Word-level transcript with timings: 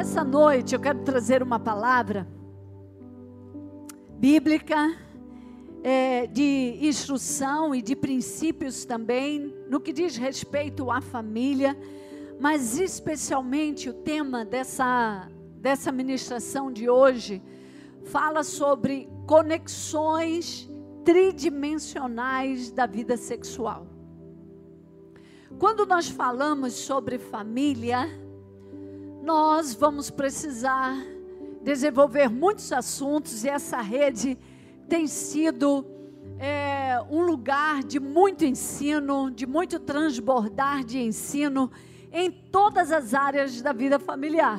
Essa 0.00 0.24
noite 0.24 0.74
eu 0.74 0.80
quero 0.80 1.00
trazer 1.00 1.42
uma 1.42 1.60
palavra 1.60 2.26
bíblica 4.18 4.96
é, 5.84 6.26
de 6.26 6.78
instrução 6.80 7.74
e 7.74 7.82
de 7.82 7.94
princípios 7.94 8.86
também 8.86 9.54
no 9.68 9.78
que 9.78 9.92
diz 9.92 10.16
respeito 10.16 10.90
à 10.90 11.02
família, 11.02 11.76
mas 12.40 12.78
especialmente 12.78 13.90
o 13.90 13.92
tema 13.92 14.42
dessa, 14.42 15.28
dessa 15.56 15.92
ministração 15.92 16.72
de 16.72 16.88
hoje 16.88 17.42
fala 18.06 18.42
sobre 18.42 19.06
conexões 19.26 20.66
tridimensionais 21.04 22.70
da 22.70 22.86
vida 22.86 23.18
sexual. 23.18 23.86
Quando 25.58 25.84
nós 25.84 26.08
falamos 26.08 26.72
sobre 26.72 27.18
família, 27.18 28.08
nós 29.22 29.74
vamos 29.74 30.10
precisar 30.10 30.96
desenvolver 31.62 32.28
muitos 32.28 32.72
assuntos 32.72 33.44
e 33.44 33.48
essa 33.48 33.80
rede 33.80 34.38
tem 34.88 35.06
sido 35.06 35.84
é, 36.38 36.98
um 37.10 37.22
lugar 37.22 37.82
de 37.82 38.00
muito 38.00 38.44
ensino, 38.44 39.30
de 39.30 39.46
muito 39.46 39.78
transbordar 39.78 40.82
de 40.82 40.98
ensino 40.98 41.70
em 42.10 42.30
todas 42.30 42.90
as 42.90 43.12
áreas 43.12 43.60
da 43.60 43.72
vida 43.72 43.98
familiar. 43.98 44.58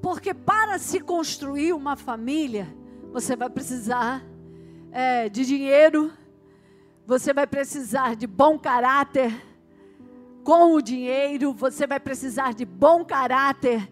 Porque 0.00 0.32
para 0.32 0.78
se 0.78 1.00
construir 1.00 1.72
uma 1.72 1.94
família, 1.94 2.74
você 3.12 3.36
vai 3.36 3.50
precisar 3.50 4.24
é, 4.90 5.28
de 5.28 5.44
dinheiro, 5.44 6.10
você 7.06 7.32
vai 7.32 7.46
precisar 7.46 8.16
de 8.16 8.26
bom 8.26 8.58
caráter. 8.58 9.32
Com 10.48 10.72
o 10.72 10.80
dinheiro, 10.80 11.52
você 11.52 11.86
vai 11.86 12.00
precisar 12.00 12.54
de 12.54 12.64
bom 12.64 13.04
caráter 13.04 13.86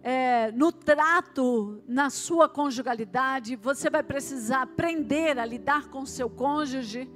é, 0.00 0.52
no 0.52 0.70
trato, 0.70 1.82
na 1.88 2.08
sua 2.08 2.48
conjugalidade, 2.48 3.56
você 3.56 3.90
vai 3.90 4.04
precisar 4.04 4.62
aprender 4.62 5.40
a 5.40 5.44
lidar 5.44 5.88
com 5.88 6.02
o 6.02 6.06
seu 6.06 6.30
cônjuge. 6.30 7.10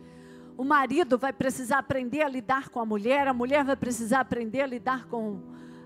O 0.59 0.65
marido 0.65 1.17
vai 1.17 1.33
precisar 1.33 1.79
aprender 1.79 2.23
a 2.23 2.29
lidar 2.29 2.69
com 2.69 2.81
a 2.81 2.85
mulher, 2.85 3.29
a 3.29 3.33
mulher 3.33 3.63
vai 3.63 3.77
precisar 3.77 4.19
aprender 4.19 4.63
a 4.63 4.67
lidar 4.67 5.07
com 5.07 5.43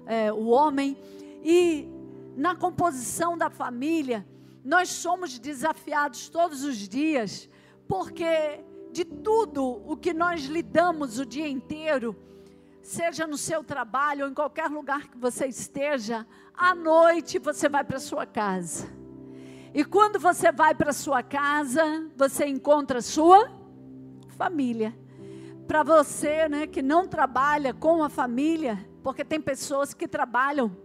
é, 0.06 0.32
o 0.32 0.46
homem. 0.46 0.96
E 1.44 1.86
na 2.34 2.56
composição 2.56 3.36
da 3.36 3.50
família, 3.50 4.26
nós 4.64 4.88
somos 4.88 5.38
desafiados 5.38 6.30
todos 6.30 6.64
os 6.64 6.78
dias, 6.88 7.46
porque 7.86 8.64
de 8.90 9.04
tudo 9.04 9.82
o 9.86 9.98
que 9.98 10.14
nós 10.14 10.46
lidamos 10.46 11.18
o 11.18 11.26
dia 11.26 11.46
inteiro, 11.46 12.16
seja 12.90 13.24
no 13.24 13.38
seu 13.38 13.62
trabalho 13.62 14.24
ou 14.24 14.30
em 14.30 14.34
qualquer 14.34 14.68
lugar 14.68 15.06
que 15.06 15.16
você 15.16 15.46
esteja, 15.46 16.26
à 16.52 16.74
noite 16.74 17.38
você 17.38 17.68
vai 17.68 17.84
para 17.84 18.00
sua 18.00 18.26
casa. 18.26 18.88
E 19.72 19.84
quando 19.84 20.18
você 20.18 20.50
vai 20.50 20.74
para 20.74 20.92
sua 20.92 21.22
casa, 21.22 22.10
você 22.16 22.46
encontra 22.46 23.00
sua 23.00 23.48
família. 24.30 24.92
Para 25.68 25.84
você, 25.84 26.48
né, 26.48 26.66
que 26.66 26.82
não 26.82 27.06
trabalha 27.06 27.72
com 27.72 28.02
a 28.02 28.08
família, 28.08 28.84
porque 29.04 29.24
tem 29.24 29.40
pessoas 29.40 29.94
que 29.94 30.08
trabalham, 30.08 30.76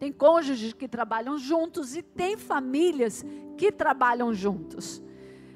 tem 0.00 0.12
cônjuges 0.12 0.72
que 0.72 0.88
trabalham 0.88 1.38
juntos 1.38 1.94
e 1.94 2.02
tem 2.02 2.36
famílias 2.36 3.24
que 3.56 3.70
trabalham 3.70 4.34
juntos. 4.34 5.00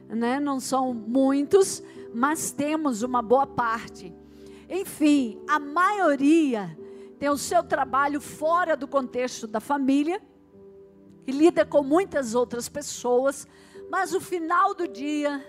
Né? 0.09 0.39
Não 0.39 0.61
são 0.61 0.95
muitos, 0.95 1.83
mas 2.15 2.53
temos 2.53 3.03
uma 3.03 3.21
boa 3.21 3.47
parte. 3.47 4.15
Enfim, 4.69 5.41
a 5.49 5.59
maioria 5.59 6.77
tem 7.19 7.29
o 7.29 7.39
seu 7.39 7.63
trabalho 7.63 8.21
fora 8.21 8.77
do 8.77 8.89
contexto 8.89 9.47
da 9.47 9.61
família 9.61 10.21
e 11.27 11.33
lida 11.33 11.65
com 11.65 11.83
muitas 11.83 12.35
outras 12.35 12.69
pessoas, 12.69 13.47
mas 13.91 14.13
o 14.13 14.21
final 14.21 14.75
do 14.75 14.87
dia, 14.87 15.43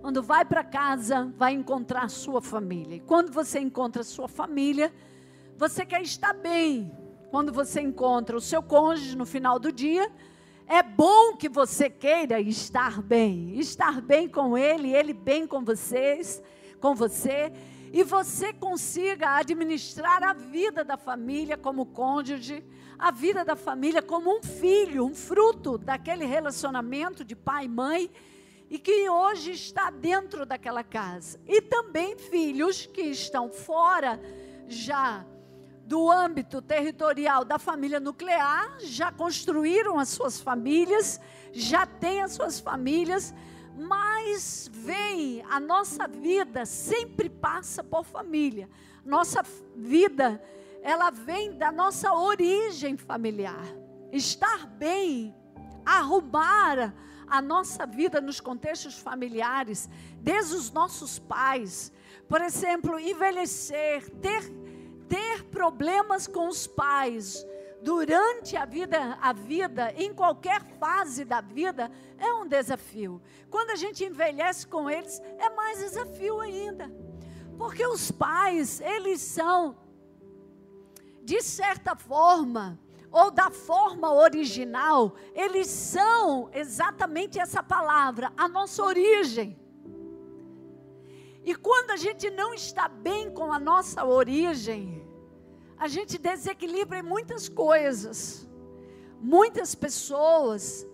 quando 0.00 0.22
vai 0.22 0.44
para 0.44 0.62
casa, 0.62 1.32
vai 1.36 1.52
encontrar 1.52 2.04
a 2.04 2.08
sua 2.08 2.40
família. 2.40 2.96
E 2.96 3.00
quando 3.00 3.32
você 3.32 3.58
encontra 3.58 4.02
a 4.02 4.04
sua 4.04 4.28
família, 4.28 4.92
você 5.56 5.84
quer 5.84 6.02
estar 6.02 6.32
bem. 6.32 6.92
Quando 7.30 7.52
você 7.52 7.80
encontra 7.80 8.36
o 8.36 8.40
seu 8.40 8.62
cônjuge 8.62 9.16
no 9.16 9.26
final 9.26 9.58
do 9.58 9.70
dia, 9.70 10.10
é 10.66 10.82
bom 10.82 11.36
que 11.36 11.48
você 11.48 11.90
queira 11.90 12.40
estar 12.40 13.02
bem, 13.02 13.58
estar 13.58 14.00
bem 14.00 14.28
com 14.28 14.56
ele, 14.56 14.94
ele 14.94 15.12
bem 15.12 15.46
com 15.46 15.64
vocês, 15.64 16.42
com 16.80 16.94
você 16.94 17.52
e 17.92 18.02
você 18.02 18.52
consiga 18.52 19.36
administrar 19.36 20.22
a 20.22 20.32
vida 20.32 20.84
da 20.84 20.96
família 20.96 21.56
como 21.56 21.86
cônjuge, 21.86 22.64
a 22.98 23.10
vida 23.10 23.44
da 23.44 23.56
família 23.56 24.02
como 24.02 24.36
um 24.36 24.42
filho, 24.42 25.04
um 25.04 25.14
fruto 25.14 25.78
daquele 25.78 26.24
relacionamento 26.24 27.24
de 27.24 27.36
pai 27.36 27.64
e 27.64 27.68
mãe 27.68 28.10
e 28.70 28.78
que 28.78 29.08
hoje 29.08 29.52
está 29.52 29.90
dentro 29.90 30.44
daquela 30.44 30.84
casa. 30.84 31.40
E 31.46 31.62
também 31.62 32.16
filhos 32.18 32.86
que 32.86 33.02
estão 33.02 33.50
fora 33.50 34.20
já 34.66 35.24
do 35.86 36.10
âmbito 36.10 36.60
territorial 36.60 37.46
da 37.46 37.58
família 37.58 37.98
nuclear, 37.98 38.78
já 38.80 39.10
construíram 39.10 39.98
as 39.98 40.10
suas 40.10 40.38
famílias, 40.38 41.18
já 41.50 41.86
têm 41.86 42.20
as 42.20 42.32
suas 42.32 42.60
famílias 42.60 43.34
mas 43.78 44.68
vem 44.72 45.42
a 45.48 45.60
nossa 45.60 46.08
vida 46.08 46.66
sempre 46.66 47.30
passa 47.30 47.84
por 47.84 48.04
família. 48.04 48.68
Nossa 49.04 49.42
vida, 49.76 50.42
ela 50.82 51.10
vem 51.10 51.56
da 51.56 51.70
nossa 51.70 52.12
origem 52.12 52.96
familiar. 52.96 53.64
Estar 54.10 54.66
bem, 54.66 55.32
arrumar 55.86 56.92
a 57.28 57.40
nossa 57.40 57.86
vida 57.86 58.20
nos 58.20 58.40
contextos 58.40 58.98
familiares, 58.98 59.88
desde 60.20 60.56
os 60.56 60.72
nossos 60.72 61.18
pais. 61.18 61.92
Por 62.28 62.40
exemplo, 62.40 62.98
envelhecer, 62.98 64.10
ter, 64.20 64.42
ter 65.08 65.44
problemas 65.44 66.26
com 66.26 66.48
os 66.48 66.66
pais, 66.66 67.46
durante 67.82 68.56
a 68.56 68.64
vida, 68.64 69.18
a 69.20 69.32
vida, 69.32 69.92
em 69.96 70.12
qualquer 70.12 70.62
fase 70.78 71.24
da 71.24 71.40
vida, 71.40 71.90
é 72.18 72.32
um 72.34 72.46
desafio. 72.46 73.22
Quando 73.50 73.70
a 73.70 73.76
gente 73.76 74.04
envelhece 74.04 74.66
com 74.66 74.90
eles, 74.90 75.20
é 75.38 75.50
mais 75.50 75.78
desafio 75.78 76.40
ainda. 76.40 76.90
Porque 77.56 77.86
os 77.86 78.10
pais, 78.10 78.80
eles 78.80 79.20
são, 79.20 79.76
de 81.22 81.40
certa 81.42 81.94
forma, 81.94 82.78
ou 83.10 83.30
da 83.30 83.50
forma 83.50 84.12
original, 84.12 85.14
eles 85.34 85.68
são 85.68 86.50
exatamente 86.52 87.38
essa 87.38 87.62
palavra, 87.62 88.32
a 88.36 88.48
nossa 88.48 88.82
origem. 88.82 89.58
E 91.44 91.54
quando 91.54 91.92
a 91.92 91.96
gente 91.96 92.30
não 92.30 92.52
está 92.52 92.88
bem 92.88 93.30
com 93.30 93.50
a 93.50 93.58
nossa 93.58 94.04
origem, 94.04 94.97
a 95.78 95.86
gente 95.86 96.18
desequilibra 96.18 96.98
em 96.98 97.02
muitas 97.02 97.48
coisas. 97.48 98.48
Muitas 99.20 99.74
pessoas 99.74 100.86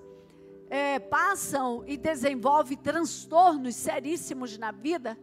é, 0.69 0.99
passam 0.99 1.85
e 1.87 1.97
desenvolvem 1.97 2.77
transtornos 2.77 3.77
seríssimos 3.77 4.59
na 4.59 4.71
vida 4.71 5.19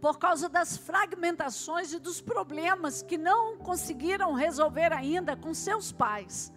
por 0.00 0.18
causa 0.18 0.48
das 0.48 0.76
fragmentações 0.76 1.92
e 1.92 1.98
dos 1.98 2.20
problemas 2.20 3.02
que 3.02 3.16
não 3.16 3.56
conseguiram 3.56 4.34
resolver 4.34 4.92
ainda 4.92 5.34
com 5.36 5.54
seus 5.54 5.90
pais. 5.90 6.52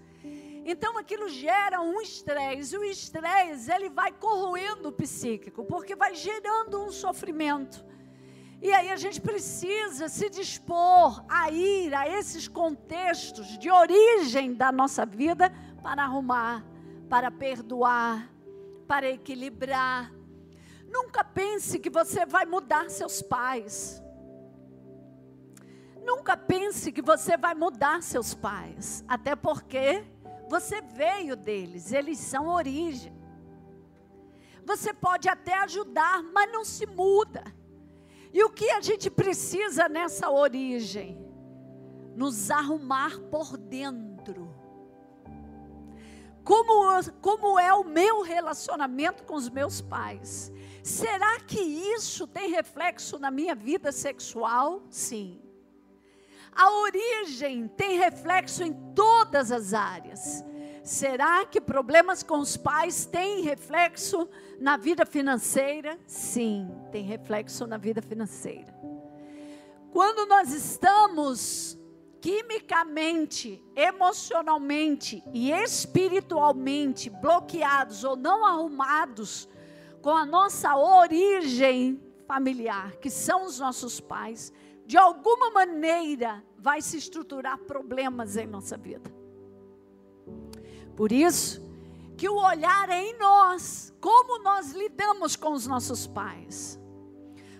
Então 0.65 0.97
aquilo 0.97 1.29
gera 1.29 1.81
um 1.81 2.01
estresse, 2.01 2.75
e 2.75 2.77
o 2.77 2.83
estresse 2.83 3.71
ele 3.71 3.89
vai 3.89 4.11
corroendo 4.11 4.89
o 4.89 4.91
psíquico, 4.91 5.63
porque 5.63 5.95
vai 5.95 6.13
gerando 6.13 6.83
um 6.83 6.91
sofrimento. 6.91 7.83
E 8.61 8.73
aí 8.73 8.91
a 8.91 8.97
gente 8.97 9.21
precisa 9.21 10.09
se 10.09 10.29
dispor 10.29 11.23
a 11.29 11.49
ir 11.49 11.93
a 11.93 12.09
esses 12.09 12.47
contextos 12.47 13.57
de 13.57 13.71
origem 13.71 14.53
da 14.53 14.69
nossa 14.71 15.05
vida 15.05 15.49
para 15.81 16.03
arrumar, 16.03 16.65
para 17.09 17.31
perdoar, 17.31 18.29
para 18.85 19.09
equilibrar. 19.09 20.11
Nunca 20.91 21.23
pense 21.23 21.79
que 21.79 21.89
você 21.89 22.25
vai 22.25 22.45
mudar 22.45 22.89
seus 22.89 23.21
pais. 23.21 24.03
Nunca 26.03 26.35
pense 26.35 26.91
que 26.91 27.01
você 27.01 27.37
vai 27.37 27.55
mudar 27.55 28.03
seus 28.03 28.33
pais, 28.33 29.05
até 29.07 29.35
porque 29.35 30.03
você 30.49 30.81
veio 30.81 31.35
deles, 31.35 31.93
eles 31.93 32.17
são 32.17 32.47
origem. 32.47 33.13
Você 34.65 34.93
pode 34.93 35.29
até 35.29 35.53
ajudar, 35.59 36.21
mas 36.23 36.51
não 36.51 36.65
se 36.65 36.85
muda. 36.85 37.43
E 38.31 38.43
o 38.43 38.49
que 38.49 38.69
a 38.71 38.81
gente 38.81 39.09
precisa 39.09 39.89
nessa 39.89 40.29
origem? 40.29 41.17
Nos 42.15 42.51
arrumar 42.51 43.19
por 43.31 43.57
dentro. 43.57 44.53
Como, 46.43 47.03
como 47.21 47.59
é 47.59 47.73
o 47.73 47.83
meu 47.83 48.21
relacionamento 48.21 49.23
com 49.23 49.35
os 49.35 49.49
meus 49.49 49.81
pais? 49.81 50.51
Será 50.83 51.39
que 51.41 51.59
isso 51.59 52.25
tem 52.25 52.49
reflexo 52.49 53.19
na 53.19 53.29
minha 53.29 53.53
vida 53.53 53.91
sexual? 53.91 54.83
Sim. 54.89 55.41
A 56.51 56.71
origem 56.81 57.67
tem 57.67 57.97
reflexo 57.97 58.63
em 58.63 58.73
todas 58.93 59.51
as 59.51 59.73
áreas. 59.73 60.43
Será 60.89 61.45
que 61.45 61.61
problemas 61.61 62.23
com 62.23 62.39
os 62.39 62.57
pais 62.57 63.05
têm 63.05 63.41
reflexo 63.41 64.27
na 64.59 64.75
vida 64.75 65.05
financeira? 65.05 65.99
Sim, 66.07 66.67
tem 66.91 67.03
reflexo 67.03 67.67
na 67.67 67.77
vida 67.77 68.01
financeira. 68.01 68.73
Quando 69.91 70.27
nós 70.27 70.51
estamos 70.51 71.77
quimicamente, 72.19 73.63
emocionalmente 73.75 75.23
e 75.31 75.51
espiritualmente 75.51 77.07
bloqueados 77.07 78.03
ou 78.03 78.15
não 78.15 78.43
arrumados 78.43 79.47
com 80.01 80.17
a 80.17 80.25
nossa 80.25 80.75
origem 80.75 82.01
familiar, 82.25 82.95
que 82.95 83.11
são 83.11 83.45
os 83.45 83.59
nossos 83.59 83.99
pais, 83.99 84.51
de 84.87 84.97
alguma 84.97 85.51
maneira 85.51 86.43
vai 86.57 86.81
se 86.81 86.97
estruturar 86.97 87.59
problemas 87.59 88.35
em 88.35 88.47
nossa 88.47 88.75
vida. 88.75 89.18
Por 90.99 91.13
isso 91.13 91.65
que 92.17 92.27
o 92.27 92.35
olhar 92.35 92.89
é 92.89 93.01
em 93.01 93.17
nós, 93.17 93.95
como 94.01 94.43
nós 94.43 94.73
lidamos 94.73 95.37
com 95.37 95.53
os 95.53 95.65
nossos 95.65 96.05
pais. 96.05 96.77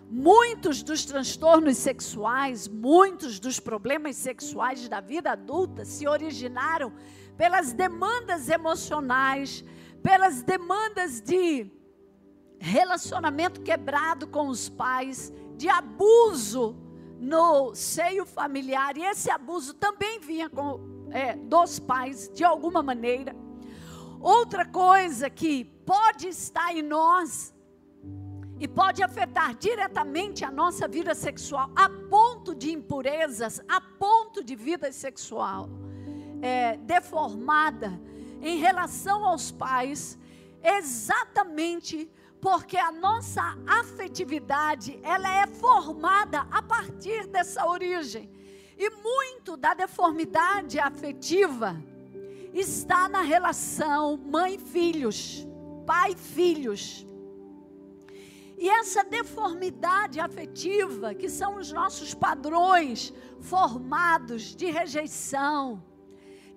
Muitos 0.10 0.84
dos 0.84 1.06
transtornos 1.06 1.78
sexuais, 1.78 2.68
muitos 2.68 3.40
dos 3.40 3.58
problemas 3.58 4.18
sexuais 4.18 4.90
da 4.90 5.00
vida 5.00 5.32
adulta 5.32 5.86
se 5.86 6.06
originaram 6.06 6.92
pelas 7.38 7.72
demandas 7.72 8.50
emocionais, 8.50 9.64
pelas 10.04 10.42
demandas 10.44 11.22
de 11.22 11.72
relacionamento 12.60 13.62
quebrado 13.62 14.28
com 14.28 14.50
os 14.50 14.68
pais, 14.68 15.32
de 15.56 15.70
abuso 15.70 16.76
no 17.18 17.74
seio 17.74 18.26
familiar, 18.26 18.98
e 18.98 19.06
esse 19.06 19.32
abuso 19.32 19.74
também 19.76 20.20
vinha 20.20 20.50
com, 20.50 20.99
é, 21.12 21.36
dos 21.36 21.80
pais, 21.80 22.30
de 22.34 22.44
alguma 22.44 22.82
maneira. 22.82 23.36
Outra 24.20 24.66
coisa 24.66 25.30
que 25.30 25.66
pode 25.86 26.28
estar 26.28 26.76
em 26.76 26.82
nós 26.82 27.54
e 28.60 28.68
pode 28.68 29.02
afetar 29.02 29.56
diretamente 29.56 30.44
a 30.44 30.52
nossa 30.52 30.88
vida 30.88 31.16
sexual, 31.16 31.72
a 31.76 31.90
ponto 32.10 32.54
de 32.54 32.72
impurezas, 32.72 33.62
a 33.68 33.80
ponto 33.80 34.44
de 34.44 34.56
vida 34.56 34.92
sexual 34.92 35.70
é, 36.42 36.76
deformada 36.78 38.00
em 38.42 38.58
relação 38.58 39.26
aos 39.26 39.52
pais, 39.52 40.20
exatamente 40.62 42.10
porque 42.42 42.78
a 42.78 42.92
nossa 42.92 43.58
afetividade 43.68 45.00
ela 45.04 45.30
é 45.42 45.48
formada 45.48 46.48
a 46.52 46.62
partir 46.62 47.28
dessa 47.28 47.66
origem 47.66 48.30
e 48.80 48.90
muito 48.90 49.58
da 49.58 49.74
deformidade 49.74 50.80
afetiva 50.80 51.76
está 52.54 53.10
na 53.10 53.22
relação 53.22 54.16
mãe-filhos, 54.16 55.46
pai-filhos. 55.86 57.06
E 58.58 58.70
essa 58.70 59.04
deformidade 59.04 60.22
afetiva, 60.22 61.14
que 61.14 61.30
são 61.30 61.58
os 61.58 61.74
nossos 61.74 62.14
padrões 62.14 63.14
formados 63.42 64.56
de 64.56 64.72
rejeição, 64.72 65.84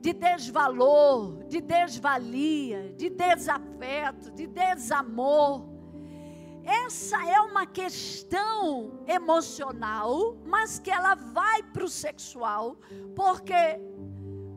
de 0.00 0.12
desvalor, 0.12 1.44
de 1.48 1.60
desvalia, 1.60 2.92
de 2.96 3.10
desafeto, 3.10 4.30
de 4.30 4.46
desamor. 4.46 5.71
Essa 6.64 7.24
é 7.26 7.40
uma 7.40 7.66
questão 7.66 9.04
emocional, 9.06 10.36
mas 10.44 10.78
que 10.78 10.90
ela 10.90 11.14
vai 11.14 11.62
para 11.62 11.84
o 11.84 11.88
sexual, 11.88 12.76
porque 13.14 13.80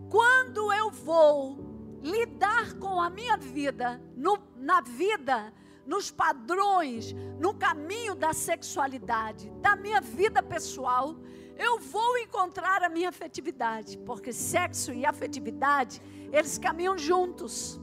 quando 0.09 0.71
eu 0.71 0.91
vou 0.91 1.57
lidar 2.01 2.73
com 2.75 3.01
a 3.01 3.09
minha 3.09 3.35
vida, 3.35 4.01
no, 4.15 4.37
na 4.55 4.81
vida 4.81 5.51
nos 5.85 6.09
padrões, 6.09 7.13
no 7.39 7.53
caminho 7.53 8.15
da 8.15 8.33
sexualidade, 8.33 9.49
da 9.61 9.75
minha 9.75 10.01
vida 10.01 10.41
pessoal, 10.41 11.15
eu 11.57 11.79
vou 11.79 12.17
encontrar 12.17 12.83
a 12.83 12.89
minha 12.89 13.09
afetividade, 13.09 13.97
porque 13.99 14.33
sexo 14.33 14.91
e 14.91 15.05
afetividade, 15.05 16.01
eles 16.33 16.57
caminham 16.57 16.97
juntos. 16.97 17.79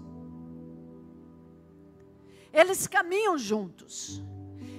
Eles 2.52 2.86
caminham 2.86 3.38
juntos. 3.38 4.22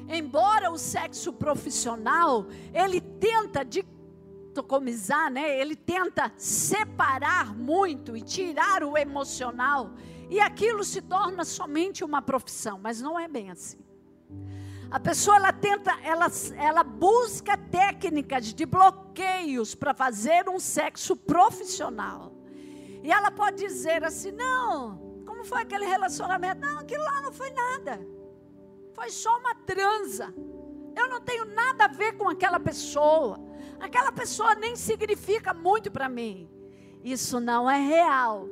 Embora 0.07 0.69
o 0.69 0.77
sexo 0.77 1.33
profissional, 1.33 2.45
ele 2.73 3.01
tenta 3.01 3.63
dicotomizar, 3.63 5.31
né? 5.31 5.59
Ele 5.59 5.75
tenta 5.75 6.31
separar 6.37 7.55
muito 7.55 8.15
e 8.15 8.21
tirar 8.21 8.83
o 8.83 8.97
emocional 8.97 9.93
e 10.29 10.39
aquilo 10.39 10.83
se 10.83 11.01
torna 11.01 11.45
somente 11.45 12.03
uma 12.03 12.21
profissão, 12.21 12.79
mas 12.81 13.01
não 13.01 13.19
é 13.19 13.27
bem 13.27 13.49
assim. 13.49 13.77
A 14.89 14.99
pessoa 14.99 15.37
ela 15.37 15.51
tenta, 15.51 15.91
ela, 16.03 16.27
ela 16.55 16.83
busca 16.83 17.57
técnicas 17.57 18.53
de 18.53 18.65
bloqueios 18.65 19.73
para 19.73 19.93
fazer 19.93 20.47
um 20.47 20.59
sexo 20.59 21.15
profissional. 21.15 22.31
E 23.03 23.11
ela 23.11 23.31
pode 23.31 23.57
dizer 23.57 24.03
assim: 24.03 24.31
não, 24.31 25.12
como 25.43 25.45
foi 25.45 25.61
aquele 25.61 25.85
relacionamento? 25.85 26.61
Não, 26.61 26.79
aquilo 26.79 27.03
lá 27.03 27.21
não 27.21 27.33
foi 27.33 27.49
nada. 27.51 27.99
Foi 28.93 29.09
só 29.09 29.37
uma 29.37 29.53
transa. 29.53 30.33
Eu 30.95 31.09
não 31.09 31.19
tenho 31.19 31.43
nada 31.43 31.83
a 31.85 31.87
ver 31.89 32.13
com 32.13 32.29
aquela 32.29 32.59
pessoa. 32.59 33.37
Aquela 33.77 34.11
pessoa 34.11 34.55
nem 34.55 34.77
significa 34.77 35.53
muito 35.53 35.91
para 35.91 36.07
mim. 36.07 36.49
Isso 37.03 37.41
não 37.41 37.69
é 37.69 37.77
real. 37.77 38.47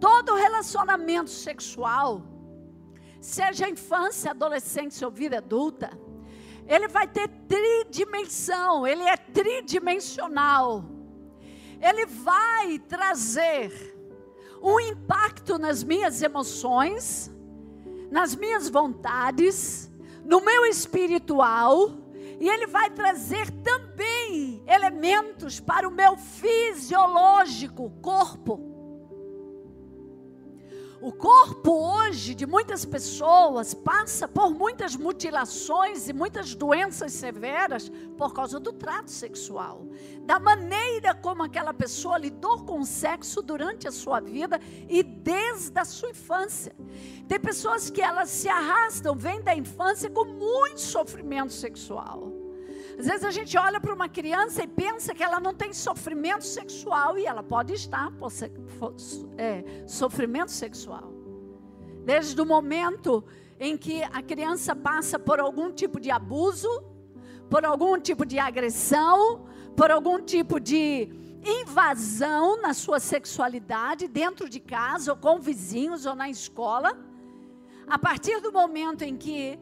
Todo 0.00 0.36
relacionamento 0.36 1.30
sexual, 1.30 2.22
seja 3.20 3.68
infância, 3.68 4.30
adolescência 4.30 5.08
ou 5.08 5.12
vida 5.12 5.38
adulta, 5.38 5.90
ele 6.68 6.86
vai 6.86 7.08
ter 7.08 7.26
tridimensão, 7.48 8.86
ele 8.86 9.02
é 9.02 9.16
tridimensional. 9.16 10.97
Ele 11.80 12.06
vai 12.06 12.78
trazer 12.80 13.96
um 14.62 14.80
impacto 14.80 15.58
nas 15.58 15.84
minhas 15.84 16.20
emoções, 16.22 17.30
nas 18.10 18.34
minhas 18.34 18.68
vontades, 18.68 19.90
no 20.24 20.40
meu 20.40 20.66
espiritual, 20.66 21.90
e 22.40 22.48
ele 22.48 22.66
vai 22.66 22.90
trazer 22.90 23.50
também 23.62 24.62
elementos 24.66 25.60
para 25.60 25.88
o 25.88 25.90
meu 25.90 26.16
fisiológico 26.16 27.90
corpo. 28.02 28.67
O 31.00 31.12
corpo 31.12 31.70
hoje 31.70 32.34
de 32.34 32.44
muitas 32.44 32.84
pessoas 32.84 33.72
passa 33.72 34.26
por 34.26 34.50
muitas 34.50 34.96
mutilações 34.96 36.08
e 36.08 36.12
muitas 36.12 36.56
doenças 36.56 37.12
severas 37.12 37.88
por 38.16 38.34
causa 38.34 38.58
do 38.58 38.72
trato 38.72 39.08
sexual, 39.08 39.86
da 40.22 40.40
maneira 40.40 41.14
como 41.14 41.44
aquela 41.44 41.72
pessoa 41.72 42.18
lidou 42.18 42.64
com 42.64 42.80
o 42.80 42.84
sexo 42.84 43.40
durante 43.40 43.86
a 43.86 43.92
sua 43.92 44.18
vida 44.18 44.60
e 44.88 45.04
desde 45.04 45.78
a 45.78 45.84
sua 45.84 46.10
infância. 46.10 46.74
Tem 47.28 47.38
pessoas 47.38 47.88
que 47.88 48.02
elas 48.02 48.28
se 48.28 48.48
arrastam, 48.48 49.14
vêm 49.14 49.40
da 49.40 49.54
infância 49.54 50.10
com 50.10 50.24
muito 50.24 50.80
sofrimento 50.80 51.52
sexual. 51.52 52.37
Às 52.98 53.06
vezes 53.06 53.24
a 53.24 53.30
gente 53.30 53.56
olha 53.56 53.80
para 53.80 53.94
uma 53.94 54.08
criança 54.08 54.64
e 54.64 54.66
pensa 54.66 55.14
que 55.14 55.22
ela 55.22 55.38
não 55.38 55.54
tem 55.54 55.72
sofrimento 55.72 56.44
sexual 56.44 57.16
e 57.16 57.26
ela 57.26 57.44
pode 57.44 57.72
estar 57.72 58.10
por, 58.12 58.32
é, 59.36 59.84
sofrimento 59.86 60.50
sexual. 60.50 61.12
Desde 62.04 62.40
o 62.40 62.44
momento 62.44 63.24
em 63.60 63.76
que 63.76 64.02
a 64.02 64.20
criança 64.20 64.74
passa 64.74 65.16
por 65.16 65.38
algum 65.38 65.70
tipo 65.70 66.00
de 66.00 66.10
abuso, 66.10 66.68
por 67.48 67.64
algum 67.64 68.00
tipo 68.00 68.26
de 68.26 68.36
agressão, 68.40 69.46
por 69.76 69.92
algum 69.92 70.20
tipo 70.20 70.58
de 70.58 71.08
invasão 71.44 72.60
na 72.60 72.74
sua 72.74 72.98
sexualidade, 72.98 74.08
dentro 74.08 74.48
de 74.48 74.58
casa, 74.58 75.12
ou 75.12 75.16
com 75.16 75.38
vizinhos, 75.38 76.04
ou 76.04 76.16
na 76.16 76.28
escola, 76.28 76.98
a 77.86 77.96
partir 77.96 78.40
do 78.40 78.50
momento 78.50 79.02
em 79.02 79.16
que 79.16 79.56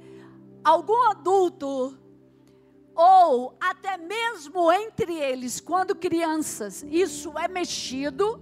algum 0.65 1.03
adulto 1.11 1.99
ou 2.97 3.55
até 3.61 3.99
mesmo 3.99 4.73
entre 4.73 5.15
eles, 5.15 5.61
quando 5.61 5.95
crianças, 5.95 6.83
isso 6.89 7.37
é 7.39 7.47
mexido, 7.47 8.41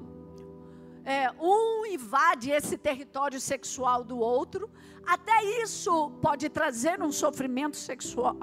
é, 1.05 1.31
um 1.33 1.85
invade 1.85 2.51
esse 2.51 2.79
território 2.79 3.41
sexual 3.41 4.05
do 4.05 4.17
outro, 4.17 4.71
até 5.05 5.45
isso 5.63 6.13
pode 6.23 6.49
trazer 6.49 7.03
um 7.03 7.11
sofrimento 7.11 7.77
sexual, 7.77 8.37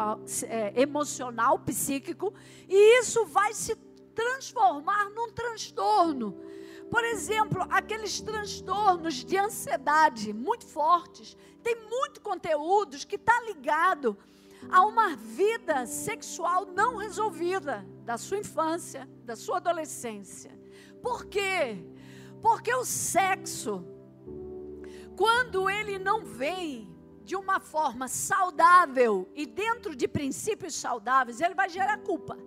é, 0.43 0.79
emocional, 0.79 1.57
psíquico, 1.59 2.33
e 2.67 2.99
isso 2.99 3.25
vai 3.25 3.53
se 3.53 3.73
transformar 4.13 5.09
num 5.11 5.31
transtorno. 5.31 6.37
Por 6.91 7.05
exemplo, 7.05 7.65
aqueles 7.69 8.19
transtornos 8.19 9.23
de 9.23 9.37
ansiedade 9.37 10.33
muito 10.33 10.67
fortes, 10.67 11.37
tem 11.63 11.77
muito 11.89 12.19
conteúdos 12.19 13.05
que 13.05 13.15
está 13.15 13.41
ligado 13.43 14.17
a 14.69 14.85
uma 14.85 15.15
vida 15.15 15.85
sexual 15.85 16.65
não 16.65 16.97
resolvida 16.97 17.85
da 18.03 18.17
sua 18.17 18.37
infância, 18.37 19.09
da 19.23 19.35
sua 19.35 19.57
adolescência. 19.57 20.51
Por 21.01 21.25
quê? 21.25 21.85
Porque 22.41 22.73
o 22.73 22.85
sexo, 22.85 23.85
quando 25.15 25.69
ele 25.69 25.97
não 25.97 26.25
vem 26.25 26.89
de 27.23 27.35
uma 27.35 27.59
forma 27.59 28.07
saudável 28.07 29.29
e 29.35 29.45
dentro 29.45 29.95
de 29.95 30.07
princípios 30.07 30.75
saudáveis, 30.75 31.39
ele 31.39 31.53
vai 31.53 31.69
gerar 31.69 31.97
culpa. 31.99 32.37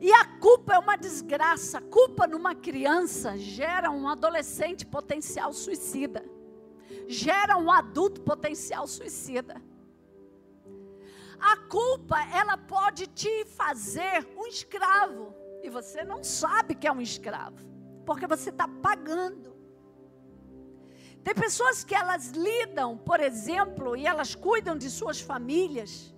E 0.00 0.12
a 0.12 0.24
culpa 0.38 0.74
é 0.74 0.78
uma 0.78 0.96
desgraça. 0.96 1.80
Culpa 1.80 2.26
numa 2.26 2.54
criança 2.54 3.36
gera 3.38 3.90
um 3.90 4.08
adolescente 4.08 4.84
potencial 4.84 5.52
suicida. 5.52 6.24
Gera 7.06 7.56
um 7.56 7.70
adulto 7.70 8.20
potencial 8.20 8.86
suicida. 8.86 9.62
A 11.38 11.56
culpa, 11.68 12.16
ela 12.32 12.56
pode 12.56 13.06
te 13.06 13.44
fazer 13.44 14.26
um 14.36 14.46
escravo. 14.46 15.34
E 15.62 15.70
você 15.70 16.04
não 16.04 16.24
sabe 16.24 16.74
que 16.74 16.86
é 16.86 16.92
um 16.92 17.00
escravo. 17.00 17.64
Porque 18.04 18.26
você 18.26 18.50
está 18.50 18.66
pagando. 18.68 19.54
Tem 21.22 21.34
pessoas 21.34 21.82
que 21.82 21.94
elas 21.94 22.30
lidam, 22.30 22.96
por 22.96 23.20
exemplo, 23.20 23.96
e 23.96 24.06
elas 24.06 24.34
cuidam 24.34 24.76
de 24.78 24.88
suas 24.88 25.20
famílias 25.20 26.14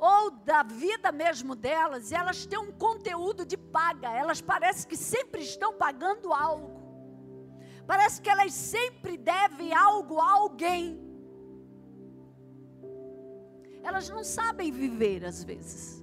ou 0.00 0.30
da 0.30 0.62
vida 0.62 1.12
mesmo 1.12 1.54
delas, 1.54 2.10
e 2.10 2.14
elas 2.14 2.46
têm 2.46 2.58
um 2.58 2.72
conteúdo 2.72 3.44
de 3.44 3.56
paga, 3.56 4.10
elas 4.10 4.40
parecem 4.40 4.88
que 4.88 4.96
sempre 4.96 5.42
estão 5.42 5.74
pagando 5.74 6.32
algo. 6.32 6.79
Parece 7.90 8.22
que 8.22 8.30
elas 8.30 8.54
sempre 8.54 9.16
devem 9.16 9.74
algo 9.74 10.20
a 10.20 10.30
alguém. 10.30 11.00
Elas 13.82 14.08
não 14.08 14.22
sabem 14.22 14.70
viver 14.70 15.24
às 15.24 15.42
vezes. 15.42 16.00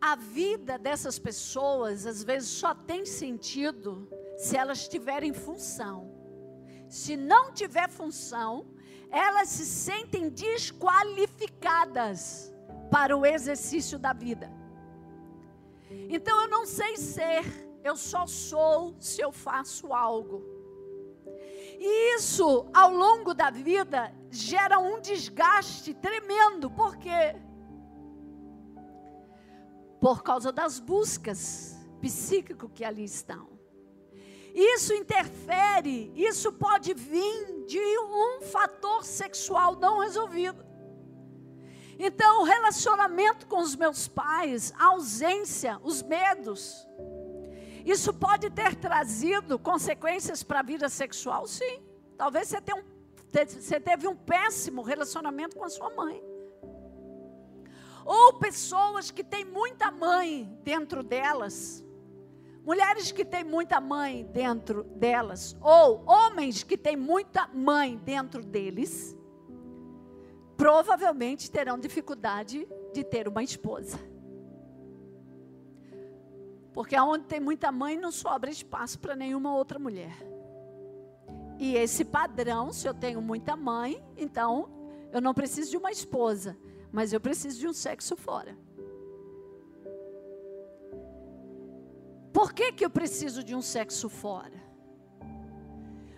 A 0.00 0.16
vida 0.16 0.76
dessas 0.76 1.20
pessoas 1.20 2.04
às 2.04 2.24
vezes 2.24 2.48
só 2.48 2.74
tem 2.74 3.06
sentido 3.06 4.08
se 4.36 4.56
elas 4.56 4.88
tiverem 4.88 5.32
função. 5.32 6.10
Se 6.88 7.16
não 7.16 7.52
tiver 7.52 7.88
função, 7.88 8.66
elas 9.08 9.50
se 9.50 9.64
sentem 9.64 10.30
desqualificadas 10.30 12.52
para 12.90 13.16
o 13.16 13.24
exercício 13.24 14.00
da 14.00 14.12
vida. 14.12 14.50
Então 16.08 16.42
eu 16.42 16.48
não 16.48 16.66
sei 16.66 16.96
ser, 16.96 17.44
eu 17.84 17.96
só 17.96 18.26
sou 18.26 18.96
se 18.98 19.20
eu 19.20 19.30
faço 19.30 19.92
algo. 19.92 20.42
E 21.78 22.16
isso, 22.16 22.66
ao 22.72 22.90
longo 22.90 23.34
da 23.34 23.50
vida, 23.50 24.10
gera 24.30 24.78
um 24.78 25.00
desgaste 25.00 25.92
tremendo. 25.92 26.70
Por 26.70 26.96
quê? 26.96 27.36
Por 30.00 30.22
causa 30.22 30.50
das 30.50 30.80
buscas 30.80 31.76
psíquicas 32.00 32.70
que 32.74 32.84
ali 32.84 33.04
estão. 33.04 33.54
Isso 34.54 34.94
interfere, 34.94 36.12
isso 36.14 36.52
pode 36.52 36.94
vir 36.94 37.66
de 37.66 37.98
um 37.98 38.40
fator 38.42 39.04
sexual 39.04 39.76
não 39.76 39.98
resolvido. 39.98 40.64
Então, 41.98 42.40
o 42.40 42.44
relacionamento 42.44 43.46
com 43.46 43.60
os 43.60 43.76
meus 43.76 44.08
pais, 44.08 44.72
a 44.78 44.86
ausência, 44.86 45.78
os 45.82 46.02
medos, 46.02 46.86
isso 47.84 48.12
pode 48.12 48.50
ter 48.50 48.74
trazido 48.76 49.58
consequências 49.58 50.42
para 50.42 50.60
a 50.60 50.62
vida 50.62 50.88
sexual, 50.88 51.46
sim. 51.46 51.82
Talvez 52.16 52.48
você, 52.48 52.60
tenha 52.60 52.78
um, 52.78 52.84
você 53.46 53.80
teve 53.80 54.08
um 54.08 54.16
péssimo 54.16 54.82
relacionamento 54.82 55.56
com 55.56 55.64
a 55.64 55.68
sua 55.68 55.90
mãe. 55.90 56.22
Ou 58.04 58.34
pessoas 58.34 59.10
que 59.10 59.24
têm 59.24 59.44
muita 59.44 59.90
mãe 59.90 60.58
dentro 60.62 61.02
delas, 61.02 61.84
Mulheres 62.64 63.12
que 63.12 63.26
têm 63.26 63.44
muita 63.44 63.78
mãe 63.78 64.24
dentro 64.32 64.84
delas, 64.84 65.54
ou 65.60 66.02
homens 66.06 66.62
que 66.62 66.78
têm 66.78 66.96
muita 66.96 67.46
mãe 67.48 67.98
dentro 67.98 68.42
deles, 68.42 69.14
provavelmente 70.56 71.50
terão 71.50 71.78
dificuldade 71.78 72.66
de 72.90 73.04
ter 73.04 73.28
uma 73.28 73.42
esposa. 73.42 73.98
Porque 76.74 76.98
onde 76.98 77.24
tem 77.24 77.38
muita 77.38 77.70
mãe 77.70 77.96
não 77.96 78.10
sobra 78.10 78.50
espaço 78.50 78.98
para 78.98 79.16
nenhuma 79.16 79.54
outra 79.54 79.78
mulher. 79.78 80.12
E 81.58 81.76
esse 81.76 82.04
padrão, 82.04 82.72
se 82.72 82.86
eu 82.86 82.92
tenho 82.92 83.22
muita 83.22 83.56
mãe, 83.56 84.04
então 84.16 84.68
eu 85.12 85.20
não 85.20 85.32
preciso 85.32 85.70
de 85.70 85.76
uma 85.76 85.92
esposa, 85.92 86.58
mas 86.90 87.12
eu 87.12 87.20
preciso 87.20 87.60
de 87.60 87.68
um 87.68 87.72
sexo 87.72 88.16
fora. 88.16 88.58
Por 92.32 92.52
que, 92.52 92.72
que 92.72 92.84
eu 92.84 92.90
preciso 92.90 93.44
de 93.44 93.54
um 93.54 93.62
sexo 93.62 94.08
fora? 94.08 94.60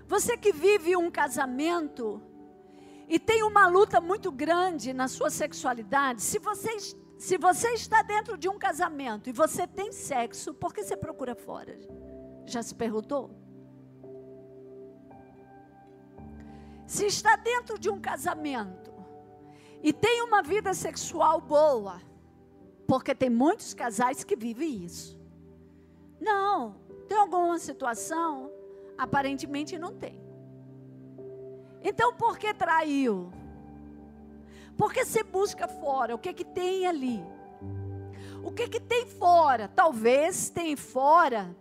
Você 0.09 0.39
que 0.39 0.53
vive 0.53 0.97
um 0.97 1.11
casamento 1.11 2.23
e 3.07 3.19
tem 3.19 3.43
uma 3.43 3.67
luta 3.69 4.01
muito 4.01 4.33
grande 4.33 4.95
na 4.95 5.09
sua 5.09 5.29
sexualidade, 5.29 6.23
se 6.23 6.39
você, 6.39 6.71
se 7.19 7.39
você 7.39 7.69
está 7.71 8.03
dentro 8.03 8.37
de 8.37 8.49
um 8.49 8.59
casamento 8.59 9.31
e 9.31 9.33
você 9.33 9.67
tem 9.67 9.91
sexo, 9.91 10.53
por 10.53 10.75
que 10.75 10.83
você 10.83 10.97
procura 10.97 11.35
fora? 11.35 11.79
Já 12.45 12.63
se 12.63 12.75
perguntou? 12.75 13.31
Se 16.87 17.07
está 17.07 17.37
dentro 17.37 17.79
de 17.79 17.89
um 17.89 18.01
casamento 18.01 18.93
e 19.83 19.93
tem 19.93 20.23
uma 20.23 20.43
vida 20.43 20.75
sexual 20.75 21.41
boa, 21.41 22.01
porque 22.87 23.15
tem 23.15 23.31
muitos 23.31 23.75
casais 23.75 24.23
que 24.23 24.37
vivem 24.37 24.85
isso. 24.85 25.19
Não. 26.21 26.77
Tem 27.09 27.17
alguma 27.17 27.59
situação? 27.59 28.51
Aparentemente 28.97 29.79
não 29.79 29.95
tem. 29.95 30.21
Então 31.83 32.15
por 32.15 32.39
que 32.39 32.53
traiu? 32.53 33.33
Porque 34.77 35.05
você 35.05 35.23
busca 35.23 35.67
fora, 35.67 36.15
o 36.15 36.19
que 36.19 36.33
que 36.33 36.45
tem 36.45 36.87
ali? 36.87 37.25
O 38.43 38.53
que 38.53 38.69
que 38.69 38.81
tem 38.81 39.07
fora? 39.07 39.69
Talvez 39.69 40.51
tem 40.51 40.77
fora 40.77 41.57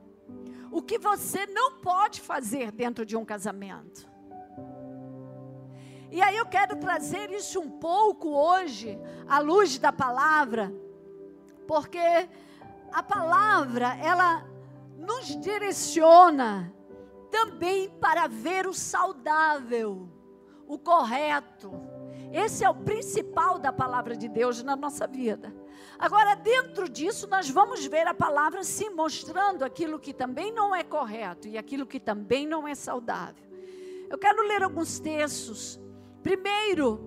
o 0.72 0.82
que 0.82 1.00
você 1.00 1.46
não 1.46 1.80
pode 1.80 2.20
fazer 2.20 2.72
dentro 2.72 3.06
de 3.06 3.16
um 3.16 3.24
casamento. 3.24 4.06
E 6.12 6.22
aí 6.22 6.36
eu 6.36 6.46
quero 6.46 6.76
trazer 6.76 7.32
isso 7.32 7.60
um 7.60 7.70
pouco 7.70 8.30
hoje, 8.30 9.00
à 9.28 9.40
luz 9.40 9.80
da 9.80 9.92
palavra, 9.92 10.74
porque 11.68 12.28
a 12.92 13.02
palavra, 13.02 13.98
ela 13.98 14.46
nos 14.98 15.28
direciona 15.42 16.74
também 17.32 17.90
para 17.90 18.28
ver 18.28 18.68
o 18.68 18.74
saudável, 18.74 20.10
o 20.68 20.78
correto. 20.78 21.72
Esse 22.32 22.64
é 22.64 22.70
o 22.70 22.76
principal 22.76 23.58
da 23.58 23.72
palavra 23.72 24.16
de 24.16 24.28
Deus 24.28 24.62
na 24.64 24.76
nossa 24.76 25.08
vida. 25.08 25.54
Agora, 25.98 26.36
dentro 26.36 26.90
disso, 26.90 27.28
nós 27.28 27.50
vamos 27.50 27.86
ver 27.86 28.08
a 28.08 28.14
palavra 28.14 28.64
se 28.64 28.90
mostrando 28.90 29.64
aquilo 29.64 30.00
que 30.00 30.14
também 30.14 30.52
não 30.52 30.76
é 30.76 30.84
correto 30.84 31.48
e 31.48 31.58
aquilo 31.58 31.86
que 31.86 32.00
também 32.00 32.46
não 32.46 32.68
é 32.68 32.76
saudável. 32.76 33.46
Eu 34.10 34.18
quero 34.18 34.46
ler 34.48 34.64
alguns 34.64 35.00
textos. 35.00 35.80
Primeiro, 36.22 37.00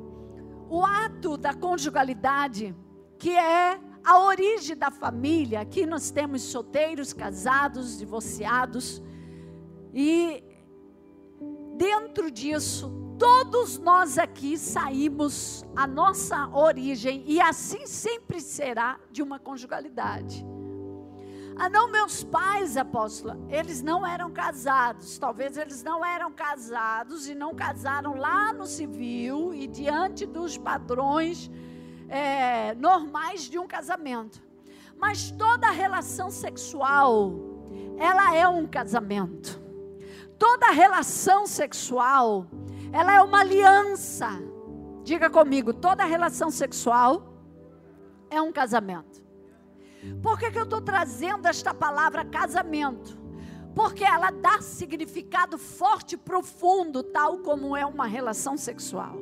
o 0.68 0.84
ato 0.84 1.36
da 1.36 1.54
conjugalidade, 1.54 2.74
que 3.18 3.36
é 3.36 3.78
a 4.04 4.20
origem 4.20 4.76
da 4.76 4.90
família. 4.90 5.60
Aqui 5.60 5.84
nós 5.84 6.10
temos 6.10 6.42
solteiros, 6.42 7.12
casados, 7.12 7.98
divorciados. 7.98 9.02
E 9.92 10.42
dentro 11.76 12.30
disso, 12.30 13.07
todos 13.18 13.78
nós 13.78 14.16
aqui 14.16 14.56
saímos 14.56 15.64
a 15.74 15.86
nossa 15.86 16.48
origem 16.48 17.24
e 17.26 17.40
assim 17.40 17.86
sempre 17.86 18.40
será 18.40 18.98
de 19.10 19.22
uma 19.22 19.38
conjugalidade. 19.38 20.46
Ah, 21.60 21.68
não, 21.68 21.90
meus 21.90 22.22
pais, 22.22 22.76
apóstola, 22.76 23.36
eles 23.48 23.82
não 23.82 24.06
eram 24.06 24.30
casados. 24.30 25.18
Talvez 25.18 25.56
eles 25.56 25.82
não 25.82 26.04
eram 26.04 26.32
casados 26.32 27.28
e 27.28 27.34
não 27.34 27.52
casaram 27.52 28.14
lá 28.16 28.52
no 28.52 28.64
civil 28.64 29.52
e 29.52 29.66
diante 29.66 30.24
dos 30.24 30.56
padrões 30.56 31.50
é, 32.08 32.76
normais 32.76 33.42
de 33.50 33.58
um 33.58 33.66
casamento. 33.66 34.40
Mas 34.96 35.32
toda 35.32 35.68
relação 35.70 36.30
sexual, 36.30 37.34
ela 37.98 38.36
é 38.36 38.46
um 38.46 38.64
casamento. 38.64 39.60
Toda 40.38 40.70
relação 40.70 41.44
sexual, 41.44 42.46
ela 42.92 43.12
é 43.12 43.20
uma 43.20 43.40
aliança. 43.40 44.28
Diga 45.04 45.30
comigo, 45.30 45.72
toda 45.72 46.04
relação 46.04 46.50
sexual 46.50 47.34
é 48.30 48.40
um 48.40 48.52
casamento. 48.52 49.22
Por 50.22 50.38
que, 50.38 50.50
que 50.50 50.58
eu 50.58 50.64
estou 50.64 50.80
trazendo 50.80 51.46
esta 51.46 51.74
palavra 51.74 52.24
casamento? 52.24 53.18
Porque 53.74 54.04
ela 54.04 54.30
dá 54.30 54.60
significado 54.60 55.58
forte, 55.58 56.16
profundo, 56.16 57.02
tal 57.02 57.38
como 57.38 57.76
é 57.76 57.84
uma 57.84 58.06
relação 58.06 58.56
sexual. 58.56 59.16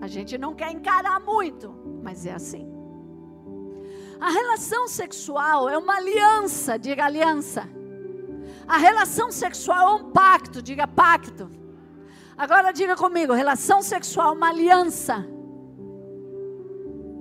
A 0.00 0.06
gente 0.06 0.36
não 0.36 0.54
quer 0.54 0.72
encarar 0.72 1.20
muito, 1.20 1.72
mas 2.02 2.26
é 2.26 2.32
assim. 2.32 2.66
A 4.20 4.30
relação 4.30 4.86
sexual 4.86 5.68
é 5.68 5.76
uma 5.76 5.96
aliança, 5.96 6.78
diga 6.78 7.04
aliança. 7.04 7.68
A 8.66 8.76
relação 8.76 9.32
sexual 9.32 9.88
é 9.88 10.02
um 10.02 10.10
pacto, 10.10 10.62
diga 10.62 10.86
pacto. 10.86 11.50
Agora 12.36 12.72
diga 12.72 12.96
comigo, 12.96 13.32
relação 13.32 13.82
sexual 13.82 14.34
uma 14.34 14.48
aliança. 14.48 15.26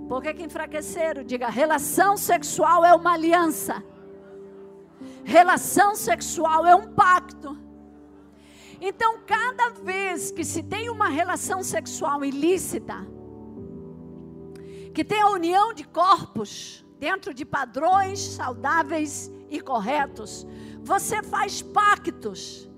Por 0.07 0.21
que, 0.21 0.33
que 0.33 0.43
enfraqueceram? 0.43 1.23
Diga, 1.23 1.49
relação 1.49 2.17
sexual 2.17 2.83
é 2.85 2.93
uma 2.93 3.13
aliança. 3.13 3.83
Relação 5.23 5.95
sexual 5.95 6.65
é 6.65 6.75
um 6.75 6.93
pacto. 6.93 7.57
Então, 8.79 9.19
cada 9.25 9.69
vez 9.69 10.31
que 10.31 10.43
se 10.43 10.63
tem 10.63 10.89
uma 10.89 11.07
relação 11.07 11.61
sexual 11.63 12.25
ilícita, 12.25 12.95
que 14.93 15.03
tem 15.03 15.21
a 15.21 15.29
união 15.29 15.73
de 15.73 15.83
corpos 15.83 16.85
dentro 16.99 17.33
de 17.33 17.45
padrões 17.45 18.19
saudáveis 18.19 19.31
e 19.49 19.59
corretos, 19.59 20.47
você 20.81 21.21
faz 21.21 21.61
pactos, 21.61 22.70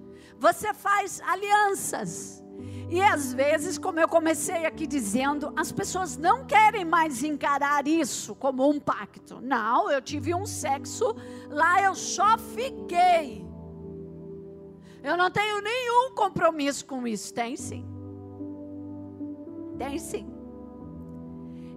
você 0.43 0.73
faz 0.73 1.21
alianças. 1.25 2.43
E 2.89 3.01
às 3.01 3.33
vezes, 3.33 3.77
como 3.77 3.97
eu 3.97 4.09
comecei 4.09 4.65
aqui 4.65 4.85
dizendo, 4.85 5.53
as 5.55 5.71
pessoas 5.71 6.17
não 6.17 6.45
querem 6.45 6.83
mais 6.83 7.23
encarar 7.23 7.87
isso 7.87 8.35
como 8.35 8.69
um 8.69 8.77
pacto. 8.77 9.39
Não, 9.41 9.89
eu 9.89 10.01
tive 10.01 10.35
um 10.35 10.45
sexo, 10.45 11.15
lá 11.49 11.81
eu 11.81 11.95
só 11.95 12.37
fiquei. 12.37 13.47
Eu 15.01 15.15
não 15.15 15.31
tenho 15.31 15.61
nenhum 15.61 16.13
compromisso 16.13 16.85
com 16.85 17.07
isso. 17.07 17.33
Tem 17.33 17.55
sim. 17.55 17.85
Tem 19.77 19.97
sim. 19.97 20.27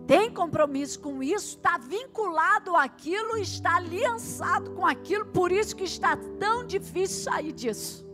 Tem 0.08 0.28
compromisso 0.30 1.00
com 1.00 1.22
isso, 1.22 1.56
está 1.56 1.78
vinculado 1.78 2.76
àquilo, 2.76 3.36
está 3.36 3.76
aliançado 3.76 4.70
com 4.72 4.86
aquilo, 4.86 5.26
por 5.26 5.50
isso 5.50 5.74
que 5.74 5.82
está 5.82 6.16
tão 6.38 6.64
difícil 6.64 7.24
sair 7.24 7.52
disso. 7.52 8.05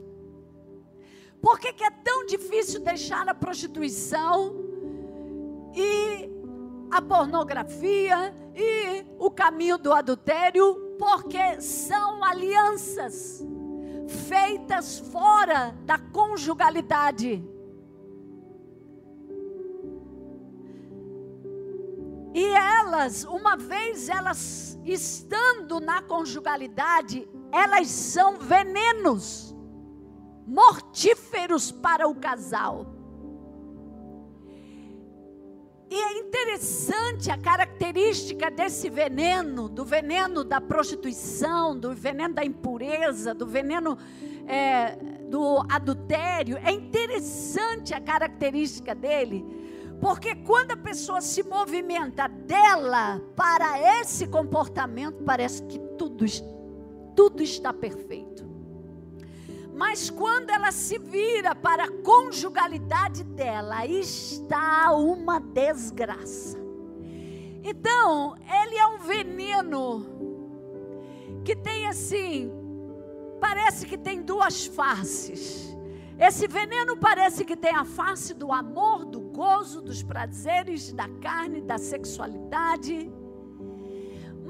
Por 1.42 1.58
que, 1.58 1.72
que 1.72 1.82
é 1.82 1.90
tão 1.90 2.24
difícil 2.24 2.80
deixar 2.80 3.28
a 3.28 3.34
prostituição 3.34 4.54
e 5.74 6.30
a 6.88 7.02
pornografia 7.02 8.32
e 8.54 9.04
o 9.18 9.28
caminho 9.28 9.76
do 9.76 9.92
adultério? 9.92 10.94
Porque 10.96 11.60
são 11.60 12.22
alianças 12.22 13.44
feitas 14.28 15.00
fora 15.00 15.76
da 15.84 15.98
conjugalidade. 15.98 17.44
E 22.32 22.44
elas, 22.54 23.24
uma 23.24 23.56
vez 23.56 24.08
elas 24.08 24.78
estando 24.84 25.80
na 25.80 26.00
conjugalidade, 26.02 27.28
elas 27.50 27.88
são 27.88 28.38
venenos 28.38 29.52
mortíferos 30.46 31.21
para 31.72 32.08
o 32.08 32.14
casal. 32.14 32.86
E 35.90 35.94
é 35.94 36.18
interessante 36.20 37.30
a 37.30 37.36
característica 37.36 38.50
desse 38.50 38.88
veneno, 38.88 39.68
do 39.68 39.84
veneno 39.84 40.42
da 40.42 40.58
prostituição, 40.58 41.78
do 41.78 41.92
veneno 41.92 42.32
da 42.32 42.42
impureza, 42.42 43.34
do 43.34 43.46
veneno 43.46 43.98
é, 44.46 44.96
do 45.28 45.62
adultério. 45.70 46.56
É 46.64 46.72
interessante 46.72 47.92
a 47.92 48.00
característica 48.00 48.94
dele, 48.94 49.44
porque 50.00 50.34
quando 50.34 50.72
a 50.72 50.76
pessoa 50.76 51.20
se 51.20 51.42
movimenta 51.42 52.26
dela 52.26 53.20
para 53.36 54.00
esse 54.00 54.26
comportamento, 54.26 55.22
parece 55.24 55.62
que 55.64 55.78
tudo, 55.98 56.24
tudo 57.14 57.42
está 57.42 57.70
perfeito. 57.70 58.51
Mas 59.82 60.08
quando 60.08 60.50
ela 60.50 60.70
se 60.70 60.96
vira 60.96 61.56
para 61.56 61.86
a 61.86 61.90
conjugalidade 61.90 63.24
dela, 63.24 63.84
está 63.84 64.94
uma 64.94 65.40
desgraça. 65.40 66.56
Então, 67.64 68.36
ele 68.62 68.76
é 68.76 68.86
um 68.86 68.98
veneno 68.98 70.06
que 71.44 71.56
tem 71.56 71.88
assim, 71.88 72.48
parece 73.40 73.84
que 73.84 73.98
tem 73.98 74.22
duas 74.22 74.66
faces. 74.66 75.76
Esse 76.16 76.46
veneno 76.46 76.96
parece 76.96 77.44
que 77.44 77.56
tem 77.56 77.74
a 77.74 77.84
face 77.84 78.34
do 78.34 78.52
amor, 78.52 79.04
do 79.04 79.20
gozo, 79.20 79.82
dos 79.82 80.00
prazeres, 80.00 80.92
da 80.92 81.08
carne, 81.20 81.60
da 81.60 81.76
sexualidade 81.76 83.10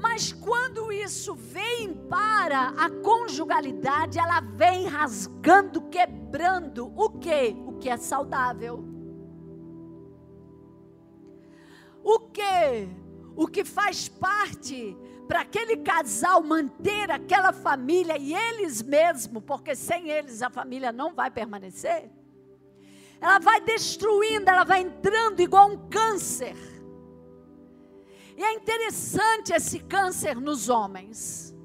mas 0.03 0.33
quando 0.33 0.91
isso 0.91 1.33
vem 1.33 1.93
para 2.09 2.73
a 2.75 2.89
conjugalidade, 2.89 4.19
ela 4.19 4.41
vem 4.41 4.85
rasgando, 4.85 5.83
quebrando 5.83 6.91
o 6.93 7.09
que? 7.09 7.55
O 7.65 7.77
que 7.79 7.87
é 7.87 7.95
saudável. 7.95 8.83
O 12.03 12.19
que? 12.19 12.89
O 13.33 13.47
que 13.47 13.63
faz 13.63 14.09
parte 14.09 14.97
para 15.25 15.39
aquele 15.39 15.77
casal 15.77 16.43
manter 16.43 17.09
aquela 17.09 17.53
família 17.53 18.17
e 18.17 18.33
eles 18.33 18.81
mesmos, 18.81 19.41
porque 19.45 19.73
sem 19.73 20.09
eles 20.09 20.41
a 20.41 20.49
família 20.49 20.91
não 20.91 21.13
vai 21.13 21.31
permanecer. 21.31 22.11
Ela 23.21 23.39
vai 23.39 23.61
destruindo, 23.61 24.49
ela 24.49 24.65
vai 24.65 24.81
entrando 24.81 25.39
igual 25.39 25.69
um 25.69 25.87
câncer 25.87 26.72
é 28.43 28.53
interessante 28.53 29.53
esse 29.53 29.79
câncer 29.79 30.35
nos 30.35 30.69
homens. 30.69 31.55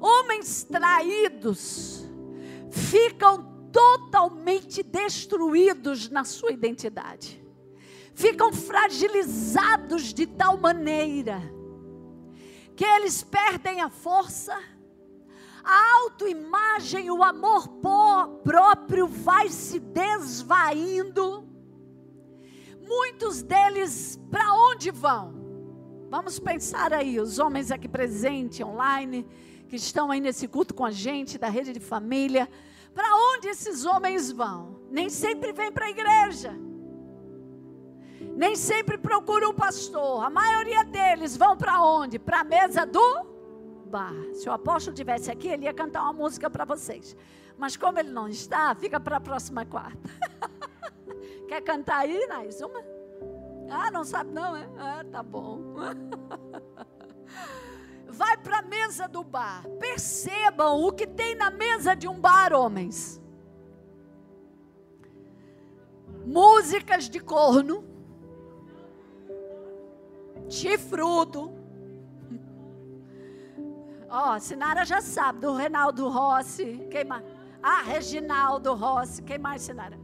Homens 0.00 0.64
traídos 0.64 2.08
ficam 2.70 3.68
totalmente 3.72 4.82
destruídos 4.82 6.08
na 6.08 6.24
sua 6.24 6.52
identidade. 6.52 7.44
Ficam 8.14 8.52
fragilizados 8.52 10.14
de 10.14 10.26
tal 10.26 10.56
maneira 10.56 11.42
que 12.74 12.84
eles 12.84 13.22
perdem 13.22 13.80
a 13.80 13.88
força, 13.88 14.54
a 15.64 16.02
autoimagem, 16.02 17.10
o 17.10 17.24
amor 17.24 17.68
próprio 18.44 19.06
vai 19.06 19.48
se 19.48 19.80
desvaindo. 19.80 21.48
Muitos 22.86 23.42
deles 23.42 24.20
para 24.30 24.54
onde 24.54 24.90
vão? 24.90 25.35
Vamos 26.08 26.38
pensar 26.38 26.92
aí, 26.92 27.18
os 27.18 27.38
homens 27.38 27.72
aqui 27.72 27.88
presentes, 27.88 28.64
online, 28.64 29.26
que 29.68 29.74
estão 29.74 30.10
aí 30.10 30.20
nesse 30.20 30.46
culto 30.46 30.72
com 30.72 30.84
a 30.84 30.90
gente, 30.90 31.36
da 31.36 31.48
rede 31.48 31.72
de 31.72 31.80
família. 31.80 32.48
Para 32.94 33.08
onde 33.14 33.48
esses 33.48 33.84
homens 33.84 34.30
vão? 34.30 34.80
Nem 34.88 35.10
sempre 35.10 35.52
vêm 35.52 35.72
para 35.72 35.86
a 35.86 35.90
igreja. 35.90 36.54
Nem 38.36 38.54
sempre 38.54 38.96
procuram 38.96 39.50
o 39.50 39.54
pastor. 39.54 40.24
A 40.24 40.30
maioria 40.30 40.84
deles 40.84 41.36
vão 41.36 41.56
para 41.56 41.82
onde? 41.82 42.18
Para 42.18 42.40
a 42.40 42.44
mesa 42.44 42.86
do 42.86 43.26
bar. 43.86 44.14
Se 44.34 44.48
o 44.48 44.52
apóstolo 44.52 44.94
tivesse 44.94 45.30
aqui, 45.30 45.48
ele 45.48 45.64
ia 45.64 45.74
cantar 45.74 46.02
uma 46.02 46.12
música 46.12 46.48
para 46.48 46.64
vocês. 46.64 47.16
Mas 47.58 47.76
como 47.76 47.98
ele 47.98 48.10
não 48.10 48.28
está, 48.28 48.74
fica 48.74 49.00
para 49.00 49.16
a 49.16 49.20
próxima 49.20 49.64
quarta. 49.64 50.08
Quer 51.48 51.62
cantar 51.62 51.98
aí, 51.98 52.26
Nais? 52.28 52.60
Uma? 52.60 52.95
Ah, 53.70 53.90
não 53.90 54.04
sabe 54.04 54.30
não, 54.30 54.56
é? 54.56 54.68
Ah, 54.78 55.04
tá 55.10 55.22
bom. 55.22 55.74
Vai 58.08 58.36
para 58.38 58.58
a 58.58 58.62
mesa 58.62 59.08
do 59.08 59.22
bar. 59.22 59.64
Percebam 59.78 60.82
o 60.82 60.92
que 60.92 61.06
tem 61.06 61.34
na 61.34 61.50
mesa 61.50 61.94
de 61.94 62.08
um 62.08 62.18
bar, 62.18 62.52
homens. 62.52 63.20
Músicas 66.24 67.08
de 67.08 67.20
corno. 67.20 67.84
Chifrudo. 70.48 71.52
Ó, 74.08 74.34
oh, 74.34 74.40
Sinara 74.40 74.84
já 74.84 75.00
sabe, 75.00 75.40
do 75.40 75.54
Renaldo 75.54 76.08
Rossi. 76.08 76.86
Quem 76.90 77.04
mais? 77.04 77.24
Ah, 77.62 77.82
Reginaldo 77.82 78.74
Rossi. 78.74 79.22
Quem 79.22 79.38
mais, 79.38 79.62
Sinara? 79.62 79.98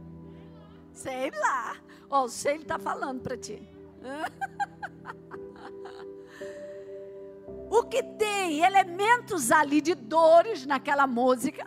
Sei 0.91 1.31
lá. 1.31 1.77
Ó, 2.13 2.21
oh, 2.21 2.25
o 2.25 2.29
sei 2.29 2.53
ele 2.53 2.61
está 2.61 2.77
falando 2.77 3.21
para 3.21 3.35
ti. 3.35 3.67
o 7.71 7.83
que 7.85 8.03
tem 8.03 8.63
elementos 8.63 9.51
ali 9.51 9.81
de 9.81 9.95
dores 9.95 10.63
naquela 10.63 11.07
música. 11.07 11.65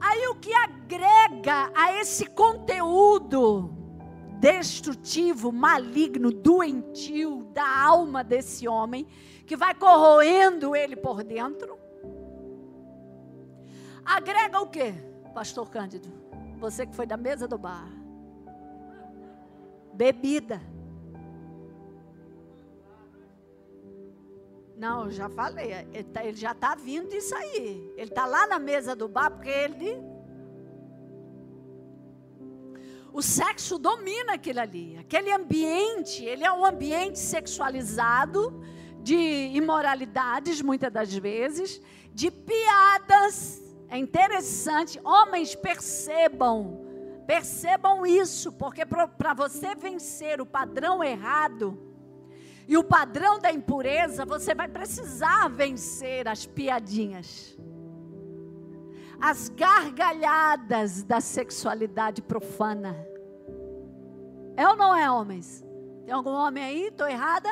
Aí 0.00 0.26
o 0.26 0.34
que 0.34 0.52
agrega 0.52 1.70
a 1.72 1.92
esse 2.00 2.26
conteúdo 2.26 3.72
destrutivo, 4.40 5.52
maligno, 5.52 6.32
doentio 6.32 7.44
da 7.54 7.84
alma 7.84 8.24
desse 8.24 8.66
homem, 8.66 9.06
que 9.46 9.56
vai 9.56 9.72
corroendo 9.72 10.74
ele 10.74 10.96
por 10.96 11.22
dentro. 11.22 11.78
Agrega 14.04 14.60
o 14.60 14.66
que, 14.66 14.94
pastor 15.32 15.70
Cândido? 15.70 16.12
Você 16.58 16.84
que 16.84 16.96
foi 16.96 17.06
da 17.06 17.16
mesa 17.16 17.46
do 17.46 17.56
bar 17.56 17.93
bebida. 19.94 20.60
Não, 24.76 25.04
eu 25.04 25.10
já 25.12 25.28
falei, 25.28 25.72
ele, 25.92 26.04
tá, 26.04 26.24
ele 26.24 26.36
já 26.36 26.52
está 26.52 26.74
vindo 26.74 27.08
disso 27.08 27.34
aí. 27.34 27.92
Ele 27.96 28.10
está 28.10 28.26
lá 28.26 28.46
na 28.46 28.58
mesa 28.58 28.94
do 28.94 29.08
bar 29.08 29.30
porque 29.30 29.48
ele. 29.48 29.96
O 33.12 33.22
sexo 33.22 33.78
domina 33.78 34.34
aquilo 34.34 34.60
ali. 34.60 34.96
Aquele 34.98 35.30
ambiente, 35.30 36.24
ele 36.24 36.44
é 36.44 36.52
um 36.52 36.64
ambiente 36.64 37.18
sexualizado, 37.18 38.60
de 39.00 39.14
imoralidades, 39.14 40.60
muitas 40.60 40.92
das 40.92 41.14
vezes, 41.14 41.80
de 42.12 42.30
piadas. 42.30 43.62
É 43.88 43.96
interessante, 43.96 45.00
homens 45.04 45.54
percebam 45.54 46.84
Percebam 47.26 48.04
isso, 48.04 48.52
porque 48.52 48.84
para 48.84 49.34
você 49.34 49.74
vencer 49.74 50.40
o 50.40 50.46
padrão 50.46 51.02
errado 51.02 51.78
e 52.68 52.76
o 52.76 52.84
padrão 52.84 53.38
da 53.38 53.52
impureza, 53.52 54.24
você 54.24 54.54
vai 54.54 54.68
precisar 54.68 55.48
vencer 55.48 56.28
as 56.28 56.46
piadinhas, 56.46 57.58
as 59.20 59.48
gargalhadas 59.48 61.02
da 61.02 61.20
sexualidade 61.20 62.20
profana. 62.20 62.94
É 64.56 64.68
ou 64.68 64.76
não 64.76 64.94
é, 64.94 65.10
homens? 65.10 65.64
Tem 66.04 66.14
algum 66.14 66.30
homem 66.30 66.62
aí? 66.62 66.86
Estou 66.88 67.08
errada? 67.08 67.48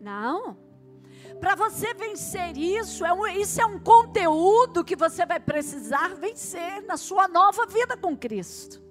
Não. 0.00 0.67
Para 1.40 1.54
você 1.54 1.94
vencer 1.94 2.56
isso, 2.56 3.04
é 3.04 3.12
um, 3.12 3.26
isso 3.26 3.60
é 3.60 3.66
um 3.66 3.78
conteúdo 3.78 4.84
que 4.84 4.96
você 4.96 5.24
vai 5.24 5.38
precisar 5.38 6.14
vencer 6.16 6.82
na 6.82 6.96
sua 6.96 7.28
nova 7.28 7.64
vida 7.66 7.96
com 7.96 8.16
Cristo. 8.16 8.82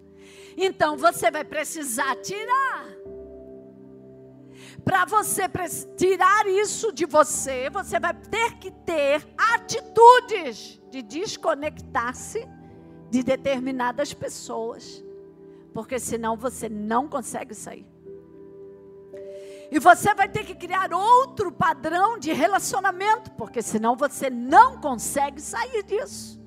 Então 0.55 0.97
você 0.97 1.29
vai 1.29 1.43
precisar 1.43 2.15
tirar. 2.17 2.85
Para 4.83 5.05
você 5.05 5.43
tirar 5.97 6.47
isso 6.47 6.93
de 6.93 7.05
você, 7.05 7.69
você 7.69 7.99
vai 7.99 8.13
ter 8.13 8.57
que 8.57 8.71
ter 8.71 9.27
atitudes 9.37 10.81
de 10.89 11.01
desconectar-se 11.01 12.47
de 13.09 13.23
determinadas 13.23 14.13
pessoas. 14.13 15.03
Porque 15.73 15.99
senão 15.99 16.37
você 16.37 16.69
não 16.69 17.07
consegue 17.07 17.53
sair. 17.53 17.85
E 19.69 19.79
você 19.79 20.13
vai 20.13 20.29
ter 20.29 20.45
que 20.45 20.55
criar 20.55 20.93
outro 20.93 21.51
padrão 21.51 22.17
de 22.17 22.31
relacionamento, 22.31 23.31
porque 23.31 23.61
senão 23.61 23.95
você 23.95 24.29
não 24.29 24.79
consegue 24.79 25.41
sair 25.41 25.83
disso. 25.83 26.39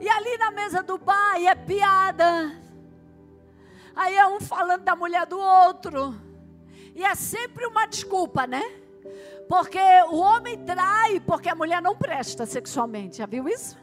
E 0.00 0.08
ali 0.08 0.36
na 0.36 0.50
mesa 0.50 0.82
do 0.82 0.98
bar 0.98 1.40
é 1.40 1.54
piada. 1.54 2.52
Aí 3.96 4.14
é 4.16 4.26
um 4.26 4.40
falando 4.40 4.82
da 4.82 4.94
mulher 4.94 5.24
do 5.26 5.38
outro. 5.38 6.14
E 6.94 7.02
é 7.02 7.14
sempre 7.14 7.64
uma 7.66 7.86
desculpa, 7.86 8.46
né? 8.46 8.62
Porque 9.48 9.80
o 10.10 10.16
homem 10.16 10.64
trai 10.64 11.20
porque 11.20 11.48
a 11.48 11.54
mulher 11.54 11.80
não 11.80 11.96
presta 11.96 12.44
sexualmente. 12.44 13.18
Já 13.18 13.26
viu 13.26 13.48
isso? 13.48 13.78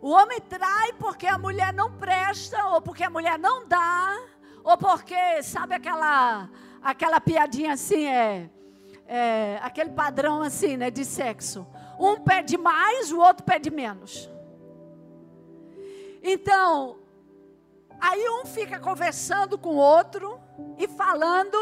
O 0.00 0.10
homem 0.10 0.40
trai 0.40 0.92
porque 0.98 1.26
a 1.26 1.38
mulher 1.38 1.72
não 1.72 1.92
presta 1.92 2.66
ou 2.68 2.80
porque 2.80 3.02
a 3.02 3.10
mulher 3.10 3.38
não 3.38 3.66
dá 3.66 4.33
ou 4.64 4.78
porque, 4.78 5.42
sabe 5.42 5.74
aquela, 5.74 6.48
aquela 6.82 7.20
piadinha 7.20 7.74
assim, 7.74 8.06
é, 8.06 8.48
é, 9.06 9.58
aquele 9.62 9.90
padrão 9.90 10.40
assim, 10.40 10.78
né, 10.78 10.90
de 10.90 11.04
sexo. 11.04 11.66
Um 12.00 12.18
pede 12.20 12.56
mais, 12.56 13.12
o 13.12 13.18
outro 13.18 13.44
pede 13.44 13.70
menos. 13.70 14.30
Então, 16.22 16.98
aí 18.00 18.26
um 18.30 18.46
fica 18.46 18.80
conversando 18.80 19.58
com 19.58 19.74
o 19.74 19.76
outro 19.76 20.40
e 20.78 20.88
falando 20.88 21.58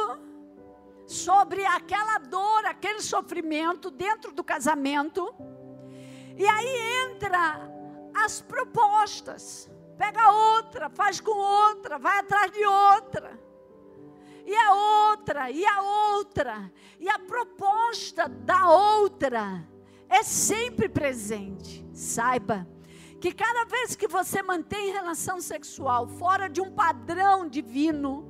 sobre 1.04 1.66
aquela 1.66 2.18
dor, 2.18 2.64
aquele 2.66 3.02
sofrimento 3.02 3.90
dentro 3.90 4.32
do 4.32 4.44
casamento. 4.44 5.34
E 6.36 6.46
aí 6.46 7.10
entra 7.10 7.68
as 8.14 8.40
propostas. 8.40 9.71
Pega 10.02 10.32
outra, 10.32 10.90
faz 10.90 11.20
com 11.20 11.30
outra, 11.30 11.96
vai 11.96 12.18
atrás 12.18 12.50
de 12.50 12.66
outra. 12.66 13.38
E 14.44 14.52
a 14.52 14.74
outra, 15.12 15.48
e 15.48 15.64
a 15.64 15.80
outra. 16.16 16.72
E 16.98 17.08
a 17.08 17.20
proposta 17.20 18.28
da 18.28 18.68
outra 18.68 19.64
é 20.08 20.24
sempre 20.24 20.88
presente. 20.88 21.86
Saiba 21.94 22.66
que 23.20 23.32
cada 23.32 23.64
vez 23.64 23.94
que 23.94 24.08
você 24.08 24.42
mantém 24.42 24.90
relação 24.90 25.40
sexual 25.40 26.08
fora 26.08 26.48
de 26.48 26.60
um 26.60 26.72
padrão 26.72 27.48
divino, 27.48 28.28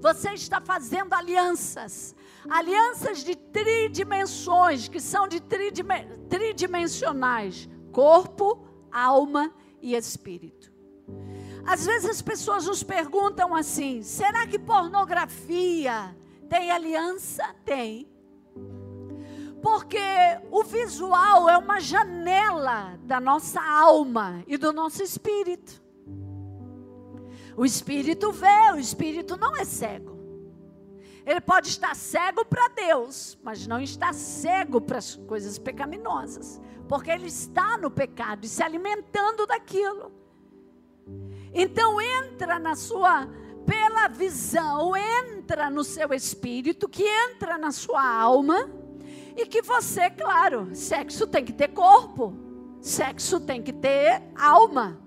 você 0.00 0.30
está 0.32 0.62
fazendo 0.62 1.12
alianças. 1.12 2.16
Alianças 2.48 3.22
de 3.22 3.36
tridimensões, 3.36 4.88
que 4.88 4.98
são 4.98 5.28
de 5.28 5.42
tridimensionais: 6.30 7.68
corpo, 7.92 8.66
alma 8.90 9.52
e 9.52 9.62
espírito. 9.82 10.72
Às 11.66 11.86
vezes 11.86 12.08
as 12.08 12.22
pessoas 12.22 12.66
nos 12.66 12.82
perguntam 12.82 13.54
assim: 13.54 14.02
será 14.02 14.46
que 14.46 14.58
pornografia 14.58 16.14
tem 16.48 16.70
aliança? 16.70 17.44
Tem. 17.64 18.08
Porque 19.62 19.98
o 20.50 20.64
visual 20.64 21.48
é 21.48 21.56
uma 21.56 21.78
janela 21.78 22.98
da 23.04 23.20
nossa 23.20 23.62
alma 23.62 24.42
e 24.46 24.56
do 24.56 24.72
nosso 24.72 25.02
espírito. 25.02 25.80
O 27.56 27.64
espírito 27.64 28.32
vê, 28.32 28.72
o 28.74 28.78
espírito 28.78 29.36
não 29.36 29.54
é 29.56 29.64
cego. 29.64 30.12
Ele 31.24 31.40
pode 31.40 31.68
estar 31.68 31.94
cego 31.94 32.44
para 32.44 32.68
Deus, 32.68 33.38
mas 33.42 33.66
não 33.66 33.80
está 33.80 34.12
cego 34.12 34.80
para 34.80 34.98
as 34.98 35.14
coisas 35.14 35.58
pecaminosas 35.58 36.60
porque 36.92 37.10
ele 37.10 37.28
está 37.28 37.78
no 37.78 37.90
pecado 37.90 38.44
e 38.44 38.48
se 38.50 38.62
alimentando 38.62 39.46
daquilo. 39.46 40.12
Então 41.54 41.98
entra 41.98 42.58
na 42.58 42.76
sua 42.76 43.26
pela 43.64 44.08
visão, 44.08 44.94
entra 44.94 45.70
no 45.70 45.84
seu 45.84 46.12
espírito, 46.12 46.86
que 46.90 47.02
entra 47.02 47.56
na 47.56 47.72
sua 47.72 48.06
alma, 48.06 48.68
e 49.34 49.46
que 49.46 49.62
você, 49.62 50.10
claro, 50.10 50.68
sexo 50.74 51.26
tem 51.26 51.42
que 51.42 51.54
ter 51.54 51.68
corpo, 51.68 52.34
sexo 52.82 53.40
tem 53.40 53.62
que 53.62 53.72
ter 53.72 54.22
alma. 54.36 55.00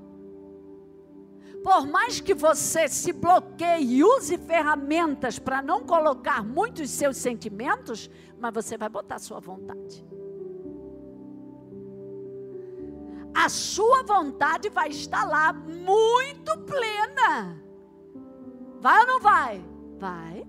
Por 1.64 1.86
mais 1.86 2.20
que 2.20 2.34
você 2.34 2.88
se 2.88 3.14
bloqueie 3.14 3.98
e 3.98 4.04
use 4.04 4.40
ferramentas 4.40 5.38
para 5.38 5.62
não 5.62 5.86
colocar 5.86 6.44
muitos 6.44 6.90
seus 6.90 7.16
sentimentos, 7.18 8.10
mas 8.40 8.52
você 8.52 8.76
vai 8.76 8.90
botar 8.90 9.20
sua 9.20 9.40
vontade. 9.40 10.04
A 13.36 13.50
sua 13.50 14.02
vontade 14.04 14.70
vai 14.70 14.88
estar 14.88 15.26
lá 15.26 15.52
muito 15.52 16.58
plena. 16.60 17.62
Vai 18.80 19.02
ou 19.02 19.08
não 19.08 19.20
vai? 19.20 19.62
Vai. 20.00 20.48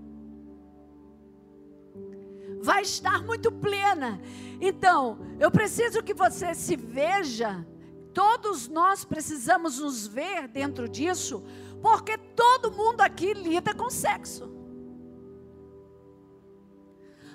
Vai 2.62 2.82
estar 2.82 3.24
muito 3.24 3.50
plena. 3.50 4.20
Então, 4.60 5.18
eu 5.40 5.50
preciso 5.50 6.00
que 6.02 6.14
você 6.14 6.54
se 6.54 6.76
veja. 6.76 7.66
Todos 8.14 8.68
nós 8.68 9.04
precisamos 9.04 9.80
nos 9.80 10.06
ver 10.06 10.46
dentro 10.46 10.88
disso, 10.88 11.44
porque 11.82 12.16
todo 12.16 12.72
mundo 12.72 13.00
aqui 13.00 13.34
lida 13.34 13.74
com 13.74 13.90
sexo. 13.90 14.54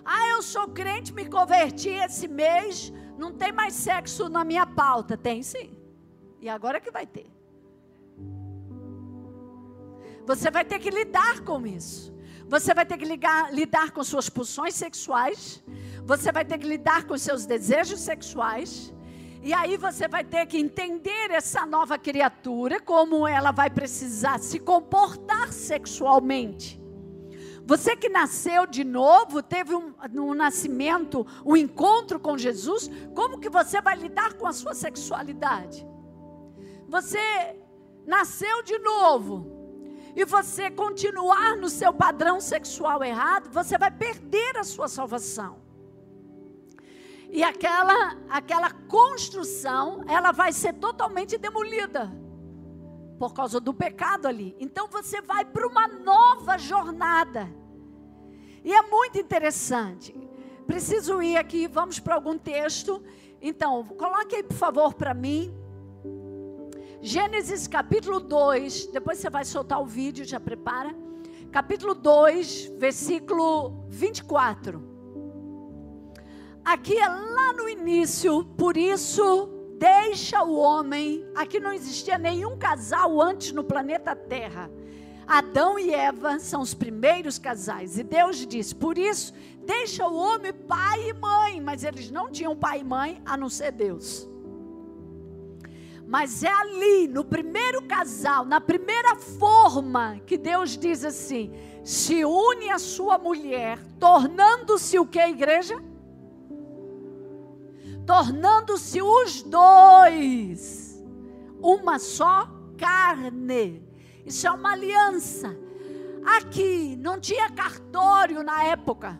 Ah, 0.03 0.27
eu 0.29 0.41
sou 0.41 0.67
crente, 0.69 1.13
me 1.13 1.25
converti 1.29 1.89
esse 1.89 2.27
mês, 2.27 2.91
não 3.21 3.31
tem 3.31 3.51
mais 3.51 3.73
sexo 3.73 4.27
na 4.27 4.43
minha 4.43 4.65
pauta. 4.65 5.15
Tem 5.15 5.43
sim. 5.43 5.77
E 6.41 6.49
agora 6.49 6.81
que 6.81 6.89
vai 6.89 7.05
ter. 7.05 7.27
Você 10.25 10.49
vai 10.49 10.65
ter 10.65 10.79
que 10.79 10.89
lidar 10.89 11.41
com 11.41 11.65
isso. 11.67 12.11
Você 12.47 12.73
vai 12.73 12.85
ter 12.85 12.97
que 12.97 13.05
ligar, 13.05 13.53
lidar 13.53 13.91
com 13.91 14.03
suas 14.03 14.27
pulsões 14.27 14.73
sexuais. 14.73 15.63
Você 16.03 16.31
vai 16.31 16.43
ter 16.43 16.57
que 16.57 16.65
lidar 16.65 17.05
com 17.05 17.15
seus 17.15 17.45
desejos 17.45 17.99
sexuais. 17.99 18.91
E 19.43 19.53
aí 19.53 19.77
você 19.77 20.07
vai 20.07 20.23
ter 20.23 20.47
que 20.47 20.57
entender 20.57 21.29
essa 21.29 21.63
nova 21.65 21.99
criatura, 21.99 22.79
como 22.79 23.27
ela 23.27 23.51
vai 23.51 23.69
precisar 23.69 24.39
se 24.39 24.59
comportar 24.59 25.53
sexualmente. 25.53 26.80
Você 27.65 27.95
que 27.95 28.09
nasceu 28.09 28.65
de 28.65 28.83
novo, 28.83 29.41
teve 29.41 29.75
um, 29.75 29.93
um 30.15 30.33
nascimento, 30.33 31.25
um 31.45 31.55
encontro 31.55 32.19
com 32.19 32.37
Jesus, 32.37 32.89
como 33.15 33.39
que 33.39 33.49
você 33.49 33.79
vai 33.81 33.95
lidar 33.95 34.33
com 34.33 34.47
a 34.47 34.53
sua 34.53 34.73
sexualidade? 34.73 35.87
Você 36.87 37.19
nasceu 38.05 38.63
de 38.63 38.77
novo 38.79 39.45
e 40.15 40.25
você 40.25 40.69
continuar 40.69 41.55
no 41.55 41.69
seu 41.69 41.93
padrão 41.93 42.41
sexual 42.41 43.03
errado, 43.03 43.49
você 43.51 43.77
vai 43.77 43.91
perder 43.91 44.57
a 44.57 44.63
sua 44.63 44.87
salvação. 44.87 45.59
E 47.29 47.43
aquela 47.43 48.17
aquela 48.29 48.69
construção, 48.71 50.03
ela 50.07 50.33
vai 50.33 50.51
ser 50.51 50.73
totalmente 50.73 51.37
demolida 51.37 52.11
por 53.21 53.35
causa 53.35 53.59
do 53.59 53.71
pecado 53.71 54.27
ali. 54.27 54.55
Então 54.59 54.87
você 54.87 55.21
vai 55.21 55.45
para 55.45 55.67
uma 55.67 55.87
nova 55.87 56.57
jornada. 56.57 57.47
E 58.65 58.73
é 58.73 58.81
muito 58.81 59.19
interessante. 59.19 60.11
Preciso 60.65 61.21
ir 61.21 61.37
aqui, 61.37 61.67
vamos 61.67 61.99
para 61.99 62.15
algum 62.15 62.35
texto. 62.35 62.99
Então, 63.39 63.83
coloque 63.83 64.37
aí, 64.37 64.41
por 64.41 64.57
favor, 64.57 64.95
para 64.95 65.13
mim. 65.13 65.53
Gênesis 66.99 67.67
capítulo 67.67 68.19
2. 68.19 68.87
Depois 68.87 69.19
você 69.19 69.29
vai 69.29 69.45
soltar 69.45 69.79
o 69.79 69.85
vídeo, 69.85 70.25
já 70.25 70.39
prepara. 70.39 70.91
Capítulo 71.51 71.93
2, 71.93 72.73
versículo 72.79 73.85
24. 73.87 74.81
Aqui 76.65 76.97
é 76.97 77.07
lá 77.07 77.53
no 77.53 77.69
início, 77.69 78.43
por 78.57 78.75
isso 78.75 79.50
deixa 79.81 80.43
o 80.43 80.55
homem. 80.55 81.25
Aqui 81.33 81.59
não 81.59 81.73
existia 81.73 82.19
nenhum 82.19 82.55
casal 82.55 83.19
antes 83.19 83.51
no 83.51 83.63
planeta 83.63 84.15
Terra. 84.15 84.69
Adão 85.25 85.79
e 85.79 85.91
Eva 85.91 86.37
são 86.37 86.61
os 86.61 86.75
primeiros 86.75 87.39
casais. 87.39 87.97
E 87.97 88.03
Deus 88.03 88.45
diz: 88.45 88.71
por 88.73 88.95
isso, 88.95 89.33
deixa 89.65 90.07
o 90.07 90.15
homem 90.15 90.53
pai 90.53 91.09
e 91.09 91.13
mãe. 91.13 91.59
Mas 91.59 91.83
eles 91.83 92.11
não 92.11 92.29
tinham 92.29 92.55
pai 92.55 92.81
e 92.81 92.83
mãe 92.83 93.19
a 93.25 93.35
não 93.35 93.49
ser 93.49 93.71
Deus. 93.71 94.29
Mas 96.05 96.43
é 96.43 96.51
ali, 96.51 97.07
no 97.07 97.23
primeiro 97.23 97.81
casal, 97.83 98.45
na 98.45 98.59
primeira 98.61 99.15
forma, 99.15 100.19
que 100.27 100.37
Deus 100.37 100.77
diz 100.77 101.03
assim: 101.03 101.51
se 101.83 102.23
une 102.23 102.69
a 102.69 102.77
sua 102.77 103.17
mulher, 103.17 103.79
tornando-se 103.99 104.99
o 104.99 105.07
que, 105.07 105.19
igreja? 105.19 105.81
Tornando-se 108.05 109.01
os 109.01 109.43
dois 109.43 110.91
uma 111.61 111.99
só 111.99 112.49
carne. 112.77 113.87
Isso 114.25 114.47
é 114.47 114.51
uma 114.51 114.71
aliança. 114.71 115.55
Aqui 116.37 116.95
não 116.97 117.19
tinha 117.19 117.49
cartório 117.49 118.43
na 118.43 118.63
época. 118.63 119.19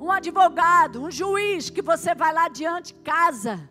Um 0.00 0.10
advogado, 0.10 1.02
um 1.02 1.10
juiz 1.10 1.70
que 1.70 1.80
você 1.80 2.14
vai 2.14 2.32
lá 2.32 2.48
diante 2.48 2.94
casa, 2.94 3.70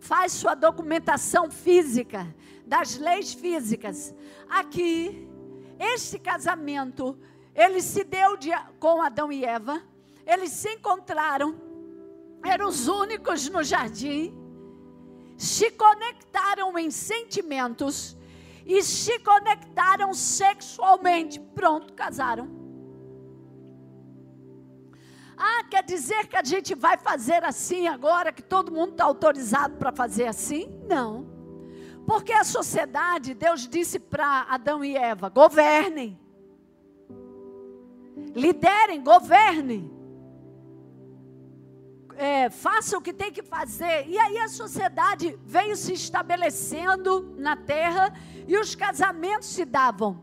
faz 0.00 0.32
sua 0.32 0.54
documentação 0.54 1.50
física 1.50 2.34
das 2.66 2.98
leis 2.98 3.32
físicas. 3.32 4.14
Aqui, 4.48 5.28
este 5.78 6.18
casamento, 6.18 7.18
ele 7.54 7.80
se 7.80 8.04
deu 8.04 8.36
de, 8.36 8.50
com 8.78 9.00
Adão 9.02 9.32
e 9.32 9.44
Eva. 9.44 9.82
Eles 10.26 10.50
se 10.50 10.68
encontraram 10.74 11.67
eram 12.44 12.68
os 12.68 12.88
únicos 12.88 13.48
no 13.48 13.62
jardim, 13.62 14.34
se 15.36 15.70
conectaram 15.70 16.78
em 16.78 16.90
sentimentos 16.90 18.16
e 18.66 18.82
se 18.82 19.18
conectaram 19.20 20.12
sexualmente. 20.12 21.40
Pronto, 21.40 21.92
casaram. 21.94 22.48
Ah, 25.36 25.64
quer 25.70 25.84
dizer 25.84 26.26
que 26.26 26.36
a 26.36 26.42
gente 26.42 26.74
vai 26.74 26.98
fazer 26.98 27.44
assim 27.44 27.86
agora, 27.86 28.32
que 28.32 28.42
todo 28.42 28.72
mundo 28.72 28.92
está 28.92 29.04
autorizado 29.04 29.76
para 29.76 29.92
fazer 29.92 30.26
assim? 30.26 30.68
Não. 30.88 31.26
Porque 32.04 32.32
a 32.32 32.42
sociedade, 32.42 33.34
Deus 33.34 33.68
disse 33.68 34.00
para 34.00 34.46
Adão 34.48 34.84
e 34.84 34.96
Eva: 34.96 35.28
governem, 35.28 36.18
liderem, 38.34 39.02
governem 39.02 39.97
é, 42.18 42.50
faça 42.50 42.98
o 42.98 43.00
que 43.00 43.12
tem 43.12 43.32
que 43.32 43.42
fazer. 43.42 44.06
E 44.08 44.18
aí 44.18 44.38
a 44.38 44.48
sociedade 44.48 45.38
veio 45.44 45.76
se 45.76 45.92
estabelecendo 45.92 47.34
na 47.38 47.56
terra 47.56 48.12
e 48.46 48.58
os 48.58 48.74
casamentos 48.74 49.48
se 49.48 49.64
davam 49.64 50.22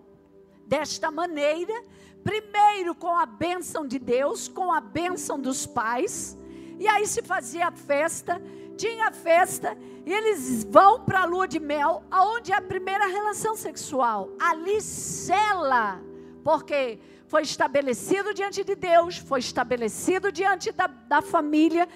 desta 0.68 1.10
maneira. 1.10 1.74
Primeiro 2.22 2.94
com 2.94 3.16
a 3.16 3.26
bênção 3.26 3.88
de 3.88 3.98
Deus, 3.98 4.50
com 4.50 4.74
a 4.74 4.82
bênção 4.82 5.40
dos 5.40 5.66
pais. 5.66 6.38
E 6.78 6.86
aí 6.88 7.08
se 7.08 7.22
fazia 7.22 7.70
a 7.70 7.72
festa, 7.72 8.42
tinha 8.76 9.10
festa, 9.12 9.78
e 10.06 10.12
eles 10.12 10.66
vão 10.66 11.00
para 11.00 11.22
a 11.22 11.26
lua 11.26 11.48
de 11.48 11.60
mel, 11.60 12.04
aonde 12.12 12.52
é 12.52 12.56
a 12.56 12.62
primeira 12.62 13.08
relação 13.08 13.56
sexual. 13.56 14.30
Ali 14.38 14.82
sela, 14.82 16.02
porque 16.44 17.00
foi 17.28 17.42
estabelecido 17.42 18.34
diante 18.34 18.64
de 18.64 18.76
Deus, 18.76 19.18
foi 19.18 19.40
estabelecido 19.40 20.32
diante 20.32 20.72
da, 20.72 20.88
da 20.88 21.22
família 21.22 21.88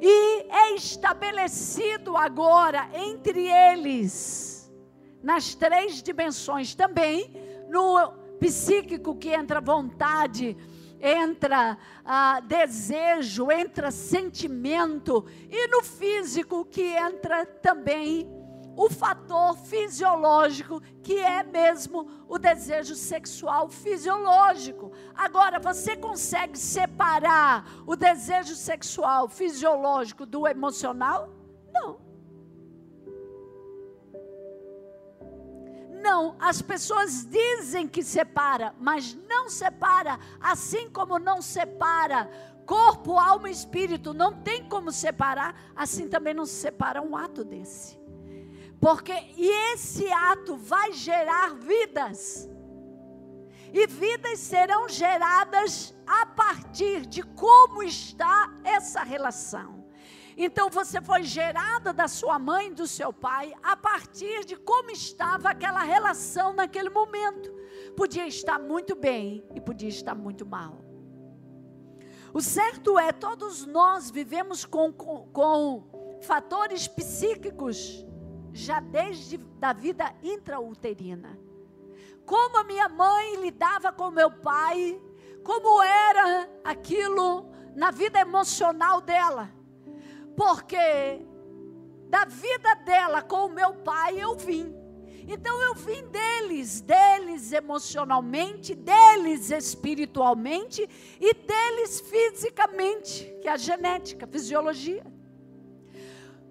e 0.00 0.46
é 0.50 0.74
estabelecido 0.74 2.16
agora 2.16 2.88
entre 2.94 3.48
eles, 3.48 4.72
nas 5.22 5.54
três 5.54 6.02
dimensões 6.02 6.74
também, 6.74 7.32
no 7.68 8.12
psíquico 8.38 9.16
que 9.16 9.30
entra 9.30 9.60
vontade, 9.60 10.56
entra 11.00 11.76
ah, 12.04 12.40
desejo, 12.40 13.50
entra 13.50 13.90
sentimento, 13.90 15.26
e 15.50 15.68
no 15.68 15.82
físico 15.82 16.64
que 16.64 16.82
entra 16.82 17.44
também 17.44 18.28
o 18.76 18.90
fator 18.90 19.56
fisiológico, 19.56 20.80
que 21.02 21.18
é 21.18 21.42
mesmo 21.42 22.08
o 22.28 22.38
desejo 22.38 22.94
sexual 22.94 23.68
fisiológico. 23.68 24.92
Agora, 25.14 25.58
você 25.58 25.96
consegue 25.96 26.58
separar 26.58 27.66
o 27.86 27.96
desejo 27.96 28.54
sexual 28.54 29.28
fisiológico 29.28 30.26
do 30.26 30.46
emocional? 30.46 31.30
Não. 31.72 32.04
Não, 36.02 36.36
as 36.38 36.60
pessoas 36.60 37.26
dizem 37.26 37.88
que 37.88 38.02
separa, 38.02 38.74
mas 38.78 39.14
não 39.28 39.48
separa, 39.48 40.20
assim 40.38 40.88
como 40.90 41.18
não 41.18 41.40
separa 41.40 42.30
corpo, 42.66 43.18
alma 43.18 43.48
e 43.48 43.52
espírito, 43.52 44.12
não 44.12 44.32
tem 44.32 44.68
como 44.68 44.90
separar, 44.90 45.54
assim 45.74 46.08
também 46.08 46.34
não 46.34 46.44
se 46.44 46.54
separa 46.54 47.00
um 47.00 47.16
ato 47.16 47.44
desse. 47.44 48.05
Porque 48.86 49.12
e 49.36 49.50
esse 49.72 50.08
ato 50.12 50.56
vai 50.56 50.92
gerar 50.92 51.56
vidas. 51.56 52.48
E 53.74 53.84
vidas 53.84 54.38
serão 54.38 54.88
geradas 54.88 55.92
a 56.06 56.24
partir 56.24 57.04
de 57.04 57.20
como 57.20 57.82
está 57.82 58.48
essa 58.62 59.02
relação. 59.02 59.84
Então 60.36 60.70
você 60.70 61.00
foi 61.00 61.24
gerada 61.24 61.92
da 61.92 62.06
sua 62.06 62.38
mãe, 62.38 62.72
do 62.72 62.86
seu 62.86 63.12
pai, 63.12 63.52
a 63.60 63.76
partir 63.76 64.44
de 64.44 64.54
como 64.54 64.92
estava 64.92 65.50
aquela 65.50 65.82
relação 65.82 66.52
naquele 66.52 66.88
momento. 66.88 67.52
Podia 67.96 68.28
estar 68.28 68.60
muito 68.60 68.94
bem 68.94 69.44
e 69.52 69.60
podia 69.60 69.88
estar 69.88 70.14
muito 70.14 70.46
mal. 70.46 70.80
O 72.32 72.40
certo 72.40 72.96
é, 73.00 73.10
todos 73.10 73.66
nós 73.66 74.12
vivemos 74.12 74.64
com, 74.64 74.92
com, 74.92 75.26
com 75.32 76.20
fatores 76.22 76.86
psíquicos 76.86 78.06
já 78.56 78.80
desde 78.80 79.36
da 79.36 79.72
vida 79.72 80.14
intrauterina. 80.22 81.38
Como 82.24 82.56
a 82.56 82.64
minha 82.64 82.88
mãe 82.88 83.36
lidava 83.36 83.92
com 83.92 84.10
meu 84.10 84.30
pai, 84.30 85.00
como 85.44 85.82
era 85.82 86.48
aquilo 86.64 87.46
na 87.74 87.90
vida 87.90 88.18
emocional 88.18 89.00
dela. 89.00 89.50
Porque 90.34 91.24
da 92.08 92.24
vida 92.24 92.74
dela 92.76 93.22
com 93.22 93.46
o 93.46 93.50
meu 93.50 93.74
pai 93.74 94.18
eu 94.18 94.34
vim. 94.34 94.74
Então 95.28 95.60
eu 95.60 95.74
vim 95.74 96.06
deles, 96.06 96.80
deles 96.80 97.52
emocionalmente, 97.52 98.74
deles 98.74 99.50
espiritualmente 99.50 100.88
e 101.20 101.34
deles 101.34 102.00
fisicamente, 102.00 103.24
que 103.42 103.48
é 103.48 103.52
a 103.52 103.56
genética, 103.56 104.24
a 104.24 104.28
fisiologia. 104.28 105.04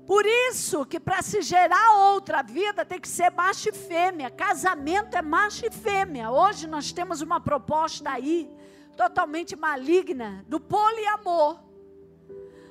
Por 0.06 0.24
isso 0.26 0.86
que 0.86 1.00
para 1.00 1.22
se 1.24 1.42
gerar 1.42 2.14
outra 2.14 2.44
vida 2.44 2.86
tem 2.86 3.00
que 3.00 3.08
ser 3.08 3.32
macho 3.32 3.70
e 3.70 3.74
fêmea. 3.74 4.30
Casamento 4.30 5.18
é 5.18 5.22
macho 5.22 5.66
e 5.66 5.72
fêmea. 5.72 6.30
Hoje 6.30 6.68
nós 6.68 6.92
temos 6.92 7.22
uma 7.22 7.40
proposta 7.40 8.12
aí 8.12 8.50
totalmente 8.96 9.56
maligna 9.56 10.46
do 10.48 10.60
poliamor. 10.60 11.60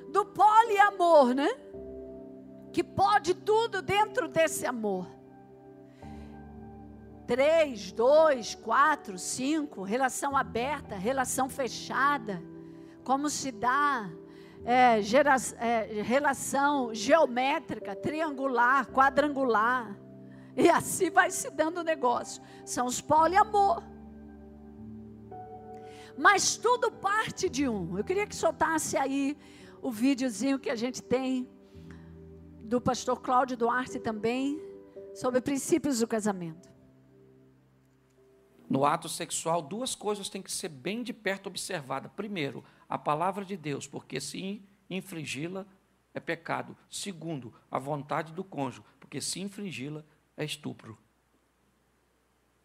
Do 0.09 0.25
poliamor, 0.25 1.33
né? 1.33 1.49
Que 2.71 2.81
pode 2.81 3.33
tudo 3.33 3.81
dentro 3.81 4.29
desse 4.29 4.65
amor. 4.65 5.05
Três, 7.27 7.91
dois, 7.91 8.55
quatro, 8.55 9.17
cinco, 9.17 9.83
relação 9.83 10.37
aberta, 10.37 10.95
relação 10.95 11.49
fechada. 11.49 12.41
Como 13.03 13.29
se 13.29 13.51
dá 13.51 14.09
é, 14.65 15.01
gera, 15.01 15.35
é, 15.59 16.01
relação 16.01 16.93
geométrica, 16.93 17.95
triangular, 17.95 18.87
quadrangular. 18.87 19.95
E 20.57 20.69
assim 20.69 21.09
vai 21.09 21.29
se 21.29 21.51
dando 21.51 21.79
o 21.79 21.83
negócio. 21.83 22.41
São 22.65 22.87
os 22.87 22.99
poliamor. 22.99 23.83
Mas 26.17 26.57
tudo 26.57 26.91
parte 26.91 27.47
de 27.47 27.67
um. 27.69 27.97
Eu 27.97 28.03
queria 28.03 28.25
que 28.25 28.35
soltasse 28.35 28.97
aí 28.97 29.37
o 29.81 29.91
videozinho 29.91 30.57
que 30.57 30.69
a 30.69 30.75
gente 30.75 31.01
tem 31.01 31.47
do 32.63 32.81
pastor 32.81 33.21
Cláudio 33.21 33.55
Duarte 33.55 33.99
também, 33.99 34.59
sobre 35.13 35.39
princípios 35.39 35.99
do 35.99 36.07
casamento. 36.07 36.73
No 38.67 38.83
ato 38.83 39.07
sexual, 39.07 39.61
duas 39.61 39.93
coisas 39.93 40.27
têm 40.27 40.41
que 40.41 40.51
ser 40.51 40.69
bem 40.69 41.03
de 41.03 41.13
perto 41.13 41.47
observadas. 41.47 42.11
Primeiro, 42.15 42.63
a 42.87 42.97
palavra 42.97 43.43
de 43.43 43.57
Deus, 43.57 43.87
porque 43.87 44.19
se 44.19 44.61
infringi-la 44.89 45.65
é 46.13 46.19
pecado. 46.19 46.77
Segundo, 46.89 47.53
a 47.69 47.77
vontade 47.77 48.33
do 48.33 48.43
cônjuge, 48.43 48.83
porque 48.99 49.19
se 49.19 49.41
infringi-la 49.41 50.03
é 50.37 50.45
estupro. 50.45 50.97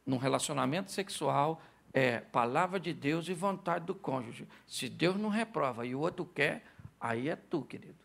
Num 0.07 0.17
relacionamento 0.17 0.91
sexual, 0.91 1.63
é 1.93 2.21
palavra 2.21 2.79
de 2.79 2.93
Deus 2.93 3.29
e 3.29 3.35
vontade 3.35 3.85
do 3.85 3.95
cônjuge. 3.95 4.47
Se 4.67 4.89
Deus 4.89 5.17
não 5.17 5.29
reprova 5.29 5.85
e 5.85 5.95
o 5.95 6.01
outro 6.01 6.25
quer, 6.25 6.65
aí 7.01 7.29
é 7.29 7.37
tu, 7.37 7.63
querido. 7.63 7.99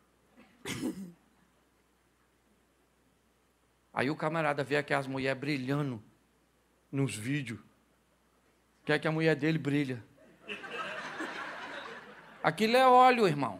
Aí 3.93 4.09
o 4.09 4.15
camarada 4.15 4.63
vê 4.63 4.75
aquelas 4.75 5.07
mulheres 5.07 5.39
brilhando 5.39 6.03
nos 6.91 7.15
vídeos. 7.15 7.59
Quer 8.83 8.99
que 8.99 9.07
a 9.07 9.11
mulher 9.11 9.35
dele 9.35 9.57
brilha. 9.57 10.03
Aquilo 12.45 12.77
é 12.77 12.87
óleo, 12.87 13.27
irmão. 13.27 13.59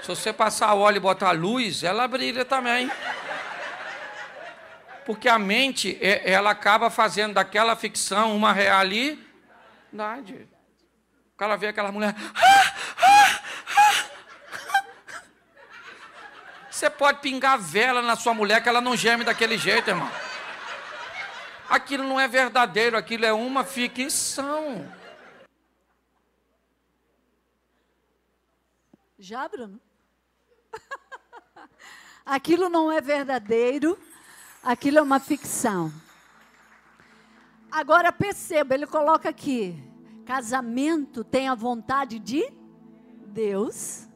Se 0.00 0.08
você 0.08 0.32
passar 0.32 0.72
óleo 0.72 0.96
e 0.96 1.00
botar 1.00 1.32
luz, 1.32 1.84
ela 1.84 2.08
brilha 2.08 2.42
também. 2.42 2.90
Porque 5.04 5.28
a 5.28 5.38
mente, 5.38 5.98
é, 6.00 6.22
ela 6.32 6.52
acaba 6.52 6.88
fazendo 6.88 7.34
daquela 7.34 7.76
ficção 7.76 8.34
uma 8.34 8.50
realidade. 8.54 9.18
O 11.34 11.36
cara 11.36 11.54
vê 11.56 11.66
aquela 11.66 11.92
mulher. 11.92 12.14
Você 16.70 16.88
pode 16.88 17.20
pingar 17.20 17.58
vela 17.58 18.00
na 18.00 18.16
sua 18.16 18.32
mulher 18.32 18.62
que 18.62 18.70
ela 18.70 18.80
não 18.80 18.96
geme 18.96 19.22
daquele 19.22 19.58
jeito, 19.58 19.90
irmão. 19.90 20.10
Aquilo 21.68 22.04
não 22.04 22.18
é 22.18 22.26
verdadeiro, 22.26 22.96
aquilo 22.96 23.26
é 23.26 23.34
uma 23.34 23.64
ficção. 23.64 25.03
Já, 29.24 29.48
Bruno? 29.48 29.80
aquilo 32.26 32.68
não 32.68 32.92
é 32.92 33.00
verdadeiro, 33.00 33.98
aquilo 34.62 34.98
é 34.98 35.00
uma 35.00 35.18
ficção. 35.18 35.90
Agora 37.72 38.12
perceba, 38.12 38.74
ele 38.74 38.86
coloca 38.86 39.30
aqui: 39.30 39.82
casamento 40.26 41.24
tem 41.24 41.48
a 41.48 41.54
vontade 41.54 42.18
de 42.18 42.52
Deus 43.28 44.06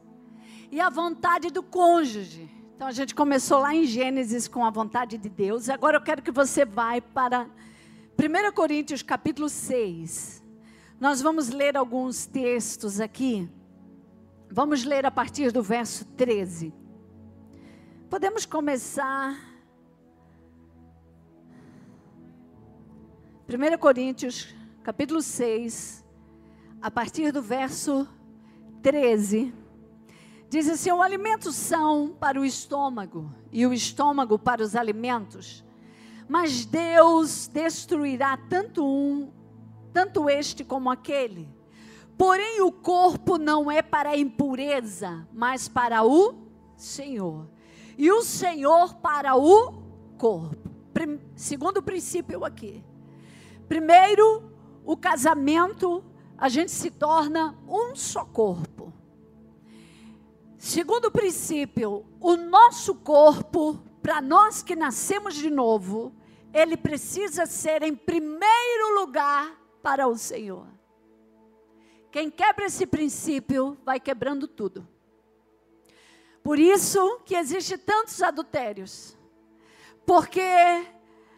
e 0.71 0.79
a 0.79 0.91
vontade 0.91 1.49
do 1.49 1.63
cônjuge. 1.63 2.47
Então 2.75 2.85
a 2.85 2.91
gente 2.91 3.15
começou 3.15 3.61
lá 3.61 3.73
em 3.73 3.85
Gênesis 3.85 4.47
com 4.47 4.63
a 4.63 4.69
vontade 4.69 5.17
de 5.17 5.27
Deus. 5.27 5.69
Agora 5.69 5.97
eu 5.97 6.01
quero 6.01 6.21
que 6.21 6.31
você 6.31 6.63
vá 6.63 7.01
para 7.01 7.47
1 8.15 8.51
Coríntios 8.53 9.01
capítulo 9.01 9.49
6. 9.49 10.43
Nós 10.99 11.19
vamos 11.19 11.49
ler 11.49 11.75
alguns 11.75 12.27
textos 12.27 12.99
aqui. 12.99 13.49
Vamos 14.51 14.83
ler 14.83 15.05
a 15.05 15.11
partir 15.11 15.51
do 15.51 15.61
verso 15.61 16.05
13. 16.05 16.73
Podemos 18.09 18.47
começar. 18.47 19.37
1 23.47 23.77
Coríntios 23.77 24.55
capítulo 24.83 25.21
6, 25.21 26.03
a 26.81 26.89
partir 26.89 27.31
do 27.31 27.43
verso 27.43 28.07
13. 28.81 29.53
Diz 30.49 30.67
assim: 30.67 30.91
o 30.91 31.03
alimento 31.03 31.51
são 31.51 32.15
para 32.19 32.41
o 32.41 32.45
estômago 32.45 33.31
e 33.51 33.67
o 33.67 33.73
estômago 33.73 34.39
para 34.39 34.63
os 34.63 34.75
alimentos. 34.75 35.63
Mas 36.27 36.65
Deus 36.65 37.47
destruirá 37.47 38.35
tanto 38.49 38.83
um, 38.83 39.31
tanto 39.93 40.27
este 40.27 40.63
como 40.63 40.89
aquele. 40.89 41.58
Porém, 42.19 42.59
o 42.59 42.69
corpo 42.69 43.37
não 43.37 43.71
é 43.71 43.81
para 43.81 44.09
a 44.09 44.17
impureza, 44.17 45.25
mas 45.31 45.69
para 45.69 46.03
o 46.03 46.35
Senhor. 46.75 47.47
E 47.97 48.11
o 48.11 48.21
Senhor 48.21 48.95
para 48.95 49.37
o 49.37 49.81
corpo. 50.17 50.69
Prim, 50.93 51.17
segundo 51.33 51.81
princípio 51.81 52.43
aqui. 52.43 52.83
Primeiro, 53.69 54.51
o 54.83 54.97
casamento, 54.97 56.03
a 56.37 56.49
gente 56.49 56.71
se 56.71 56.91
torna 56.91 57.57
um 57.65 57.95
só 57.95 58.25
corpo. 58.25 58.91
Segundo 60.57 61.09
princípio, 61.09 62.05
o 62.19 62.35
nosso 62.35 62.95
corpo, 62.95 63.79
para 64.01 64.21
nós 64.21 64.61
que 64.61 64.75
nascemos 64.75 65.35
de 65.35 65.49
novo, 65.49 66.13
ele 66.53 66.75
precisa 66.75 67.45
ser 67.45 67.81
em 67.81 67.95
primeiro 67.95 68.99
lugar 68.99 69.57
para 69.81 70.05
o 70.05 70.17
Senhor. 70.17 70.78
Quem 72.11 72.29
quebra 72.29 72.65
esse 72.65 72.85
princípio 72.85 73.77
vai 73.85 73.99
quebrando 73.99 74.47
tudo. 74.47 74.87
Por 76.41 76.57
isso 76.57 77.19
que 77.25 77.35
existe 77.35 77.77
tantos 77.77 78.21
adultérios. 78.21 79.17
Porque 80.05 80.41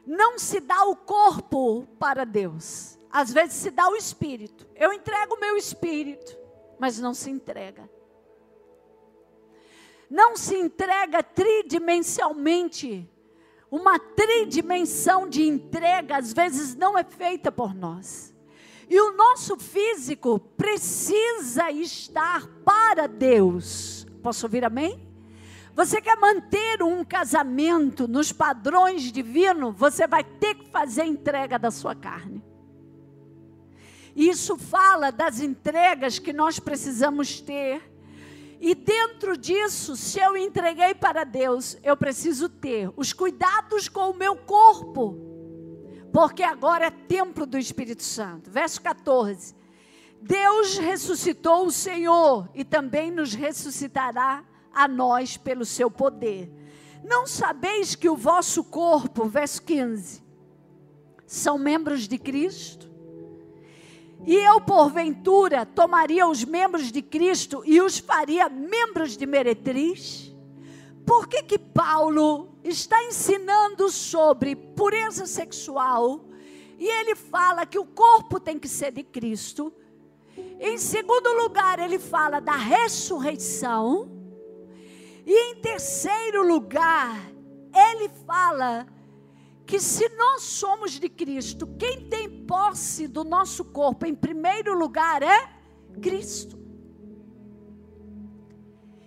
não 0.05 0.39
se 0.39 0.59
dá 0.59 0.85
o 0.85 0.95
corpo 0.95 1.87
para 1.99 2.25
Deus. 2.25 2.97
Às 3.11 3.33
vezes 3.33 3.55
se 3.55 3.71
dá 3.71 3.89
o 3.89 3.95
espírito. 3.95 4.65
Eu 4.75 4.93
entrego 4.93 5.35
o 5.35 5.39
meu 5.39 5.57
espírito, 5.57 6.37
mas 6.79 6.99
não 6.99 7.13
se 7.13 7.29
entrega 7.29 7.89
não 10.11 10.35
se 10.35 10.57
entrega 10.57 11.23
tridimensionalmente. 11.23 13.09
Uma 13.71 13.97
tridimensão 13.97 15.29
de 15.29 15.43
entrega 15.43 16.17
às 16.17 16.33
vezes 16.33 16.75
não 16.75 16.97
é 16.97 17.03
feita 17.05 17.49
por 17.49 17.73
nós. 17.73 18.30
E 18.91 18.99
o 18.99 19.15
nosso 19.15 19.55
físico 19.55 20.37
precisa 20.37 21.71
estar 21.71 22.45
para 22.65 23.07
Deus. 23.07 24.05
Posso 24.21 24.45
ouvir 24.45 24.65
amém? 24.65 25.09
Você 25.73 26.01
quer 26.01 26.17
manter 26.17 26.83
um 26.83 27.01
casamento 27.05 28.05
nos 28.05 28.33
padrões 28.33 29.03
divinos, 29.03 29.73
você 29.77 30.05
vai 30.05 30.25
ter 30.25 30.55
que 30.55 30.69
fazer 30.69 31.05
entrega 31.05 31.57
da 31.57 31.71
sua 31.71 31.95
carne. 31.95 32.43
Isso 34.13 34.57
fala 34.57 35.09
das 35.09 35.39
entregas 35.39 36.19
que 36.19 36.33
nós 36.33 36.59
precisamos 36.59 37.39
ter 37.39 37.81
e 38.59 38.75
dentro 38.75 39.37
disso, 39.37 39.95
se 39.95 40.19
eu 40.19 40.35
entreguei 40.35 40.93
para 40.93 41.23
Deus, 41.23 41.77
eu 41.81 41.95
preciso 41.95 42.49
ter 42.49 42.91
os 42.97 43.13
cuidados 43.13 43.87
com 43.87 44.09
o 44.09 44.13
meu 44.13 44.35
corpo, 44.35 45.30
porque 46.11 46.43
agora 46.43 46.85
é 46.85 46.91
templo 46.91 47.45
do 47.45 47.57
Espírito 47.57 48.03
Santo. 48.03 48.51
Verso 48.51 48.81
14: 48.81 49.55
Deus 50.21 50.77
ressuscitou 50.77 51.65
o 51.65 51.71
Senhor 51.71 52.49
e 52.53 52.63
também 52.63 53.09
nos 53.09 53.33
ressuscitará 53.33 54.43
a 54.73 54.87
nós 54.87 55.37
pelo 55.37 55.65
seu 55.65 55.89
poder. 55.89 56.51
Não 57.03 57.25
sabeis 57.25 57.95
que 57.95 58.09
o 58.09 58.15
vosso 58.15 58.63
corpo, 58.63 59.25
verso 59.25 59.63
15, 59.63 60.21
são 61.25 61.57
membros 61.57 62.07
de 62.07 62.17
Cristo? 62.17 62.91
E 64.25 64.35
eu, 64.35 64.61
porventura, 64.61 65.65
tomaria 65.65 66.27
os 66.27 66.45
membros 66.45 66.91
de 66.91 67.01
Cristo 67.01 67.63
e 67.65 67.81
os 67.81 67.97
faria 67.97 68.47
membros 68.47 69.17
de 69.17 69.25
meretriz? 69.25 70.30
Por 71.05 71.27
que 71.27 71.43
que 71.43 71.59
Paulo 71.59 72.55
está 72.63 73.03
ensinando 73.03 73.89
sobre 73.89 74.55
pureza 74.55 75.25
sexual 75.25 76.25
e 76.77 76.87
ele 76.87 77.15
fala 77.15 77.65
que 77.65 77.79
o 77.79 77.85
corpo 77.85 78.39
tem 78.39 78.57
que 78.57 78.67
ser 78.67 78.91
de 78.91 79.03
Cristo? 79.03 79.73
Em 80.59 80.77
segundo 80.77 81.33
lugar, 81.41 81.79
ele 81.79 81.99
fala 81.99 82.39
da 82.39 82.55
ressurreição. 82.55 84.09
E 85.25 85.51
em 85.51 85.55
terceiro 85.55 86.47
lugar, 86.47 87.19
ele 87.73 88.09
fala 88.25 88.87
que 89.65 89.79
se 89.79 90.07
nós 90.09 90.43
somos 90.43 90.99
de 90.99 91.07
Cristo, 91.07 91.67
quem 91.79 92.09
tem 92.09 92.45
posse 92.45 93.07
do 93.07 93.23
nosso 93.23 93.63
corpo 93.65 94.05
em 94.05 94.13
primeiro 94.13 94.77
lugar 94.77 95.23
é 95.23 95.49
Cristo. 96.01 96.60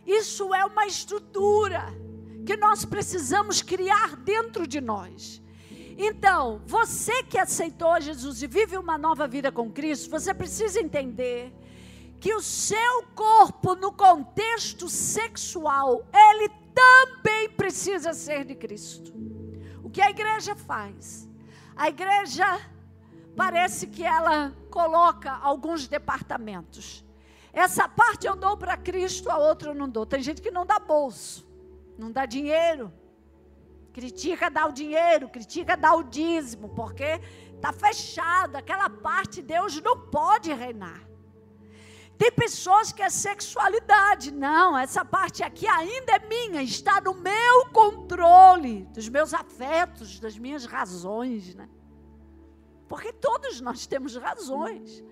Isso 0.07 0.55
é 0.55 0.65
uma 0.65 0.87
estrutura 0.87 1.85
que 2.45 2.57
nós 2.57 2.85
precisamos 2.85 3.63
criar 3.63 4.17
dentro 4.17 4.67
de 4.67 4.81
nós. 4.81 5.43
Então, 5.97 6.61
você 6.67 7.23
que 7.23 7.39
aceitou 7.39 8.01
Jesus 8.01 8.43
e 8.43 8.47
vive 8.47 8.77
uma 8.77 8.99
nova 8.99 9.27
vida 9.27 9.51
com 9.53 9.71
Cristo, 9.71 10.11
você 10.11 10.35
precisa 10.35 10.81
entender 10.81 11.53
que 12.21 12.35
o 12.35 12.41
seu 12.41 13.05
corpo, 13.15 13.75
no 13.75 13.93
contexto 13.93 14.89
sexual, 14.89 16.07
ele 16.13 16.51
também 16.75 17.49
precisa 17.51 18.13
ser 18.13 18.45
de 18.45 18.55
Cristo 18.55 19.15
que 19.95 20.03
a 20.03 20.11
igreja 20.11 20.57
faz? 20.57 21.29
A 21.77 21.89
igreja 21.89 22.61
parece 23.37 23.87
que 23.87 24.03
ela 24.03 24.53
coloca 24.69 25.31
alguns 25.31 25.87
departamentos. 25.87 27.04
Essa 27.55 27.89
parte 27.89 28.27
eu 28.27 28.35
dou 28.35 28.57
para 28.57 28.77
Cristo, 28.77 29.31
a 29.31 29.39
outra 29.39 29.71
eu 29.71 29.75
não 29.75 29.89
dou. 29.89 30.05
Tem 30.05 30.21
gente 30.21 30.43
que 30.43 30.51
não 30.51 30.67
dá 30.67 30.79
bolso, 30.79 31.47
não 31.97 32.11
dá 32.11 32.27
dinheiro. 32.27 32.93
Critica 33.93 34.51
dar 34.51 34.67
o 34.67 34.73
dinheiro, 34.73 35.29
critica 35.29 35.77
dar 35.77 35.95
o 35.95 36.03
dízimo, 36.03 36.69
porque 36.71 37.21
está 37.55 37.73
fechado, 37.73 38.57
aquela 38.57 38.91
parte 38.91 39.41
Deus 39.41 39.81
não 39.81 39.97
pode 39.97 40.53
reinar. 40.53 41.01
Tem 42.19 42.31
pessoas 42.31 42.93
que 42.93 43.03
é 43.03 43.11
sexualidade, 43.11 44.33
não, 44.33 44.77
essa 44.77 45.05
parte 45.05 45.43
aqui 45.43 45.67
ainda 45.67 46.13
é 46.13 46.19
minha, 46.19 46.63
está 46.63 47.01
no 47.01 47.15
meu 47.15 47.67
controle, 47.73 48.85
dos 48.87 49.09
meus 49.09 49.33
afetos, 49.33 50.19
das 50.19 50.37
minhas 50.39 50.65
razões, 50.65 51.55
né? 51.55 51.69
Porque 52.89 53.13
todos 53.13 53.61
nós 53.61 53.87
temos 53.87 54.17
razões. 54.17 55.05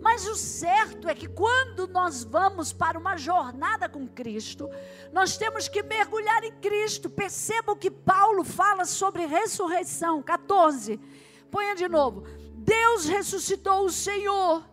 Mas 0.00 0.26
o 0.26 0.34
certo 0.34 1.08
é 1.08 1.14
que 1.14 1.28
quando 1.28 1.86
nós 1.86 2.24
vamos 2.24 2.72
para 2.72 2.98
uma 2.98 3.16
jornada 3.16 3.88
com 3.88 4.06
Cristo, 4.08 4.68
nós 5.12 5.36
temos 5.36 5.68
que 5.68 5.82
mergulhar 5.82 6.42
em 6.44 6.52
Cristo. 6.52 7.10
Perceba 7.10 7.72
o 7.72 7.76
que 7.76 7.90
Paulo 7.90 8.44
fala 8.44 8.84
sobre 8.84 9.26
ressurreição. 9.26 10.22
14. 10.22 10.98
Ponha 11.50 11.74
de 11.74 11.88
novo. 11.88 12.24
Deus 12.54 13.04
ressuscitou 13.06 13.84
o 13.84 13.90
Senhor 13.90 14.64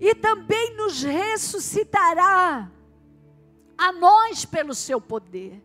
e 0.00 0.14
também 0.14 0.76
nos 0.76 1.02
ressuscitará 1.02 2.70
a 3.76 3.92
nós 3.92 4.44
pelo 4.44 4.74
seu 4.74 5.00
poder. 5.00 5.62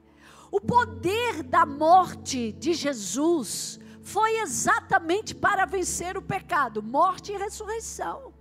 O 0.51 0.61
poder 0.61 1.43
da 1.43 1.65
morte 1.65 2.53
de 2.53 2.73
Jesus 2.73 3.79
foi 4.01 4.37
exatamente 4.39 5.35
para 5.35 5.65
vencer 5.65 6.17
o 6.17 6.21
pecado, 6.21 6.81
morte 6.81 7.33
e 7.33 7.37
ressurreição. 7.37 8.33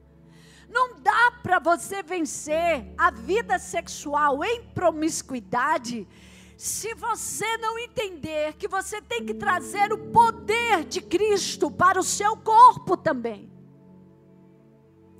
Não 0.69 1.01
dá 1.01 1.33
para 1.43 1.59
você 1.59 2.03
vencer 2.03 2.93
a 2.99 3.11
vida 3.11 3.59
sexual 3.59 4.45
em 4.45 4.63
promiscuidade 4.63 6.07
se 6.57 6.95
você 6.95 7.59
não 7.59 7.79
entender 7.79 8.55
que 8.55 8.67
você 8.67 9.01
tem 9.03 9.25
que 9.27 9.35
trazer 9.35 9.93
o 9.93 9.99
poder 10.11 10.85
de 10.85 11.03
Cristo 11.03 11.71
para 11.71 12.01
o 12.01 12.03
seu 12.03 12.37
corpo 12.37 12.97
também. 12.97 13.51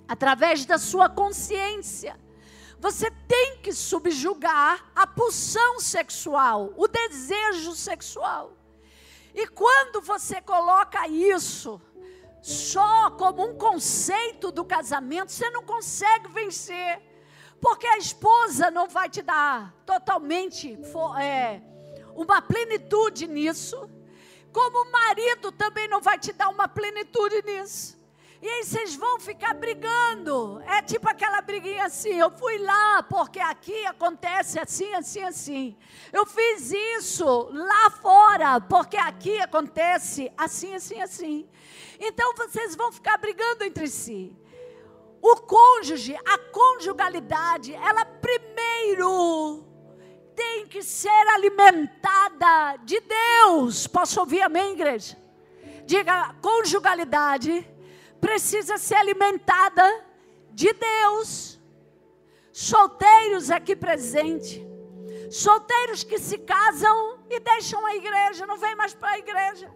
Através 0.09 0.65
da 0.65 0.79
sua 0.79 1.09
consciência. 1.09 2.19
Você 2.79 3.11
tem 3.27 3.59
que 3.63 3.73
subjugar 3.73 4.91
a 4.95 5.07
pulsão 5.07 5.81
sexual, 5.81 6.73
o 6.77 6.87
desejo 6.87 7.75
sexual. 7.75 8.57
E 9.35 9.47
quando 9.47 10.01
você 10.01 10.41
coloca 10.41 11.07
isso 11.09 11.81
só 12.47 13.11
como 13.11 13.45
um 13.45 13.57
conceito 13.57 14.53
do 14.53 14.65
casamento, 14.65 15.33
você 15.33 15.51
não 15.51 15.65
consegue 15.65 16.29
vencer. 16.29 17.03
Porque 17.61 17.85
a 17.89 17.99
esposa 17.99 18.71
não 18.71 18.87
vai 18.89 19.11
te 19.11 19.21
dar 19.21 19.75
totalmente 19.85 20.79
é, 21.21 21.61
uma 22.15 22.41
plenitude 22.41 23.27
nisso, 23.27 23.91
como 24.53 24.85
o 24.85 24.93
marido 24.93 25.51
também 25.51 25.89
não 25.89 26.01
vai 26.01 26.21
te 26.21 26.33
dar 26.33 26.49
uma 26.49 26.69
plenitude 26.69 27.43
nisso. 27.43 27.97
E 28.41 28.49
aí 28.49 28.63
vocês 28.63 28.95
vão 28.95 29.19
ficar 29.19 29.55
brigando. 29.55 30.63
É 30.67 30.81
tipo 30.83 31.09
aquela 31.09 31.41
briguinha 31.41 31.87
assim: 31.87 32.15
eu 32.15 32.31
fui 32.31 32.59
lá 32.59 33.03
porque 33.03 33.41
aqui 33.41 33.85
acontece 33.87 34.61
assim, 34.61 34.95
assim, 34.95 35.23
assim. 35.23 35.77
Eu 36.13 36.25
fiz 36.25 36.71
isso 36.71 37.49
lá 37.51 37.91
fora 37.91 38.61
porque 38.61 38.97
aqui 38.97 39.37
acontece 39.41 40.31
assim, 40.37 40.75
assim, 40.75 41.01
assim. 41.01 41.49
Então 41.99 42.35
vocês 42.35 42.75
vão 42.75 42.93
ficar 42.93 43.17
brigando 43.19 43.65
entre 43.65 43.89
si. 43.89 44.37
O 45.21 45.37
cônjuge, 45.37 46.15
a 46.25 46.39
conjugalidade, 46.39 47.75
ela 47.75 48.05
primeiro 48.05 49.65
tem 50.35 50.67
que 50.67 50.83
ser 50.83 51.09
alimentada 51.09 52.77
de 52.85 53.01
Deus. 53.01 53.87
Posso 53.87 54.21
ouvir 54.21 54.43
amém, 54.43 54.73
igreja? 54.73 55.17
Diga, 55.87 56.35
conjugalidade 56.43 57.67
precisa 58.21 58.77
ser 58.77 58.97
alimentada 58.97 60.05
de 60.53 60.73
Deus. 60.73 61.59
Solteiros 62.53 63.51
aqui 63.51 63.75
presentes, 63.77 64.61
solteiros 65.31 66.03
que 66.05 66.19
se 66.19 66.39
casam 66.39 67.21
e 67.29 67.39
deixam 67.41 67.85
a 67.85 67.95
igreja, 67.95 68.47
não 68.47 68.57
vem 68.57 68.75
mais 68.75 68.95
para 68.95 69.11
a 69.11 69.19
igreja. 69.19 69.71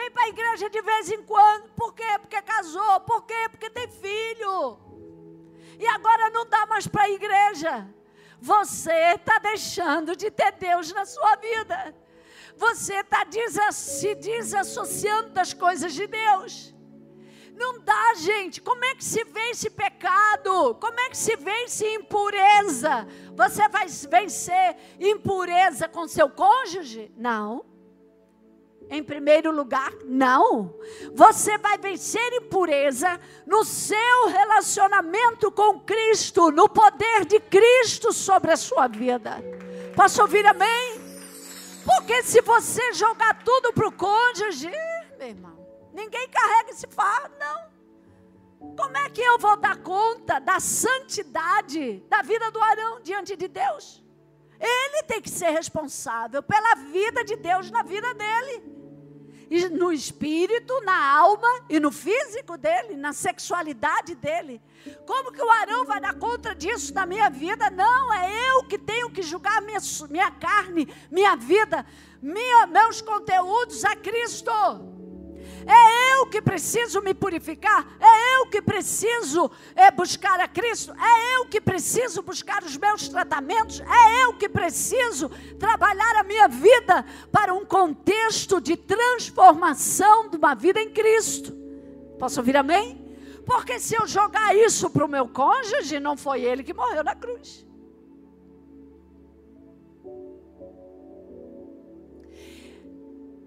Vem 0.00 0.10
para 0.12 0.24
a 0.24 0.28
igreja 0.28 0.70
de 0.70 0.80
vez 0.80 1.10
em 1.10 1.22
quando. 1.22 1.68
Por 1.80 1.92
quê? 1.92 2.18
Porque 2.20 2.40
casou. 2.40 3.00
Por 3.00 3.22
quê? 3.26 3.48
Porque 3.50 3.68
tem 3.68 3.86
filho. 3.86 4.78
E 5.78 5.86
agora 5.86 6.30
não 6.30 6.46
dá 6.46 6.64
mais 6.64 6.86
para 6.86 7.02
a 7.02 7.10
igreja. 7.10 7.86
Você 8.40 8.94
está 9.14 9.38
deixando 9.38 10.16
de 10.16 10.30
ter 10.30 10.52
Deus 10.52 10.90
na 10.90 11.04
sua 11.04 11.36
vida. 11.36 11.94
Você 12.56 12.94
está 12.94 13.26
se 13.72 14.14
desassociando 14.14 15.30
das 15.30 15.52
coisas 15.52 15.92
de 15.92 16.06
Deus. 16.06 16.74
Não 17.54 17.78
dá, 17.80 18.14
gente. 18.14 18.62
Como 18.62 18.82
é 18.82 18.94
que 18.94 19.04
se 19.04 19.22
vence 19.24 19.68
pecado? 19.68 20.76
Como 20.76 20.98
é 20.98 21.10
que 21.10 21.18
se 21.18 21.36
vence 21.36 21.86
impureza? 21.86 23.06
Você 23.34 23.68
vai 23.68 23.86
vencer 23.86 24.78
impureza 24.98 25.86
com 25.86 26.08
seu 26.08 26.30
cônjuge? 26.30 27.12
Não. 27.18 27.69
Em 28.90 29.02
primeiro 29.02 29.52
lugar, 29.52 29.92
não. 30.04 30.74
Você 31.14 31.56
vai 31.58 31.78
vencer 31.78 32.32
impureza 32.34 33.20
no 33.46 33.64
seu 33.64 34.26
relacionamento 34.28 35.50
com 35.52 35.78
Cristo, 35.80 36.50
no 36.50 36.68
poder 36.68 37.24
de 37.24 37.38
Cristo 37.38 38.12
sobre 38.12 38.50
a 38.50 38.56
sua 38.56 38.88
vida. 38.88 39.42
Posso 39.94 40.20
ouvir 40.20 40.44
amém? 40.44 41.00
Porque 41.84 42.22
se 42.24 42.40
você 42.42 42.92
jogar 42.92 43.42
tudo 43.44 43.72
para 43.72 43.86
o 43.86 43.92
cônjuge, 43.92 44.70
meu 45.18 45.28
irmão, 45.28 45.60
Ninguém 45.92 46.28
carrega 46.28 46.70
esse 46.70 46.86
fardo, 46.86 47.34
não. 47.38 48.76
Como 48.76 48.96
é 48.96 49.08
que 49.10 49.20
eu 49.20 49.38
vou 49.38 49.56
dar 49.56 49.76
conta 49.78 50.38
da 50.38 50.60
santidade 50.60 52.00
da 52.08 52.22
vida 52.22 52.50
do 52.50 52.60
Arão 52.60 53.00
diante 53.00 53.36
de 53.36 53.48
Deus? 53.48 54.04
Ele 54.58 55.02
tem 55.04 55.20
que 55.20 55.30
ser 55.30 55.50
responsável 55.50 56.42
pela 56.42 56.74
vida 56.74 57.24
de 57.24 57.36
Deus 57.36 57.70
na 57.70 57.82
vida 57.82 58.12
dele. 58.14 58.79
No 59.72 59.92
espírito, 59.92 60.80
na 60.82 61.18
alma 61.18 61.48
e 61.68 61.80
no 61.80 61.90
físico 61.90 62.56
dele, 62.56 62.94
na 62.94 63.12
sexualidade 63.12 64.14
dele. 64.14 64.62
Como 65.04 65.32
que 65.32 65.42
o 65.42 65.50
Arão 65.50 65.84
vai 65.84 66.00
dar 66.00 66.14
conta 66.14 66.54
disso 66.54 66.94
na 66.94 67.04
minha 67.04 67.28
vida? 67.28 67.68
Não, 67.68 68.14
é 68.14 68.50
eu 68.50 68.64
que 68.64 68.78
tenho 68.78 69.10
que 69.10 69.22
julgar 69.22 69.60
minha, 69.62 69.80
minha 70.08 70.30
carne, 70.30 70.88
minha 71.10 71.34
vida, 71.34 71.84
minha, 72.22 72.66
meus 72.68 73.00
conteúdos 73.00 73.84
a 73.84 73.96
Cristo. 73.96 74.52
É 75.70 76.14
eu 76.14 76.26
que 76.26 76.42
preciso 76.42 77.00
me 77.00 77.14
purificar. 77.14 77.86
É 78.00 78.36
eu 78.36 78.46
que 78.46 78.60
preciso 78.60 79.50
é, 79.76 79.90
buscar 79.90 80.40
a 80.40 80.48
Cristo. 80.48 80.92
É 80.92 81.36
eu 81.36 81.46
que 81.46 81.60
preciso 81.60 82.22
buscar 82.22 82.64
os 82.64 82.76
meus 82.76 83.08
tratamentos. 83.08 83.80
É 83.80 84.24
eu 84.24 84.34
que 84.34 84.48
preciso 84.48 85.28
trabalhar 85.58 86.16
a 86.16 86.24
minha 86.24 86.48
vida 86.48 87.04
para 87.30 87.54
um 87.54 87.64
contexto 87.64 88.60
de 88.60 88.76
transformação 88.76 90.28
de 90.28 90.36
uma 90.36 90.54
vida 90.54 90.80
em 90.80 90.90
Cristo. 90.90 91.52
Posso 92.18 92.40
ouvir 92.40 92.56
amém? 92.56 93.00
Porque 93.46 93.78
se 93.78 93.94
eu 93.94 94.06
jogar 94.06 94.54
isso 94.56 94.90
para 94.90 95.04
o 95.04 95.08
meu 95.08 95.28
cônjuge, 95.28 96.00
não 96.00 96.16
foi 96.16 96.42
ele 96.42 96.62
que 96.62 96.74
morreu 96.74 97.04
na 97.04 97.14
cruz. 97.14 97.64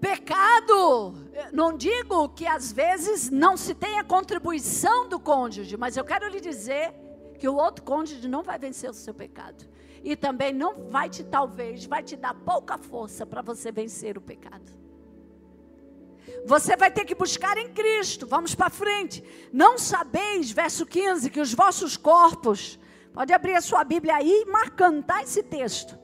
Pecado, 0.03 1.13
não 1.53 1.77
digo 1.77 2.27
que 2.27 2.45
às 2.45 2.73
vezes 2.73 3.29
não 3.29 3.55
se 3.55 3.73
tenha 3.73 4.03
contribuição 4.03 5.07
do 5.07 5.17
cônjuge, 5.17 5.77
mas 5.77 5.95
eu 5.95 6.03
quero 6.03 6.27
lhe 6.27 6.41
dizer 6.41 6.93
que 7.39 7.47
o 7.47 7.55
outro 7.55 7.85
cônjuge 7.85 8.27
não 8.27 8.43
vai 8.43 8.59
vencer 8.59 8.89
o 8.89 8.93
seu 8.93 9.13
pecado. 9.13 9.65
E 10.03 10.17
também 10.17 10.51
não 10.51 10.89
vai 10.89 11.09
te, 11.09 11.23
talvez, 11.23 11.85
vai 11.85 12.03
te 12.03 12.17
dar 12.17 12.33
pouca 12.33 12.77
força 12.77 13.25
para 13.25 13.41
você 13.41 13.71
vencer 13.71 14.17
o 14.17 14.21
pecado. 14.21 14.73
Você 16.45 16.75
vai 16.75 16.91
ter 16.91 17.05
que 17.05 17.15
buscar 17.15 17.57
em 17.57 17.69
Cristo. 17.69 18.27
Vamos 18.27 18.53
para 18.53 18.69
frente. 18.69 19.23
Não 19.53 19.77
sabeis, 19.77 20.51
verso 20.51 20.85
15, 20.85 21.29
que 21.29 21.39
os 21.39 21.53
vossos 21.53 21.95
corpos. 21.95 22.77
Pode 23.13 23.31
abrir 23.31 23.55
a 23.55 23.61
sua 23.61 23.85
Bíblia 23.85 24.15
aí 24.17 24.41
e 24.41 24.51
marcantar 24.51 25.23
esse 25.23 25.41
texto. 25.41 26.02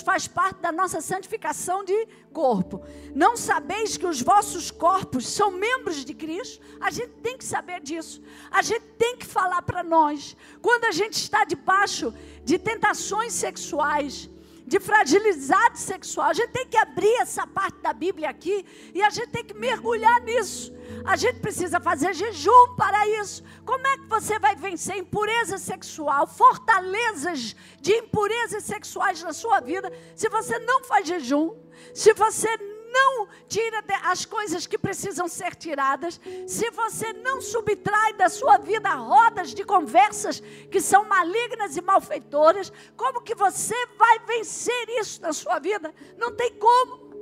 Faz 0.00 0.26
parte 0.26 0.60
da 0.60 0.72
nossa 0.72 1.00
santificação 1.00 1.84
de 1.84 2.08
corpo. 2.32 2.82
Não 3.14 3.36
sabeis 3.36 3.96
que 3.96 4.06
os 4.06 4.22
vossos 4.22 4.70
corpos 4.70 5.26
são 5.26 5.50
membros 5.50 6.04
de 6.04 6.14
Cristo? 6.14 6.64
A 6.80 6.90
gente 6.90 7.10
tem 7.22 7.36
que 7.36 7.44
saber 7.44 7.80
disso. 7.80 8.22
A 8.50 8.62
gente 8.62 8.84
tem 8.98 9.16
que 9.16 9.26
falar 9.26 9.62
para 9.62 9.82
nós. 9.82 10.36
Quando 10.60 10.84
a 10.84 10.92
gente 10.92 11.14
está 11.14 11.44
debaixo 11.44 12.14
de 12.44 12.58
tentações 12.58 13.32
sexuais, 13.32 14.30
de 14.72 14.80
fragilidade 14.80 15.78
sexual. 15.78 16.30
A 16.30 16.32
gente 16.32 16.48
tem 16.48 16.66
que 16.66 16.78
abrir 16.78 17.14
essa 17.20 17.46
parte 17.46 17.78
da 17.82 17.92
Bíblia 17.92 18.30
aqui 18.30 18.64
e 18.94 19.02
a 19.02 19.10
gente 19.10 19.28
tem 19.28 19.44
que 19.44 19.52
mergulhar 19.52 20.18
nisso. 20.22 20.72
A 21.04 21.14
gente 21.14 21.40
precisa 21.40 21.78
fazer 21.78 22.14
jejum 22.14 22.74
para 22.74 23.06
isso. 23.20 23.44
Como 23.66 23.86
é 23.86 23.98
que 23.98 24.06
você 24.06 24.38
vai 24.38 24.56
vencer 24.56 24.96
impureza 24.96 25.58
sexual, 25.58 26.26
fortalezas 26.26 27.54
de 27.82 27.92
impurezas 27.92 28.64
sexuais 28.64 29.22
na 29.22 29.34
sua 29.34 29.60
vida, 29.60 29.92
se 30.16 30.30
você 30.30 30.58
não 30.60 30.82
faz 30.84 31.06
jejum, 31.06 31.54
se 31.92 32.14
você 32.14 32.48
não 32.92 33.26
tira 33.48 33.82
as 34.04 34.24
coisas 34.24 34.66
que 34.66 34.78
precisam 34.78 35.26
ser 35.26 35.54
tiradas, 35.54 36.20
se 36.46 36.70
você 36.70 37.12
não 37.14 37.40
subtrai 37.40 38.12
da 38.12 38.28
sua 38.28 38.58
vida 38.58 38.90
rodas 38.94 39.54
de 39.54 39.64
conversas 39.64 40.40
que 40.70 40.80
são 40.80 41.04
malignas 41.08 41.76
e 41.76 41.80
malfeitoras, 41.80 42.72
como 42.96 43.22
que 43.22 43.34
você 43.34 43.74
vai 43.98 44.18
vencer 44.20 44.88
isso 45.00 45.20
na 45.22 45.32
sua 45.32 45.58
vida? 45.58 45.94
Não 46.18 46.34
tem 46.34 46.52
como. 46.54 47.12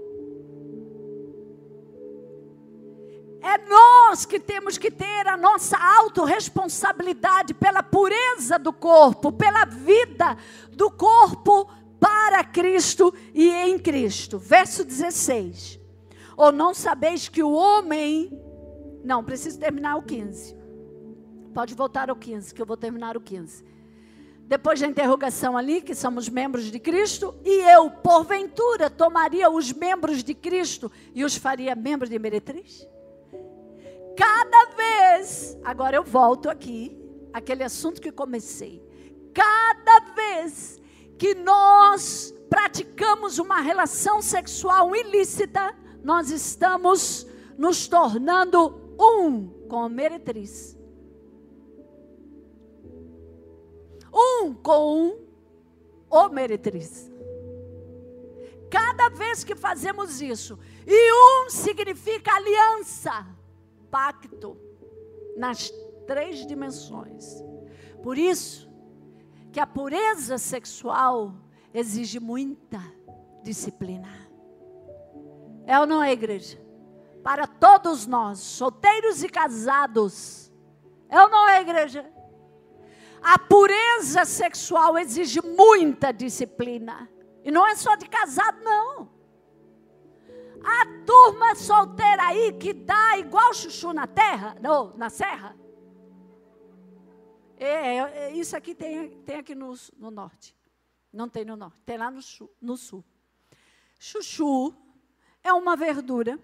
É 3.42 3.56
nós 3.66 4.26
que 4.26 4.38
temos 4.38 4.76
que 4.76 4.90
ter 4.90 5.26
a 5.26 5.36
nossa 5.36 5.76
autorresponsabilidade 5.78 7.54
pela 7.54 7.82
pureza 7.82 8.58
do 8.58 8.70
corpo, 8.70 9.32
pela 9.32 9.64
vida 9.64 10.36
do 10.70 10.90
corpo 10.90 11.66
para 12.00 12.42
Cristo 12.42 13.14
e 13.34 13.48
em 13.50 13.78
Cristo. 13.78 14.38
Verso 14.38 14.84
16. 14.84 15.78
Ou 16.36 16.50
não 16.50 16.72
sabeis 16.72 17.28
que 17.28 17.42
o 17.42 17.52
homem. 17.52 18.32
Não, 19.04 19.22
preciso 19.22 19.60
terminar 19.60 19.96
o 19.96 20.02
15. 20.02 20.56
Pode 21.52 21.74
voltar 21.74 22.08
ao 22.08 22.16
15, 22.16 22.54
que 22.54 22.62
eu 22.62 22.66
vou 22.66 22.76
terminar 22.76 23.16
o 23.16 23.20
15. 23.20 23.64
Depois 24.46 24.80
da 24.80 24.86
interrogação 24.86 25.56
ali, 25.56 25.80
que 25.80 25.94
somos 25.94 26.28
membros 26.28 26.70
de 26.72 26.80
Cristo, 26.80 27.36
e 27.44 27.70
eu, 27.70 27.88
porventura, 27.90 28.90
tomaria 28.90 29.48
os 29.48 29.72
membros 29.72 30.24
de 30.24 30.34
Cristo 30.34 30.90
e 31.14 31.24
os 31.24 31.36
faria 31.36 31.74
membros 31.76 32.10
de 32.10 32.18
meretriz? 32.18 32.84
Cada 34.16 34.74
vez, 34.74 35.56
agora 35.62 35.96
eu 35.96 36.02
volto 36.02 36.50
aqui, 36.50 36.98
aquele 37.32 37.62
assunto 37.62 38.00
que 38.00 38.10
comecei. 38.10 38.82
Cada 39.32 40.00
vez 40.14 40.79
que 41.20 41.34
nós 41.34 42.34
praticamos 42.48 43.38
uma 43.38 43.60
relação 43.60 44.22
sexual 44.22 44.96
ilícita, 44.96 45.76
nós 46.02 46.30
estamos 46.30 47.26
nos 47.58 47.86
tornando 47.86 48.94
um 48.98 49.46
com 49.68 49.82
a 49.82 49.88
meretriz. 49.90 50.78
Um 54.10 54.54
com 54.54 55.18
o 56.08 56.28
meretriz. 56.30 57.12
Cada 58.70 59.10
vez 59.10 59.44
que 59.44 59.54
fazemos 59.54 60.22
isso, 60.22 60.58
e 60.86 61.12
um 61.12 61.50
significa 61.50 62.32
aliança, 62.32 63.26
pacto, 63.90 64.56
nas 65.36 65.70
três 66.06 66.46
dimensões. 66.46 67.44
Por 68.02 68.16
isso, 68.16 68.69
que 69.52 69.60
a 69.60 69.66
pureza 69.66 70.38
sexual 70.38 71.34
exige 71.74 72.20
muita 72.20 72.80
disciplina. 73.42 74.08
É 75.66 75.78
ou 75.78 75.86
não 75.86 76.02
é, 76.02 76.12
igreja? 76.12 76.60
Para 77.22 77.46
todos 77.46 78.06
nós, 78.06 78.38
solteiros 78.38 79.22
e 79.22 79.28
casados. 79.28 80.52
É 81.08 81.20
ou 81.20 81.28
não 81.28 81.48
é, 81.48 81.60
igreja? 81.60 82.10
A 83.22 83.38
pureza 83.38 84.24
sexual 84.24 84.96
exige 84.96 85.40
muita 85.42 86.12
disciplina. 86.12 87.08
E 87.44 87.50
não 87.50 87.66
é 87.66 87.74
só 87.74 87.94
de 87.94 88.08
casado, 88.08 88.62
não. 88.62 89.08
A 90.62 90.86
turma 91.06 91.54
solteira 91.54 92.22
aí 92.24 92.52
que 92.52 92.72
dá 92.72 93.18
igual 93.18 93.52
chuchu 93.54 93.92
na 93.92 94.06
terra, 94.06 94.56
não, 94.60 94.94
na 94.96 95.08
serra, 95.08 95.56
é, 97.64 97.96
é, 97.96 97.96
é, 97.98 98.32
isso 98.32 98.56
aqui 98.56 98.74
tem, 98.74 99.22
tem 99.22 99.36
aqui 99.36 99.54
no, 99.54 99.74
no 99.98 100.10
norte. 100.10 100.56
Não 101.12 101.28
tem 101.28 101.44
no 101.44 101.56
norte, 101.56 101.78
tem 101.84 101.98
lá 101.98 102.10
no, 102.10 102.20
no 102.60 102.76
sul. 102.76 103.04
Chuchu 103.98 104.74
é 105.42 105.52
uma 105.52 105.76
verdura, 105.76 106.38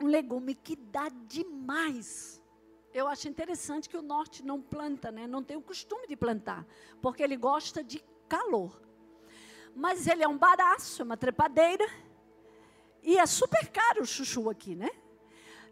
um 0.00 0.06
legume 0.06 0.54
que 0.54 0.76
dá 0.76 1.08
demais. 1.26 2.40
Eu 2.94 3.08
acho 3.08 3.28
interessante 3.28 3.88
que 3.88 3.96
o 3.96 4.02
norte 4.02 4.44
não 4.44 4.60
planta, 4.60 5.10
né? 5.10 5.26
não 5.26 5.42
tem 5.42 5.56
o 5.56 5.62
costume 5.62 6.06
de 6.06 6.16
plantar, 6.16 6.64
porque 7.02 7.22
ele 7.22 7.36
gosta 7.36 7.82
de 7.82 8.00
calor. 8.28 8.80
Mas 9.74 10.06
ele 10.06 10.22
é 10.22 10.28
um 10.28 10.38
baraço, 10.38 11.02
é 11.02 11.04
uma 11.04 11.16
trepadeira, 11.16 11.86
e 13.02 13.16
é 13.16 13.26
super 13.26 13.68
caro 13.68 14.02
o 14.02 14.06
chuchu 14.06 14.48
aqui, 14.48 14.76
né? 14.76 14.90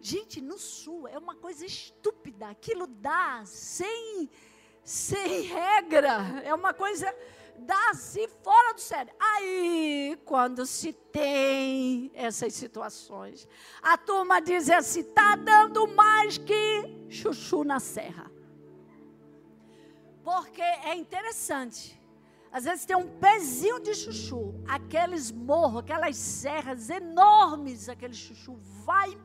Gente, 0.00 0.40
no 0.40 0.58
sul 0.58 1.08
é 1.08 1.18
uma 1.18 1.34
coisa 1.34 1.66
estúpida. 1.66 2.48
Aquilo 2.48 2.86
dá 2.86 3.42
sem, 3.44 4.30
sem 4.82 5.42
regra. 5.42 6.42
É 6.44 6.54
uma 6.54 6.72
coisa 6.72 7.12
dá 7.58 7.90
assim 7.90 8.26
fora 8.42 8.74
do 8.74 8.80
sério. 8.80 9.12
Aí, 9.18 10.18
quando 10.24 10.64
se 10.64 10.92
tem 10.92 12.10
essas 12.14 12.54
situações, 12.54 13.48
a 13.82 13.96
turma 13.96 14.40
diz 14.40 14.70
assim: 14.70 15.00
está 15.00 15.36
dando 15.36 15.86
mais 15.88 16.38
que 16.38 17.06
chuchu 17.08 17.64
na 17.64 17.80
serra. 17.80 18.30
Porque 20.22 20.62
é 20.62 20.94
interessante. 20.94 21.98
Às 22.50 22.64
vezes 22.64 22.86
tem 22.86 22.96
um 22.96 23.18
pezinho 23.18 23.78
de 23.78 23.94
chuchu, 23.94 24.54
aqueles 24.66 25.30
morros, 25.30 25.80
aquelas 25.80 26.16
serras 26.16 26.88
enormes, 26.88 27.90
aquele 27.90 28.14
chuchu 28.14 28.56
vai 28.84 29.18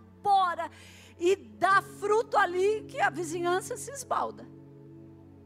e 1.19 1.35
dá 1.35 1.81
fruto 1.81 2.37
ali 2.37 2.83
que 2.83 2.99
a 2.99 3.09
vizinhança 3.09 3.77
se 3.77 3.91
esbalda. 3.91 4.47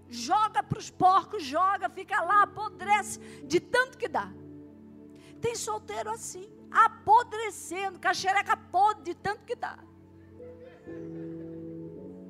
Joga 0.09 0.63
para 0.63 0.79
os 0.79 0.89
porcos, 0.89 1.43
joga, 1.43 1.89
fica 1.89 2.21
lá, 2.21 2.43
apodrece 2.43 3.19
de 3.43 3.59
tanto 3.59 3.97
que 3.97 4.07
dá. 4.07 4.31
Tem 5.41 5.55
solteiro 5.55 6.09
assim, 6.09 6.49
apodrecendo, 6.71 7.99
caxereca 7.99 8.55
podre 8.55 9.03
de 9.03 9.15
tanto 9.15 9.43
que 9.43 9.55
dá. 9.55 9.77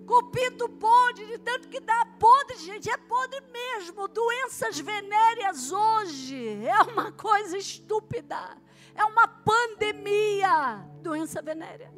Cupito 0.08 0.70
podre 0.70 1.26
de 1.28 1.38
tanto 1.38 1.68
que 1.68 1.80
dá. 1.82 2.06
Podre, 2.18 2.58
gente, 2.58 2.90
é 2.90 2.98
podre 2.98 3.42
mesmo. 3.52 4.08
Doenças 4.08 4.80
venéreas 4.80 5.72
hoje 5.72 6.66
é 6.66 6.82
uma 6.82 7.12
coisa 7.12 7.58
estúpida. 7.58 8.58
É 8.96 9.04
uma 9.04 9.28
pandemia. 9.28 10.78
Doença 11.02 11.42
venérea. 11.42 11.94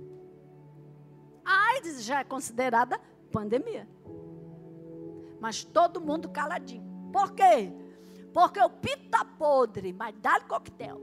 A 1.50 1.72
AIDS 1.72 2.04
já 2.04 2.20
é 2.20 2.24
considerada 2.24 3.02
pandemia. 3.32 3.88
Mas 5.40 5.64
todo 5.64 6.00
mundo 6.00 6.30
caladinho. 6.30 6.84
Por 7.12 7.32
quê? 7.32 7.74
Porque 8.32 8.62
o 8.62 8.70
pito 8.70 9.06
está 9.06 9.26
podre, 9.26 9.92
mas 9.92 10.14
dá-lhe 10.22 10.46
coquetel. 10.46 11.02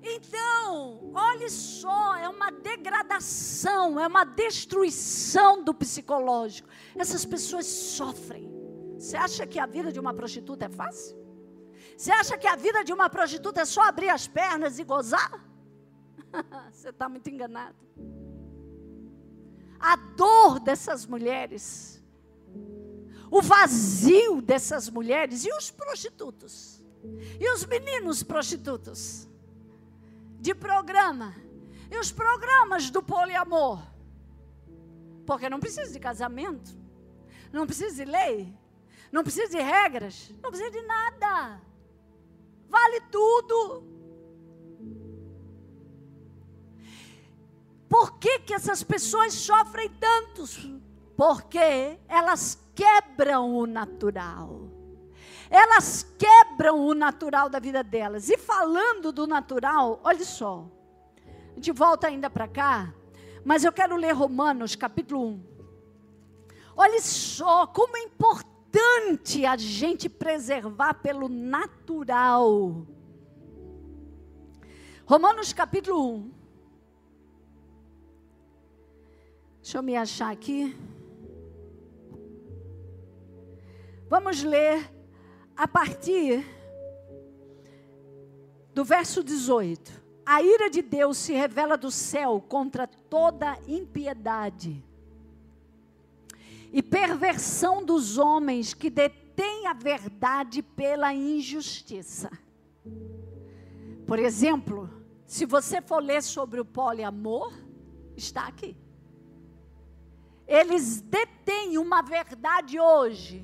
Então, 0.00 1.12
olhe 1.12 1.50
só, 1.50 2.16
é 2.16 2.28
uma 2.28 2.52
degradação, 2.52 3.98
é 3.98 4.06
uma 4.06 4.24
destruição 4.24 5.64
do 5.64 5.74
psicológico. 5.74 6.68
Essas 6.94 7.24
pessoas 7.24 7.66
sofrem. 7.66 8.48
Você 8.96 9.16
acha 9.16 9.44
que 9.44 9.58
a 9.58 9.66
vida 9.66 9.90
de 9.90 9.98
uma 9.98 10.14
prostituta 10.14 10.66
é 10.66 10.68
fácil? 10.68 11.16
Você 11.96 12.12
acha 12.12 12.38
que 12.38 12.46
a 12.46 12.54
vida 12.54 12.84
de 12.84 12.92
uma 12.92 13.10
prostituta 13.10 13.62
é 13.62 13.64
só 13.64 13.82
abrir 13.82 14.08
as 14.08 14.28
pernas 14.28 14.78
e 14.78 14.84
gozar? 14.84 15.51
Você 16.72 16.88
está 16.88 17.08
muito 17.08 17.28
enganado. 17.28 17.76
A 19.78 19.96
dor 19.96 20.60
dessas 20.60 21.06
mulheres, 21.06 22.02
o 23.30 23.42
vazio 23.42 24.40
dessas 24.40 24.88
mulheres 24.88 25.44
e 25.44 25.52
os 25.52 25.70
prostitutos, 25.70 26.82
e 27.40 27.50
os 27.50 27.64
meninos 27.64 28.22
prostitutos 28.22 29.28
de 30.38 30.54
programa, 30.54 31.34
e 31.90 31.98
os 31.98 32.12
programas 32.12 32.90
do 32.90 33.02
poliamor, 33.02 33.82
porque 35.26 35.50
não 35.50 35.60
precisa 35.60 35.92
de 35.92 35.98
casamento, 35.98 36.70
não 37.52 37.66
precisa 37.66 38.04
de 38.04 38.10
lei, 38.10 38.56
não 39.10 39.22
precisa 39.22 39.48
de 39.48 39.60
regras, 39.60 40.32
não 40.40 40.50
precisa 40.50 40.70
de 40.70 40.82
nada, 40.82 41.60
vale 42.68 43.00
tudo. 43.10 44.01
Por 47.92 48.14
que, 48.14 48.38
que 48.38 48.54
essas 48.54 48.82
pessoas 48.82 49.34
sofrem 49.34 49.90
tantos? 49.90 50.66
Porque 51.14 51.98
elas 52.08 52.58
quebram 52.74 53.54
o 53.54 53.66
natural. 53.66 54.62
Elas 55.50 56.02
quebram 56.18 56.86
o 56.86 56.94
natural 56.94 57.50
da 57.50 57.58
vida 57.58 57.84
delas. 57.84 58.30
E 58.30 58.38
falando 58.38 59.12
do 59.12 59.26
natural, 59.26 60.00
olha 60.02 60.24
só. 60.24 60.66
Gente 61.54 61.70
volta 61.70 62.06
ainda 62.06 62.30
para 62.30 62.48
cá, 62.48 62.94
mas 63.44 63.62
eu 63.62 63.70
quero 63.70 63.94
ler 63.94 64.12
Romanos 64.12 64.74
capítulo 64.74 65.26
1. 65.26 65.44
Olha 66.74 67.00
só 67.02 67.66
como 67.66 67.94
é 67.98 68.04
importante 68.04 69.44
a 69.44 69.54
gente 69.58 70.08
preservar 70.08 70.94
pelo 70.94 71.28
natural. 71.28 72.86
Romanos 75.04 75.52
capítulo 75.52 76.14
1. 76.14 76.41
Deixa 79.62 79.78
eu 79.78 79.82
me 79.82 79.94
achar 79.94 80.32
aqui. 80.32 80.76
Vamos 84.08 84.42
ler 84.42 84.92
a 85.56 85.68
partir 85.68 86.44
do 88.74 88.84
verso 88.84 89.22
18. 89.22 90.02
A 90.26 90.42
ira 90.42 90.68
de 90.68 90.82
Deus 90.82 91.16
se 91.16 91.32
revela 91.32 91.78
do 91.78 91.92
céu 91.92 92.40
contra 92.40 92.88
toda 92.88 93.56
impiedade 93.68 94.84
e 96.72 96.82
perversão 96.82 97.84
dos 97.84 98.18
homens 98.18 98.74
que 98.74 98.90
detêm 98.90 99.68
a 99.68 99.74
verdade 99.74 100.60
pela 100.60 101.14
injustiça. 101.14 102.30
Por 104.08 104.18
exemplo, 104.18 104.90
se 105.24 105.46
você 105.46 105.80
for 105.80 106.02
ler 106.02 106.20
sobre 106.20 106.60
o 106.60 106.64
poliamor, 106.64 107.52
está 108.16 108.48
aqui. 108.48 108.76
Eles 110.52 111.00
detêm 111.00 111.78
uma 111.78 112.02
verdade 112.02 112.78
hoje, 112.78 113.42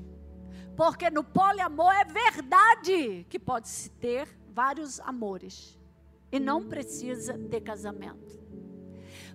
porque 0.77 1.09
no 1.09 1.23
poliamor 1.23 1.91
é 1.91 2.05
verdade 2.05 3.25
que 3.27 3.39
pode 3.39 3.67
se 3.67 3.89
ter 3.89 4.27
vários 4.49 4.99
amores 4.99 5.75
e 6.31 6.39
não 6.39 6.69
precisa 6.69 7.33
de 7.33 7.59
casamento. 7.61 8.39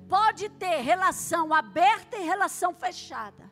Pode 0.09 0.49
ter 0.51 0.83
relação 0.83 1.53
aberta 1.53 2.17
e 2.17 2.23
relação 2.23 2.73
fechada. 2.73 3.51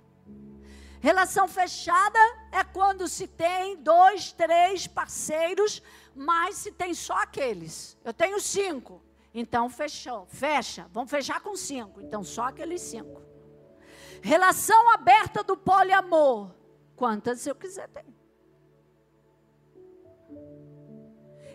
Relação 1.00 1.48
fechada 1.48 2.20
é 2.52 2.62
quando 2.62 3.08
se 3.08 3.26
tem 3.26 3.76
dois, 3.78 4.30
três 4.30 4.86
parceiros, 4.86 5.82
mas 6.14 6.58
se 6.58 6.70
tem 6.70 6.94
só 6.94 7.14
aqueles. 7.14 7.98
Eu 8.04 8.14
tenho 8.14 8.40
cinco, 8.40 9.02
então 9.34 9.68
fechou, 9.68 10.26
fecha. 10.26 10.86
Vamos 10.92 11.10
fechar 11.10 11.40
com 11.40 11.56
cinco, 11.56 12.00
então 12.00 12.22
só 12.22 12.44
aqueles 12.44 12.82
cinco. 12.82 13.21
Relação 14.22 14.90
aberta 14.90 15.42
do 15.42 15.56
poliamor, 15.56 16.50
quantas 16.96 17.46
eu 17.46 17.54
quiser 17.54 17.88
ter. 17.88 18.06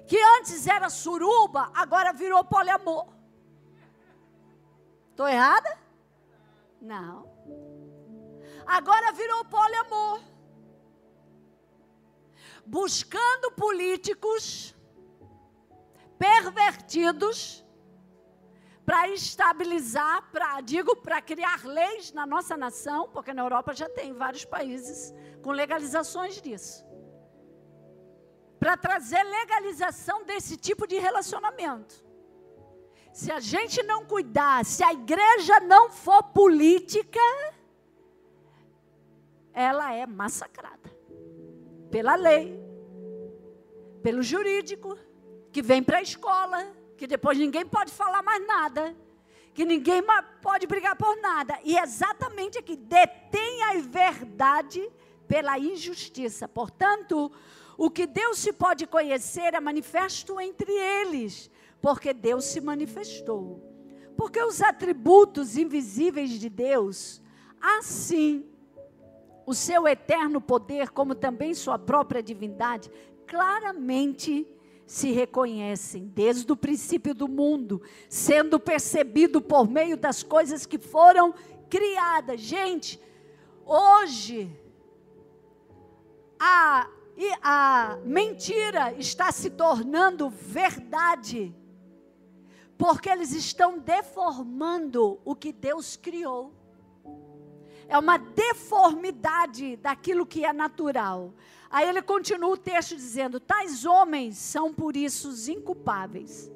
Que 0.05 0.21
antes 0.37 0.67
era 0.67 0.89
suruba, 0.89 1.71
agora 1.73 2.13
virou 2.13 2.43
poliamor. 2.43 3.07
Estou 5.09 5.27
errada? 5.27 5.77
Não 6.79 7.37
agora 8.67 9.13
virou 9.13 9.45
poliamor. 9.45 10.19
Buscando 12.65 13.51
políticos 13.51 14.75
pervertidos 16.19 17.65
para 18.87 19.09
estabilizar, 19.09 20.31
para 20.31 20.61
digo, 20.61 20.95
para 20.95 21.21
criar 21.21 21.65
leis 21.65 22.13
na 22.13 22.25
nossa 22.25 22.55
nação, 22.55 23.09
porque 23.09 23.33
na 23.33 23.41
Europa 23.41 23.73
já 23.73 23.89
tem 23.89 24.13
vários 24.13 24.45
países 24.45 25.13
com 25.43 25.51
legalizações 25.51 26.41
disso. 26.41 26.85
Para 28.57 28.77
trazer 28.77 29.21
legalização 29.23 30.23
desse 30.23 30.55
tipo 30.55 30.87
de 30.87 30.97
relacionamento. 30.99 32.01
Se 33.11 33.29
a 33.29 33.41
gente 33.41 33.83
não 33.83 34.05
cuidar, 34.05 34.63
se 34.63 34.81
a 34.81 34.93
igreja 34.93 35.59
não 35.59 35.91
for 35.91 36.23
política, 36.23 37.19
ela 39.51 39.93
é 39.93 40.05
massacrada 40.05 40.89
pela 41.91 42.15
lei, 42.15 42.57
pelo 44.01 44.23
jurídico, 44.23 44.97
que 45.51 45.61
vem 45.61 45.83
para 45.83 45.97
a 45.97 46.01
escola, 46.01 46.76
que 46.97 47.07
depois 47.07 47.37
ninguém 47.37 47.65
pode 47.65 47.91
falar 47.93 48.23
mais 48.23 48.45
nada, 48.45 48.95
que 49.53 49.63
ninguém 49.65 50.03
pode 50.41 50.67
brigar 50.67 50.95
por 50.95 51.15
nada. 51.21 51.57
E 51.63 51.77
exatamente 51.77 52.57
aqui, 52.57 52.75
detém 52.75 53.63
a 53.63 53.73
verdade 53.79 54.89
pela 55.27 55.57
injustiça. 55.59 56.47
Portanto, 56.47 57.31
o 57.77 57.89
que 57.89 58.07
Deus 58.07 58.39
se 58.39 58.51
pode 58.51 58.87
conhecer 58.87 59.53
é 59.53 59.59
manifesto 59.59 60.41
entre 60.41 60.71
eles, 60.71 61.49
porque 61.79 62.13
Deus 62.13 62.45
se 62.45 62.59
manifestou. 62.59 63.63
Porque 64.17 64.41
os 64.41 64.61
atributos 64.61 65.57
invisíveis 65.57 66.31
de 66.31 66.49
Deus, 66.49 67.21
assim 67.61 68.49
o 69.45 69.53
seu 69.53 69.87
eterno 69.87 70.41
poder, 70.41 70.89
como 70.89 71.15
também 71.15 71.53
sua 71.53 71.79
própria 71.79 72.21
divindade, 72.21 72.91
claramente 73.25 74.45
se 74.87 75.11
reconhecem 75.11 76.07
desde 76.07 76.49
o 76.49 76.55
princípio 76.55 77.13
do 77.13 77.27
mundo, 77.27 77.81
sendo 78.09 78.57
percebido 78.57 79.41
por 79.41 79.69
meio 79.69 79.97
das 79.97 80.23
coisas 80.23 80.65
que 80.65 80.77
foram 80.77 81.33
criadas. 81.69 82.39
Gente, 82.39 82.97
hoje 83.65 84.49
a, 86.39 86.87
a 87.43 87.99
mentira 88.05 88.93
está 88.93 89.29
se 89.29 89.49
tornando 89.49 90.29
verdade, 90.29 91.53
porque 92.77 93.09
eles 93.09 93.33
estão 93.33 93.77
deformando 93.77 95.19
o 95.25 95.35
que 95.35 95.51
Deus 95.51 95.97
criou 95.97 96.56
é 97.87 97.97
uma 97.97 98.17
deformidade 98.17 99.77
daquilo 99.77 100.25
que 100.25 100.45
é 100.45 100.51
natural. 100.51 101.33
Aí 101.69 101.87
ele 101.87 102.01
continua 102.01 102.51
o 102.51 102.57
texto 102.57 102.95
dizendo: 102.95 103.39
tais 103.39 103.85
homens 103.85 104.37
são 104.37 104.73
por 104.73 104.95
isso 104.95 105.29
inculpáveis. 105.51 106.51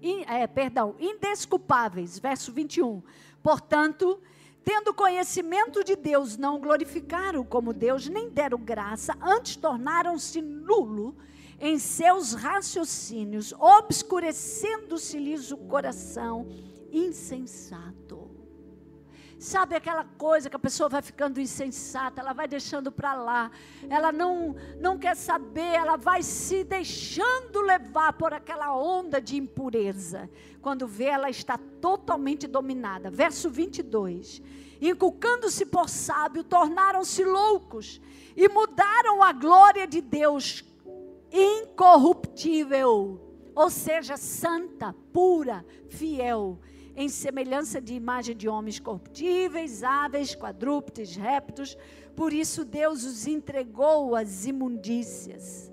In, 0.00 0.22
é, 0.22 0.46
perdão, 0.46 0.94
indesculpáveis. 0.98 2.18
Verso 2.18 2.52
21. 2.52 3.02
Portanto, 3.42 4.20
tendo 4.62 4.94
conhecimento 4.94 5.82
de 5.84 5.96
Deus, 5.96 6.36
não 6.36 6.60
glorificaram 6.60 7.44
como 7.44 7.72
Deus, 7.72 8.08
nem 8.08 8.28
deram 8.28 8.58
graça, 8.58 9.16
antes 9.20 9.56
tornaram-se 9.56 10.40
nulo 10.42 11.16
em 11.60 11.78
seus 11.78 12.34
raciocínios, 12.34 13.52
obscurecendo-se-lhes 13.52 15.50
o 15.50 15.56
coração 15.56 16.48
insensato. 16.90 18.33
Sabe 19.44 19.76
aquela 19.76 20.04
coisa 20.16 20.48
que 20.48 20.56
a 20.56 20.58
pessoa 20.58 20.88
vai 20.88 21.02
ficando 21.02 21.38
insensata, 21.38 22.22
ela 22.22 22.32
vai 22.32 22.48
deixando 22.48 22.90
para 22.90 23.12
lá, 23.12 23.50
ela 23.90 24.10
não, 24.10 24.56
não 24.80 24.98
quer 24.98 25.14
saber, 25.14 25.74
ela 25.74 25.96
vai 25.96 26.22
se 26.22 26.64
deixando 26.64 27.60
levar 27.60 28.14
por 28.14 28.32
aquela 28.32 28.74
onda 28.74 29.20
de 29.20 29.36
impureza. 29.36 30.30
Quando 30.62 30.86
vê, 30.86 31.08
ela 31.08 31.28
está 31.28 31.58
totalmente 31.58 32.46
dominada. 32.46 33.10
Verso 33.10 33.50
22. 33.50 34.40
Inculcando-se 34.80 35.66
por 35.66 35.90
sábio, 35.90 36.42
tornaram-se 36.42 37.22
loucos 37.22 38.00
e 38.34 38.48
mudaram 38.48 39.22
a 39.22 39.30
glória 39.30 39.86
de 39.86 40.00
Deus 40.00 40.64
incorruptível, 41.30 43.20
ou 43.54 43.68
seja, 43.68 44.16
santa, 44.16 44.94
pura, 45.12 45.66
fiel 45.90 46.58
em 46.96 47.08
semelhança 47.08 47.80
de 47.80 47.94
imagem 47.94 48.36
de 48.36 48.48
homens 48.48 48.78
corruptíveis, 48.78 49.82
aves, 49.82 50.34
quadrúpedes, 50.34 51.16
répteis. 51.16 51.76
Por 52.14 52.32
isso 52.32 52.64
Deus 52.64 53.04
os 53.04 53.26
entregou 53.26 54.14
às 54.14 54.46
imundícias. 54.46 55.70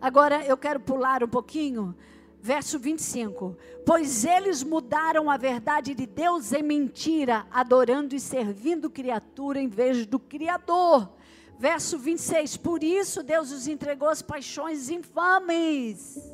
Agora 0.00 0.44
eu 0.44 0.56
quero 0.56 0.80
pular 0.80 1.24
um 1.24 1.28
pouquinho, 1.28 1.96
verso 2.40 2.78
25. 2.78 3.56
Pois 3.86 4.24
eles 4.24 4.62
mudaram 4.62 5.30
a 5.30 5.36
verdade 5.38 5.94
de 5.94 6.06
Deus 6.06 6.52
em 6.52 6.62
mentira, 6.62 7.46
adorando 7.50 8.14
e 8.14 8.20
servindo 8.20 8.90
criatura 8.90 9.58
em 9.58 9.68
vez 9.68 10.04
do 10.06 10.18
Criador. 10.18 11.10
Verso 11.58 11.98
26. 11.98 12.58
Por 12.58 12.84
isso 12.84 13.22
Deus 13.22 13.50
os 13.50 13.66
entregou 13.66 14.08
às 14.08 14.20
paixões 14.20 14.90
infames 14.90 16.33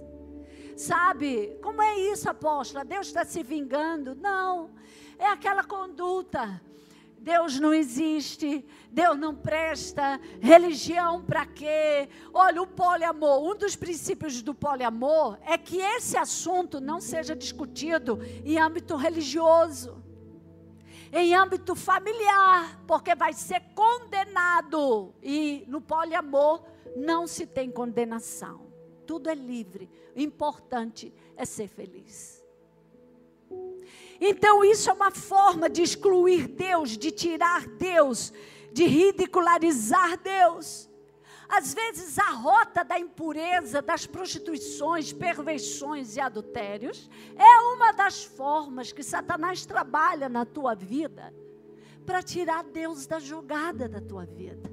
Sabe, 0.80 1.58
como 1.62 1.82
é 1.82 1.98
isso, 1.98 2.26
apóstola? 2.30 2.86
Deus 2.86 3.08
está 3.08 3.22
se 3.22 3.42
vingando? 3.42 4.14
Não, 4.14 4.70
é 5.18 5.26
aquela 5.26 5.62
conduta. 5.62 6.58
Deus 7.18 7.60
não 7.60 7.74
existe, 7.74 8.64
Deus 8.90 9.18
não 9.18 9.34
presta, 9.34 10.18
religião 10.40 11.22
para 11.22 11.44
quê? 11.44 12.08
Olha, 12.32 12.62
o 12.62 12.66
poliamor, 12.66 13.42
um 13.42 13.54
dos 13.54 13.76
princípios 13.76 14.40
do 14.40 14.54
poliamor 14.54 15.38
é 15.44 15.58
que 15.58 15.76
esse 15.76 16.16
assunto 16.16 16.80
não 16.80 16.98
seja 16.98 17.36
discutido 17.36 18.18
em 18.42 18.58
âmbito 18.58 18.96
religioso, 18.96 20.02
em 21.12 21.34
âmbito 21.34 21.74
familiar, 21.74 22.82
porque 22.86 23.14
vai 23.14 23.34
ser 23.34 23.60
condenado. 23.74 25.14
E 25.22 25.62
no 25.68 25.82
poliamor 25.82 26.64
não 26.96 27.26
se 27.26 27.44
tem 27.44 27.70
condenação 27.70 28.69
tudo 29.10 29.28
é 29.28 29.34
livre. 29.34 29.90
O 30.14 30.20
importante 30.20 31.12
é 31.36 31.44
ser 31.44 31.66
feliz. 31.66 32.46
Então, 34.20 34.62
isso 34.62 34.88
é 34.88 34.92
uma 34.92 35.10
forma 35.10 35.68
de 35.68 35.82
excluir 35.82 36.46
Deus, 36.46 36.96
de 36.96 37.10
tirar 37.10 37.66
Deus, 37.66 38.32
de 38.72 38.84
ridicularizar 38.84 40.16
Deus. 40.16 40.88
Às 41.48 41.74
vezes, 41.74 42.20
a 42.20 42.30
rota 42.30 42.84
da 42.84 43.00
impureza, 43.00 43.82
das 43.82 44.06
prostituições, 44.06 45.12
perversões 45.12 46.14
e 46.14 46.20
adultérios 46.20 47.10
é 47.36 47.74
uma 47.74 47.90
das 47.90 48.22
formas 48.22 48.92
que 48.92 49.02
Satanás 49.02 49.66
trabalha 49.66 50.28
na 50.28 50.46
tua 50.46 50.76
vida 50.76 51.34
para 52.06 52.22
tirar 52.22 52.62
Deus 52.62 53.08
da 53.08 53.18
jogada 53.18 53.88
da 53.88 54.00
tua 54.00 54.24
vida. 54.24 54.69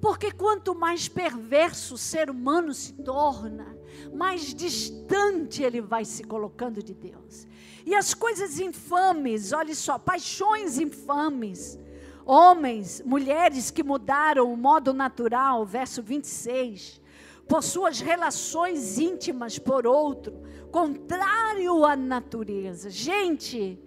Porque 0.00 0.32
quanto 0.32 0.74
mais 0.74 1.08
perverso 1.08 1.94
o 1.94 1.98
ser 1.98 2.30
humano 2.30 2.72
se 2.72 2.92
torna, 2.94 3.76
mais 4.12 4.54
distante 4.54 5.62
ele 5.62 5.80
vai 5.80 6.04
se 6.04 6.24
colocando 6.24 6.82
de 6.82 6.94
Deus. 6.94 7.46
E 7.84 7.94
as 7.94 8.14
coisas 8.14 8.58
infames, 8.58 9.52
olhe 9.52 9.74
só, 9.74 9.98
paixões 9.98 10.78
infames, 10.78 11.78
homens, 12.24 13.02
mulheres 13.04 13.70
que 13.70 13.82
mudaram 13.82 14.52
o 14.52 14.56
modo 14.56 14.94
natural, 14.94 15.66
verso 15.66 16.02
26, 16.02 17.00
por 17.48 17.62
suas 17.62 18.00
relações 18.00 18.98
íntimas 18.98 19.58
por 19.58 19.86
outro, 19.86 20.40
contrário 20.70 21.84
à 21.84 21.96
natureza. 21.96 22.88
Gente, 22.88 23.78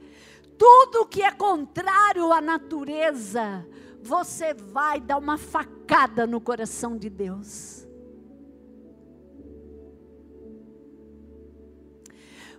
tudo 0.57 1.05
que 1.05 1.23
é 1.23 1.31
contrário 1.31 2.31
à 2.31 2.41
natureza, 2.41 3.65
você 4.03 4.53
vai 4.53 4.99
dar 4.99 5.17
uma 5.17 5.37
facada 5.37 6.27
no 6.27 6.41
coração 6.41 6.97
de 6.97 7.09
Deus. 7.09 7.87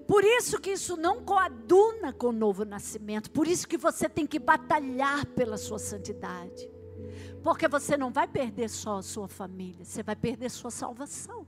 Por 0.07 0.25
isso 0.25 0.61
que 0.61 0.71
isso 0.71 0.97
não 0.97 1.23
coaduna 1.23 2.13
com 2.13 2.29
o 2.29 2.33
novo 2.33 2.65
nascimento. 2.65 3.31
Por 3.31 3.47
isso 3.47 3.67
que 3.67 3.79
você 3.79 4.09
tem 4.09 4.27
que 4.27 4.39
batalhar 4.39 5.27
pela 5.27 5.57
sua 5.57 5.79
santidade. 5.79 6.71
Porque 7.43 7.69
você 7.69 7.97
não 7.97 8.11
vai 8.11 8.27
perder 8.27 8.69
só 8.69 8.99
a 8.99 9.03
sua 9.03 9.29
família, 9.29 9.85
você 9.85 10.03
vai 10.03 10.17
perder 10.17 10.51
sua 10.51 10.71
salvação. 10.71 11.47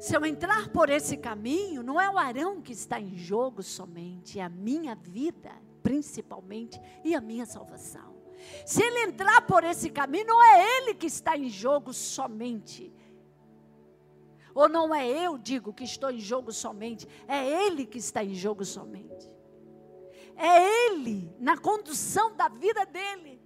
Se 0.00 0.16
eu 0.16 0.24
entrar 0.24 0.68
por 0.68 0.88
esse 0.88 1.16
caminho, 1.16 1.82
não 1.82 2.00
é 2.00 2.08
o 2.08 2.16
Arão 2.16 2.62
que 2.62 2.72
está 2.72 3.00
em 3.00 3.16
jogo 3.16 3.62
somente, 3.62 4.38
é 4.38 4.44
a 4.44 4.48
minha 4.48 4.94
vida, 4.94 5.50
principalmente, 5.88 6.78
e 7.02 7.14
a 7.14 7.20
minha 7.20 7.46
salvação. 7.46 8.14
Se 8.66 8.82
ele 8.82 9.04
entrar 9.04 9.40
por 9.46 9.64
esse 9.64 9.88
caminho, 9.88 10.26
não 10.26 10.44
é 10.44 10.76
ele 10.76 10.94
que 10.94 11.06
está 11.06 11.34
em 11.34 11.48
jogo 11.48 11.94
somente. 11.94 12.92
Ou 14.54 14.68
não 14.68 14.94
é 14.94 15.08
eu, 15.08 15.38
digo, 15.38 15.72
que 15.72 15.84
estou 15.84 16.10
em 16.10 16.20
jogo 16.20 16.52
somente, 16.52 17.08
é 17.26 17.64
ele 17.64 17.86
que 17.86 17.96
está 17.96 18.22
em 18.22 18.34
jogo 18.34 18.66
somente. 18.66 19.32
É 20.36 20.90
ele 20.90 21.34
na 21.40 21.56
condução 21.56 22.36
da 22.36 22.48
vida 22.48 22.84
dele. 22.84 23.40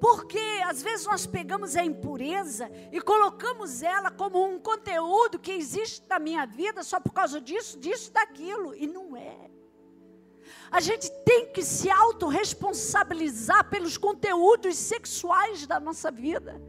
Porque 0.00 0.62
às 0.64 0.80
vezes 0.80 1.06
nós 1.06 1.26
pegamos 1.26 1.74
a 1.74 1.84
impureza 1.84 2.70
e 2.92 3.00
colocamos 3.00 3.82
ela 3.82 4.12
como 4.12 4.44
um 4.44 4.60
conteúdo 4.60 5.40
que 5.40 5.50
existe 5.50 6.08
na 6.08 6.20
minha 6.20 6.46
vida 6.46 6.84
só 6.84 7.00
por 7.00 7.12
causa 7.12 7.40
disso, 7.40 7.80
disso, 7.80 8.12
daquilo. 8.12 8.76
E 8.76 8.86
não 8.86 9.16
é. 9.16 9.53
A 10.70 10.80
gente 10.80 11.10
tem 11.24 11.46
que 11.46 11.62
se 11.62 11.90
autorresponsabilizar 11.90 13.68
pelos 13.70 13.96
conteúdos 13.96 14.76
sexuais 14.76 15.66
da 15.66 15.78
nossa 15.78 16.10
vida, 16.10 16.60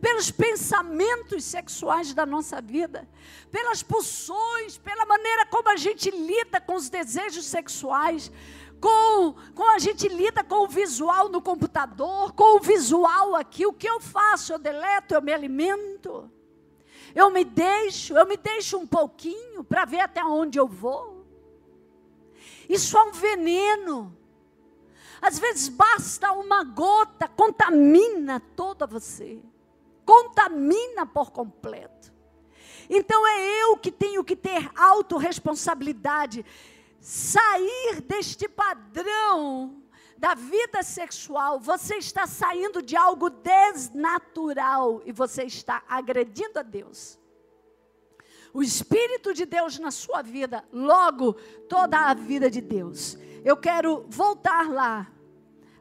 pelos 0.00 0.30
pensamentos 0.30 1.44
sexuais 1.44 2.14
da 2.14 2.24
nossa 2.24 2.60
vida, 2.60 3.08
pelas 3.50 3.82
pulsões, 3.82 4.78
pela 4.78 5.04
maneira 5.04 5.46
como 5.46 5.68
a 5.68 5.76
gente 5.76 6.10
lida 6.10 6.60
com 6.60 6.74
os 6.74 6.88
desejos 6.88 7.46
sexuais 7.46 8.30
com, 8.80 9.34
com 9.54 9.68
a 9.70 9.78
gente 9.78 10.08
lida 10.08 10.42
com 10.42 10.64
o 10.64 10.68
visual 10.68 11.28
no 11.28 11.42
computador, 11.42 12.32
com 12.32 12.56
o 12.56 12.60
visual 12.60 13.36
aqui. 13.36 13.66
O 13.66 13.72
que 13.72 13.88
eu 13.88 14.00
faço? 14.00 14.54
Eu 14.54 14.58
deleto, 14.58 15.14
eu 15.14 15.20
me 15.20 15.32
alimento. 15.32 16.30
Eu 17.14 17.30
me 17.30 17.44
deixo, 17.44 18.16
eu 18.16 18.26
me 18.26 18.36
deixo 18.36 18.78
um 18.78 18.86
pouquinho 18.86 19.62
para 19.62 19.84
ver 19.84 20.00
até 20.00 20.24
onde 20.24 20.58
eu 20.58 20.66
vou. 20.66 21.19
Isso 22.70 22.96
é 22.96 23.02
um 23.02 23.10
veneno. 23.10 24.16
Às 25.20 25.40
vezes 25.40 25.68
basta 25.68 26.30
uma 26.30 26.62
gota, 26.62 27.26
contamina 27.26 28.38
toda 28.54 28.86
você. 28.86 29.42
Contamina 30.04 31.04
por 31.04 31.32
completo. 31.32 32.12
Então 32.88 33.26
é 33.26 33.62
eu 33.62 33.76
que 33.76 33.90
tenho 33.90 34.22
que 34.22 34.36
ter 34.36 34.70
autorresponsabilidade 34.76 36.46
sair 37.00 38.00
deste 38.02 38.48
padrão 38.48 39.82
da 40.16 40.34
vida 40.34 40.82
sexual, 40.82 41.58
você 41.58 41.96
está 41.96 42.26
saindo 42.26 42.82
de 42.82 42.94
algo 42.94 43.30
desnatural 43.30 45.02
e 45.06 45.12
você 45.12 45.44
está 45.44 45.82
agredindo 45.88 46.58
a 46.58 46.62
Deus. 46.62 47.19
O 48.52 48.62
Espírito 48.62 49.32
de 49.32 49.44
Deus 49.44 49.78
na 49.78 49.90
sua 49.90 50.22
vida, 50.22 50.64
logo 50.72 51.34
toda 51.68 51.98
a 51.98 52.14
vida 52.14 52.50
de 52.50 52.60
Deus. 52.60 53.16
Eu 53.44 53.56
quero 53.56 54.04
voltar 54.08 54.68
lá 54.68 55.10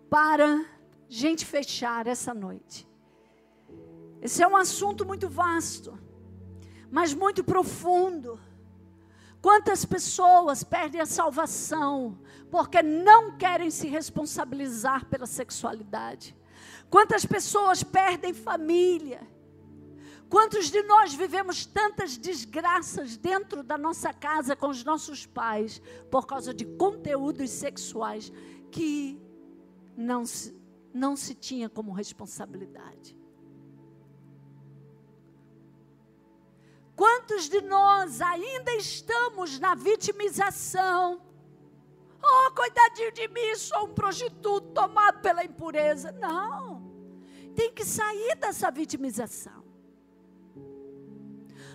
para 0.10 0.66
gente 1.08 1.46
fechar 1.46 2.06
essa 2.08 2.34
noite. 2.34 2.88
Esse 4.22 4.44
é 4.44 4.48
um 4.48 4.56
assunto 4.56 5.06
muito 5.06 5.28
vasto, 5.28 5.98
mas 6.92 7.14
muito 7.14 7.44
profundo. 7.44 8.40
Quantas 9.42 9.86
pessoas 9.86 10.64
perdem 10.64 11.00
a 11.00 11.06
salvação 11.06 12.20
porque 12.52 12.82
não 12.84 13.38
querem 13.38 13.72
se 13.72 13.88
responsabilizar 13.88 15.06
pela 15.06 15.26
sexualidade? 15.26 16.36
Quantas 16.90 17.26
pessoas 17.26 17.84
perdem 17.84 18.34
família? 18.34 19.22
Quantos 20.30 20.70
de 20.70 20.84
nós 20.84 21.14
vivemos 21.14 21.66
tantas 21.66 22.16
desgraças 22.16 23.18
dentro 23.18 23.64
da 23.64 23.78
nossa 23.78 24.14
casa 24.14 24.56
com 24.56 24.68
os 24.68 24.84
nossos 24.84 25.26
pais 25.26 25.82
por 26.12 26.28
causa 26.28 26.54
de 26.54 26.66
conteúdos 26.66 27.50
sexuais 27.50 28.32
que 28.72 29.20
não 29.98 30.28
se, 30.28 30.56
não 30.94 31.16
se 31.16 31.34
tinha 31.34 31.68
como 31.68 31.92
responsabilidade? 31.92 33.18
Quantos 36.96 37.50
de 37.50 37.62
nós 37.62 38.22
ainda 38.22 38.72
estamos 38.76 39.58
na 39.58 39.74
vitimização? 39.74 41.22
Oh, 42.22 42.52
coitadinho 42.52 43.12
de 43.14 43.28
mim, 43.30 43.56
sou 43.56 43.86
um 43.86 43.94
prostituto 43.94 44.74
tomado 44.74 45.22
pela 45.22 45.44
impureza. 45.44 46.12
Não. 46.12 46.84
Tem 47.56 47.74
que 47.74 47.84
sair 47.84 48.36
dessa 48.36 48.70
vitimização. 48.70 49.69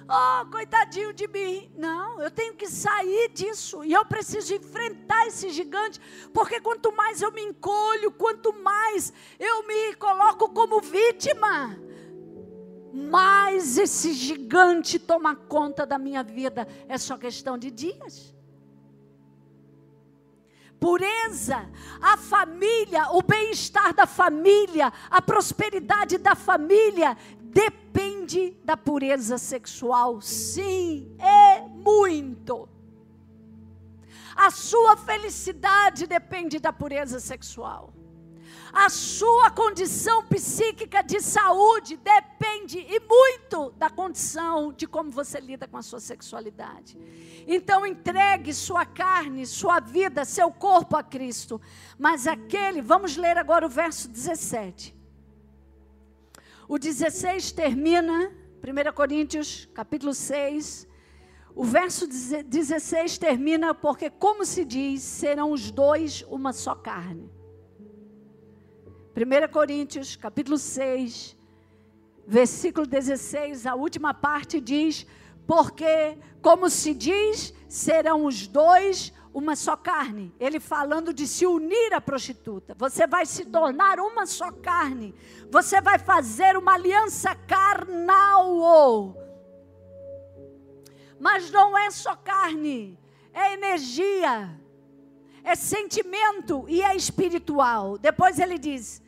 Oh, 0.09 0.45
coitadinho 0.51 1.13
de 1.15 1.27
mim. 1.27 1.71
Não, 1.77 2.21
eu 2.21 2.31
tenho 2.31 2.55
que 2.55 2.69
sair 2.69 3.31
disso. 3.31 3.83
E 3.85 3.93
eu 3.93 4.05
preciso 4.05 4.55
enfrentar 4.55 5.27
esse 5.27 5.51
gigante. 5.51 6.01
Porque 6.33 6.61
quanto 6.61 6.93
mais 6.93 7.23
eu 7.23 7.33
me 7.33 7.43
encolho, 7.43 8.13
quanto 8.13 8.53
mais 8.53 9.13
eu 9.39 9.67
me 9.67 9.95
coloco 9.95 10.51
como 10.51 10.81
vítima, 10.81 11.79
mais 12.93 13.79
esse 13.79 14.13
gigante 14.13 14.99
toma 14.99 15.35
conta 15.35 15.87
da 15.87 15.99
minha 15.99 16.23
vida. 16.23 16.69
É 16.87 16.99
só 16.99 17.17
questão 17.17 17.57
de 17.57 17.71
dias. 17.71 18.35
Pureza, 20.79 21.67
a 21.99 22.19
família, 22.19 23.11
o 23.13 23.23
bem-estar 23.23 23.95
da 23.95 24.07
família, 24.07 24.93
a 25.11 25.23
prosperidade 25.23 26.19
da 26.19 26.35
família 26.35 27.17
depende 27.41 28.14
da 28.65 28.77
pureza 28.77 29.39
sexual. 29.39 30.21
Sim, 30.21 31.17
é 31.19 31.61
muito. 31.61 32.69
A 34.37 34.51
sua 34.51 34.97
felicidade 34.97 36.07
depende 36.07 36.59
da 36.59 36.73
pureza 36.73 37.21
sexual. 37.21 37.93
A 38.73 38.89
sua 38.89 39.51
condição 39.51 40.25
psíquica 40.27 41.01
de 41.01 41.21
saúde 41.21 41.97
depende 41.97 42.79
e 42.81 42.99
muito 42.99 43.71
da 43.77 43.89
condição 43.89 44.73
de 44.73 44.85
como 44.85 45.13
você 45.13 45.39
lida 45.39 45.69
com 45.69 45.77
a 45.77 45.83
sua 45.83 46.01
sexualidade. 46.01 46.99
Então 47.47 47.87
entregue 47.87 48.53
sua 48.53 48.85
carne, 48.85 49.47
sua 49.47 49.79
vida, 49.79 50.25
seu 50.25 50.51
corpo 50.51 50.97
a 50.97 51.05
Cristo. 51.05 51.61
Mas 51.97 52.27
aquele, 52.27 52.83
vamos 52.83 53.17
ler 53.17 53.39
agora 53.39 53.65
o 53.65 53.69
verso 53.69 54.09
17. 54.09 55.04
O 56.67 56.79
16 56.79 57.53
termina, 57.53 58.33
1 58.63 58.93
Coríntios, 58.95 59.69
capítulo 59.75 60.15
6. 60.15 60.89
O 61.55 61.63
verso 61.63 62.07
16 62.07 63.19
termina 63.19 63.75
porque, 63.75 64.09
como 64.09 64.47
se 64.47 64.65
diz, 64.65 65.03
serão 65.03 65.53
os 65.53 65.71
dois 65.71 66.23
uma 66.23 66.53
só 66.53 66.75
carne. 66.75 67.31
1 69.15 69.53
Coríntios, 69.53 70.17
capítulo 70.17 70.57
6, 70.57 71.37
versículo 72.27 72.87
16, 72.87 73.67
a 73.67 73.75
última 73.75 74.15
parte 74.15 74.59
diz: 74.59 75.07
Porque, 75.47 76.17
como 76.41 76.71
se 76.71 76.95
diz, 76.95 77.53
serão 77.69 78.25
os 78.25 78.47
dois 78.49 79.13
uma 79.35 79.57
só 79.57 79.77
carne. 79.77 80.33
Ele 80.39 80.61
falando 80.61 81.13
de 81.13 81.27
se 81.27 81.45
unir 81.45 81.93
à 81.93 82.01
prostituta. 82.01 82.75
Você 82.79 83.05
vai 83.07 83.27
se 83.27 83.45
tornar 83.45 83.99
uma 83.99 84.25
só 84.25 84.53
carne. 84.53 85.13
Você 85.51 85.81
vai 85.81 85.99
fazer 85.99 86.57
uma 86.57 86.75
aliança 86.75 87.35
carnal. 87.35 89.17
Mas 91.19 91.51
não 91.51 91.77
é 91.77 91.91
só 91.91 92.15
carne, 92.15 92.99
é 93.33 93.55
energia, 93.55 94.61
é 95.43 95.55
sentimento 95.55 96.65
e 96.69 96.83
é 96.83 96.95
espiritual. 96.95 97.99
Depois 97.99 98.39
ele 98.39 98.59
diz: 98.59 99.03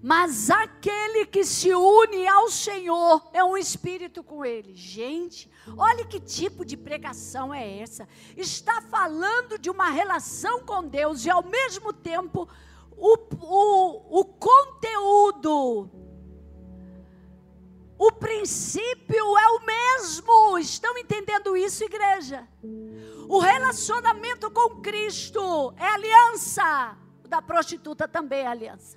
Mas 0.00 0.48
aquele 0.48 1.26
que 1.26 1.44
se 1.44 1.74
une 1.74 2.26
ao 2.28 2.48
Senhor 2.48 3.28
é 3.32 3.42
um 3.42 3.56
espírito 3.56 4.22
com 4.22 4.44
ele. 4.44 4.74
Gente, 4.74 5.50
olha 5.76 6.04
que 6.04 6.20
tipo 6.20 6.64
de 6.64 6.76
pregação 6.76 7.52
é 7.52 7.80
essa. 7.80 8.08
Está 8.36 8.80
falando 8.80 9.58
de 9.58 9.68
uma 9.68 9.90
relação 9.90 10.60
com 10.60 10.86
Deus 10.86 11.26
e 11.26 11.30
ao 11.30 11.42
mesmo 11.42 11.92
tempo 11.92 12.48
o, 12.96 13.16
o, 13.40 14.20
o 14.20 14.24
conteúdo, 14.24 15.90
o 17.98 18.12
princípio 18.12 19.36
é 19.36 19.48
o 19.48 19.66
mesmo. 19.66 20.58
Estão 20.58 20.96
entendendo 20.96 21.56
isso, 21.56 21.82
igreja? 21.82 22.46
O 23.28 23.40
relacionamento 23.40 24.48
com 24.52 24.80
Cristo 24.80 25.74
é 25.76 25.86
aliança. 25.86 26.96
O 27.24 27.28
da 27.28 27.42
prostituta 27.42 28.06
também 28.06 28.40
é 28.40 28.46
aliança. 28.46 28.96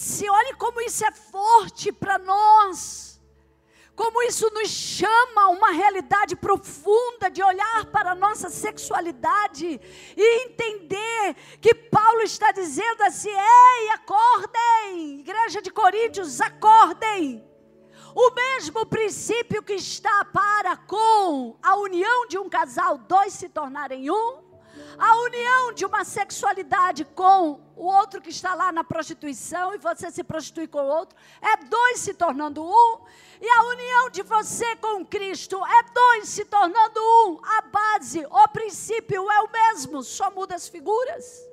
Pense, 0.00 0.30
olhe 0.30 0.54
como 0.54 0.80
isso 0.80 1.04
é 1.04 1.12
forte 1.12 1.92
para 1.92 2.18
nós. 2.18 3.20
Como 3.94 4.22
isso 4.22 4.48
nos 4.48 4.70
chama 4.70 5.42
a 5.42 5.48
uma 5.50 5.72
realidade 5.72 6.34
profunda 6.34 7.30
de 7.30 7.42
olhar 7.42 7.84
para 7.92 8.12
a 8.12 8.14
nossa 8.14 8.48
sexualidade 8.48 9.78
e 10.16 10.44
entender 10.44 11.36
que 11.60 11.74
Paulo 11.74 12.22
está 12.22 12.50
dizendo 12.50 13.02
assim: 13.02 13.28
ei, 13.28 13.90
acordem, 13.90 15.20
igreja 15.20 15.60
de 15.60 15.70
Coríntios, 15.70 16.40
acordem. 16.40 17.46
O 18.14 18.30
mesmo 18.34 18.86
princípio 18.86 19.62
que 19.62 19.74
está 19.74 20.24
para 20.24 20.78
com 20.78 21.58
a 21.62 21.76
união 21.76 22.26
de 22.26 22.38
um 22.38 22.48
casal, 22.48 22.96
dois 22.96 23.34
se 23.34 23.50
tornarem 23.50 24.10
um, 24.10 24.49
a 24.98 25.14
união 25.22 25.72
de 25.72 25.84
uma 25.84 26.04
sexualidade 26.04 27.04
com 27.04 27.60
o 27.76 27.84
outro 27.86 28.20
que 28.20 28.30
está 28.30 28.54
lá 28.54 28.70
na 28.70 28.84
prostituição 28.84 29.74
e 29.74 29.78
você 29.78 30.10
se 30.10 30.22
prostitui 30.22 30.66
com 30.66 30.78
o 30.78 30.86
outro, 30.86 31.16
é 31.40 31.56
dois 31.64 32.00
se 32.00 32.14
tornando 32.14 32.62
um, 32.62 33.00
e 33.40 33.48
a 33.48 33.62
união 33.64 34.10
de 34.10 34.22
você 34.22 34.76
com 34.76 35.04
Cristo 35.04 35.56
é 35.64 35.82
dois 35.92 36.28
se 36.28 36.44
tornando 36.44 37.00
um. 37.00 37.40
A 37.42 37.62
base, 37.62 38.26
o 38.26 38.48
princípio 38.48 39.30
é 39.30 39.40
o 39.40 39.50
mesmo, 39.50 40.02
só 40.02 40.30
muda 40.30 40.54
as 40.54 40.68
figuras. 40.68 41.48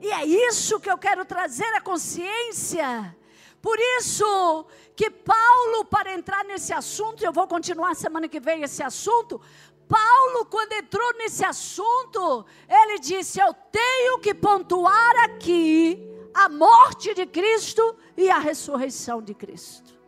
E 0.00 0.10
é 0.12 0.24
isso 0.24 0.78
que 0.78 0.90
eu 0.90 0.98
quero 0.98 1.24
trazer 1.24 1.72
à 1.74 1.80
consciência. 1.80 3.16
Por 3.60 3.76
isso 3.98 4.66
que 4.94 5.10
Paulo, 5.10 5.84
para 5.84 6.12
entrar 6.12 6.44
nesse 6.44 6.72
assunto, 6.72 7.24
eu 7.24 7.32
vou 7.32 7.46
continuar 7.48 7.94
semana 7.94 8.28
que 8.28 8.38
vem 8.38 8.62
esse 8.62 8.82
assunto, 8.82 9.40
Paulo, 9.88 10.44
quando 10.46 10.74
entrou 10.74 11.14
nesse 11.14 11.44
assunto, 11.44 12.44
ele 12.68 12.98
disse: 12.98 13.40
Eu 13.40 13.54
tenho 13.72 14.18
que 14.18 14.34
pontuar 14.34 15.24
aqui 15.24 16.06
a 16.34 16.48
morte 16.48 17.14
de 17.14 17.26
Cristo 17.26 17.96
e 18.16 18.30
a 18.30 18.38
ressurreição 18.38 19.22
de 19.22 19.34
Cristo. 19.34 19.98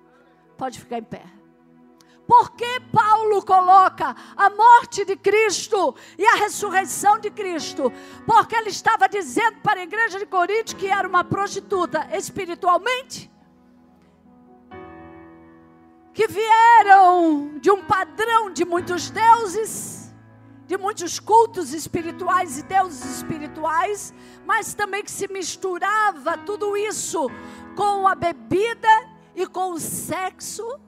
Pode 0.57 0.78
ficar 0.78 0.99
em 0.99 1.03
pé. 1.03 1.24
Por 2.26 2.53
que 2.53 2.81
Paulo 2.93 3.45
coloca 3.45 4.14
a 4.37 4.51
morte 4.51 5.05
de 5.05 5.16
Cristo 5.16 5.97
e 6.16 6.24
a 6.24 6.37
ressurreição 6.37 7.18
de 7.18 7.31
Cristo? 7.31 7.93
Porque 8.24 8.55
ele 8.55 8.68
estava 8.68 9.09
dizendo 9.09 9.59
para 9.62 9.81
a 9.81 9.83
igreja 9.83 10.18
de 10.18 10.26
Corinto 10.26 10.76
que 10.76 10.87
era 10.87 11.09
uma 11.09 11.24
prostituta 11.24 12.07
espiritualmente 12.12 13.28
que 16.21 16.29
vieram 16.29 17.59
de 17.61 17.71
um 17.71 17.83
padrão 17.83 18.51
de 18.51 18.62
muitos 18.62 19.09
deuses, 19.09 20.12
de 20.66 20.77
muitos 20.77 21.18
cultos 21.18 21.73
espirituais 21.73 22.59
e 22.59 22.62
deuses 22.62 23.16
espirituais, 23.16 24.12
mas 24.45 24.75
também 24.75 25.03
que 25.03 25.11
se 25.11 25.33
misturava 25.33 26.37
tudo 26.37 26.77
isso 26.77 27.27
com 27.75 28.07
a 28.07 28.14
bebida 28.14 28.87
e 29.35 29.47
com 29.47 29.73
o 29.73 29.81
sexo 29.81 30.79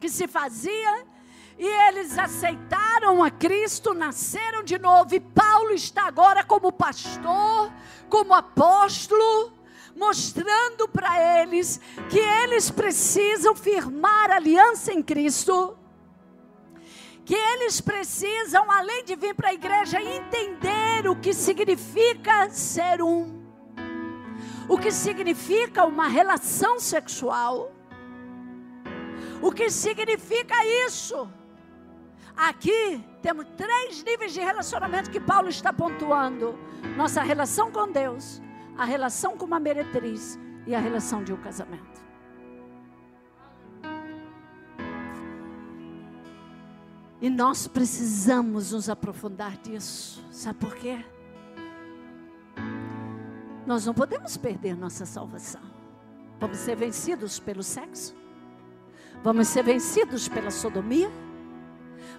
que 0.00 0.08
se 0.08 0.26
fazia. 0.26 1.06
E 1.58 1.66
eles 1.88 2.18
aceitaram 2.18 3.22
a 3.22 3.30
Cristo, 3.30 3.92
nasceram 3.92 4.62
de 4.62 4.78
novo. 4.78 5.14
E 5.14 5.20
Paulo 5.20 5.72
está 5.72 6.06
agora 6.06 6.42
como 6.42 6.72
pastor, 6.72 7.70
como 8.08 8.32
apóstolo, 8.32 9.57
mostrando 9.98 10.88
para 10.88 11.42
eles 11.42 11.80
que 12.08 12.18
eles 12.18 12.70
precisam 12.70 13.54
firmar 13.54 14.30
aliança 14.30 14.92
em 14.92 15.02
Cristo, 15.02 15.76
que 17.24 17.34
eles 17.34 17.80
precisam, 17.80 18.70
além 18.70 19.04
de 19.04 19.16
vir 19.16 19.34
para 19.34 19.48
a 19.48 19.54
igreja, 19.54 20.00
entender 20.00 21.08
o 21.08 21.16
que 21.16 21.34
significa 21.34 22.48
ser 22.48 23.02
um, 23.02 23.42
o 24.68 24.78
que 24.78 24.90
significa 24.90 25.84
uma 25.84 26.06
relação 26.06 26.78
sexual, 26.78 27.72
o 29.42 29.52
que 29.52 29.68
significa 29.68 30.54
isso. 30.86 31.28
Aqui 32.36 33.04
temos 33.20 33.46
três 33.56 34.02
níveis 34.04 34.32
de 34.32 34.40
relacionamento 34.40 35.10
que 35.10 35.18
Paulo 35.18 35.48
está 35.48 35.72
pontuando: 35.72 36.56
nossa 36.96 37.20
relação 37.20 37.70
com 37.72 37.90
Deus, 37.90 38.40
a 38.78 38.84
relação 38.84 39.36
com 39.36 39.44
uma 39.44 39.58
meretriz 39.58 40.38
e 40.64 40.72
a 40.72 40.78
relação 40.78 41.24
de 41.24 41.32
um 41.32 41.36
casamento. 41.36 41.98
E 47.20 47.28
nós 47.28 47.66
precisamos 47.66 48.70
nos 48.70 48.88
aprofundar 48.88 49.56
disso. 49.56 50.24
Sabe 50.30 50.60
por 50.60 50.76
quê? 50.76 51.04
Nós 53.66 53.84
não 53.84 53.92
podemos 53.92 54.36
perder 54.36 54.76
nossa 54.76 55.04
salvação. 55.04 55.60
Vamos 56.38 56.58
ser 56.58 56.76
vencidos 56.76 57.40
pelo 57.40 57.64
sexo? 57.64 58.14
Vamos 59.24 59.48
ser 59.48 59.64
vencidos 59.64 60.28
pela 60.28 60.52
sodomia? 60.52 61.10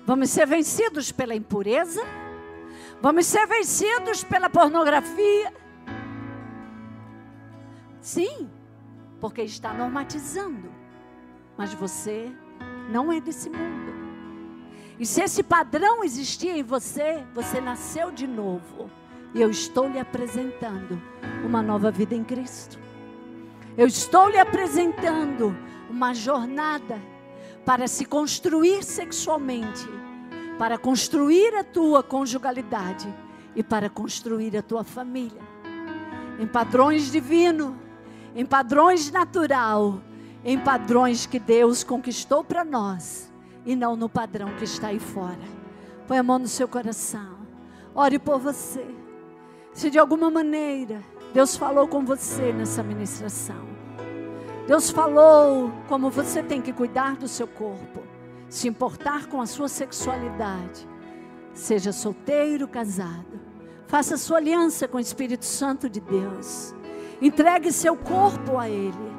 Vamos 0.06 0.30
ser 0.30 0.46
vencidos 0.46 1.10
pela 1.14 1.34
impureza? 1.34 2.02
Vamos 3.02 3.26
ser 3.26 3.48
vencidos 3.48 4.26
pela 4.26 4.50
pornografia? 4.50 5.54
Sim, 8.02 8.50
porque 9.20 9.42
está 9.42 9.74
normatizando. 9.74 10.72
Mas 11.58 11.74
você 11.74 12.32
não 12.90 13.12
é 13.12 13.20
desse 13.20 13.50
mundo. 13.50 14.00
E 15.00 15.06
se 15.06 15.22
esse 15.22 15.44
padrão 15.44 16.04
existia 16.04 16.58
em 16.58 16.64
você, 16.64 17.24
você 17.34 17.62
nasceu 17.62 18.12
de 18.12 18.28
novo. 18.28 18.90
E 19.34 19.42
eu 19.42 19.50
estou 19.50 19.88
lhe 19.88 20.00
apresentando 20.00 21.02
uma 21.46 21.62
nova 21.62 21.92
vida 21.92 22.16
em 22.16 22.24
Cristo. 22.24 22.80
Eu 23.78 23.88
estou 23.88 24.30
lhe 24.30 24.38
apresentando 24.38 25.56
uma 25.90 26.14
jornada 26.14 27.00
para 27.66 27.88
se 27.88 28.06
construir 28.06 28.84
sexualmente, 28.84 29.88
para 30.58 30.78
construir 30.78 31.56
a 31.56 31.64
tua 31.64 32.02
conjugalidade 32.02 33.14
e 33.56 33.64
para 33.64 33.90
construir 33.90 34.58
a 34.58 34.62
tua 34.62 34.84
família 34.84 35.50
em 36.40 36.48
padrões 36.48 37.12
divinos 37.12 37.74
em 38.40 38.46
padrões 38.46 39.12
natural, 39.12 40.00
em 40.46 40.58
padrões 40.58 41.26
que 41.26 41.38
Deus 41.38 41.84
conquistou 41.84 42.42
para 42.42 42.64
nós 42.64 43.30
e 43.66 43.76
não 43.76 43.98
no 43.98 44.08
padrão 44.08 44.56
que 44.56 44.64
está 44.64 44.88
aí 44.88 45.00
fora. 45.00 45.44
Põe 46.08 46.20
a 46.20 46.24
mão 46.24 46.40
no 46.40 46.48
seu 46.48 46.66
coração. 46.66 47.36
Ore 47.94 48.18
por 48.18 48.40
você. 48.40 48.86
Se 49.74 49.90
de 49.90 50.00
alguma 50.00 50.32
maneira 50.32 51.04
Deus 51.34 51.58
falou 51.58 51.86
com 51.86 52.06
você 52.06 52.54
nessa 52.54 52.82
ministração. 52.82 53.68
Deus 54.66 54.90
falou 54.90 55.70
como 55.90 56.10
você 56.10 56.42
tem 56.42 56.62
que 56.62 56.72
cuidar 56.72 57.18
do 57.18 57.28
seu 57.28 57.46
corpo, 57.46 58.04
se 58.48 58.70
importar 58.70 59.28
com 59.28 59.42
a 59.42 59.46
sua 59.46 59.68
sexualidade. 59.68 60.88
Seja 61.54 61.92
solteiro, 61.92 62.70
casado. 62.70 63.38
Faça 63.86 64.16
sua 64.16 64.38
aliança 64.38 64.88
com 64.88 64.96
o 64.96 65.02
Espírito 65.02 65.44
Santo 65.44 65.90
de 65.90 66.00
Deus. 66.00 66.74
Entregue 67.22 67.72
seu 67.72 67.96
corpo 67.96 68.58
a 68.58 68.70
Ele. 68.70 69.10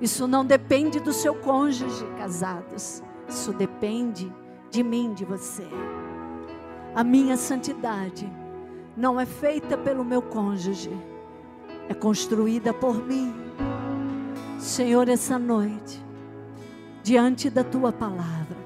Isso 0.00 0.26
não 0.26 0.44
depende 0.44 0.98
do 0.98 1.12
seu 1.12 1.34
cônjuge, 1.34 2.04
casados. 2.18 3.02
Isso 3.28 3.52
depende 3.52 4.32
de 4.70 4.82
mim, 4.82 5.12
de 5.12 5.24
você. 5.24 5.66
A 6.94 7.04
minha 7.04 7.36
santidade 7.36 8.30
não 8.96 9.18
é 9.20 9.24
feita 9.24 9.78
pelo 9.78 10.04
meu 10.04 10.20
cônjuge, 10.20 10.90
é 11.88 11.94
construída 11.94 12.72
por 12.74 12.96
mim. 13.06 13.34
Senhor, 14.58 15.08
essa 15.08 15.38
noite, 15.38 16.04
diante 17.02 17.48
da 17.48 17.64
tua 17.64 17.92
palavra, 17.92 18.56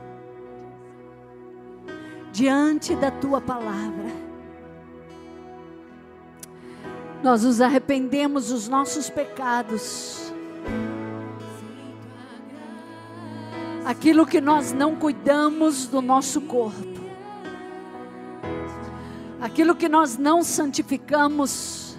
diante 2.33 2.95
da 2.97 3.11
tua 3.11 3.41
palavra, 3.41 4.26
nós 7.27 7.43
nos 7.43 7.61
arrependemos 7.61 8.51
dos 8.51 8.69
nossos 8.69 9.11
pecados. 9.11 10.33
Aquilo 13.85 14.25
que 14.25 14.41
nós 14.41 14.73
não 14.73 14.95
cuidamos 14.95 15.89
do 15.89 16.01
nosso 16.01 16.41
corpo. 16.43 16.95
aquilo 19.41 19.75
que 19.75 19.89
nós 19.89 20.17
não 20.17 20.43
santificamos, 20.43 21.97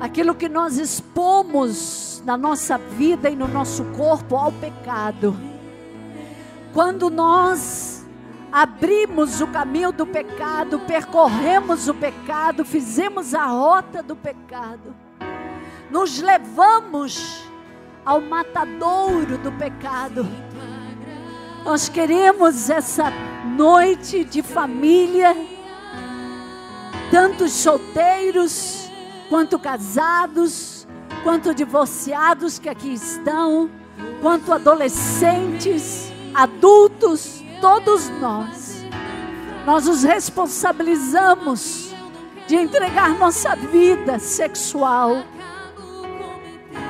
aquilo 0.00 0.34
que 0.34 0.48
nós 0.48 0.78
expomos 0.78 2.22
na 2.24 2.36
nossa 2.36 2.76
vida 2.78 3.30
e 3.30 3.36
no 3.36 3.48
nosso 3.48 3.84
corpo 3.96 4.36
ao 4.36 4.50
pecado. 4.52 5.36
Quando 6.72 7.10
nós 7.10 7.81
abrimos 8.52 9.40
o 9.40 9.46
caminho 9.46 9.90
do 9.90 10.06
pecado, 10.06 10.78
percorremos 10.80 11.88
o 11.88 11.94
pecado, 11.94 12.66
fizemos 12.66 13.32
a 13.34 13.46
rota 13.46 14.02
do 14.02 14.14
pecado, 14.14 14.94
nos 15.90 16.20
levamos 16.20 17.44
ao 18.04 18.20
matadouro 18.20 19.38
do 19.38 19.50
pecado. 19.52 20.28
Nós 21.64 21.88
queremos 21.88 22.68
essa 22.68 23.10
noite 23.56 24.24
de 24.24 24.42
família, 24.42 25.34
tanto 27.10 27.48
solteiros, 27.48 28.90
quanto 29.30 29.58
casados, 29.58 30.86
quanto 31.22 31.54
divorciados 31.54 32.58
que 32.58 32.68
aqui 32.68 32.92
estão, 32.92 33.70
quanto 34.20 34.52
adolescentes, 34.52 36.12
adultos, 36.34 37.41
todos 37.62 38.10
nós. 38.20 38.84
Nós 39.64 39.86
nos 39.86 40.02
responsabilizamos 40.02 41.94
de 42.48 42.56
entregar 42.56 43.16
nossa 43.16 43.54
vida 43.54 44.18
sexual, 44.18 45.22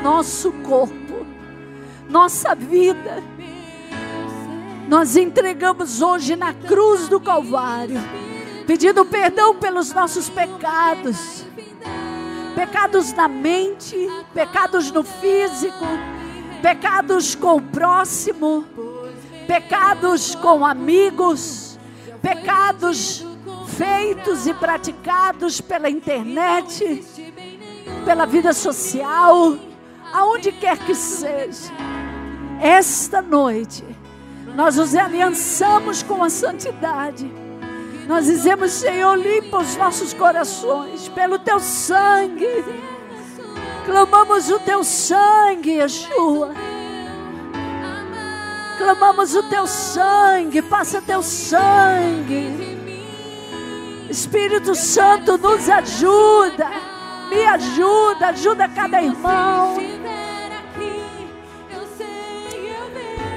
nosso 0.02 0.50
corpo, 0.50 1.26
nossa 2.08 2.54
vida. 2.54 3.22
Nós 4.88 5.14
entregamos 5.14 6.00
hoje 6.00 6.34
na 6.34 6.54
cruz 6.54 7.06
do 7.06 7.20
Calvário, 7.20 8.00
pedindo 8.66 9.04
perdão 9.04 9.54
pelos 9.54 9.92
nossos 9.92 10.30
pecados, 10.30 11.44
pecados 12.54 13.12
na 13.12 13.28
mente, 13.28 13.94
pecados 14.32 14.90
no 14.90 15.04
físico, 15.04 15.84
pecados 16.62 17.34
com 17.34 17.56
o 17.56 17.62
próximo, 17.62 18.64
pecados 19.46 20.34
com 20.34 20.64
amigos, 20.64 21.78
pecados 22.20 23.24
feitos 23.76 24.46
e 24.46 24.54
praticados 24.54 25.60
pela 25.60 25.88
internet, 25.88 27.04
pela 28.04 28.26
vida 28.26 28.52
social, 28.52 29.56
aonde 30.12 30.52
quer 30.52 30.78
que 30.78 30.94
seja. 30.94 31.72
Esta 32.60 33.22
noite, 33.22 33.84
nós 34.54 34.76
nos 34.76 34.94
aliançamos 34.94 36.02
com 36.02 36.22
a 36.22 36.30
santidade. 36.30 37.30
Nós 38.06 38.26
dizemos, 38.26 38.72
Senhor, 38.72 39.16
limpa 39.16 39.58
os 39.58 39.76
nossos 39.76 40.12
corações 40.12 41.08
pelo 41.08 41.38
teu 41.38 41.58
sangue. 41.58 42.64
Clamamos 43.86 44.50
o 44.50 44.58
teu 44.60 44.84
sangue, 44.84 45.78
Yeshua. 45.78 46.52
Clamamos 48.78 49.34
o 49.34 49.42
teu 49.44 49.66
sangue, 49.66 50.62
passa 50.62 51.00
teu 51.00 51.22
sangue. 51.22 52.72
Espírito 54.10 54.74
Santo 54.74 55.38
nos 55.38 55.68
ajuda, 55.68 56.68
me 57.30 57.44
ajuda, 57.46 58.28
ajuda 58.28 58.68
cada 58.68 59.02
irmão. 59.02 59.76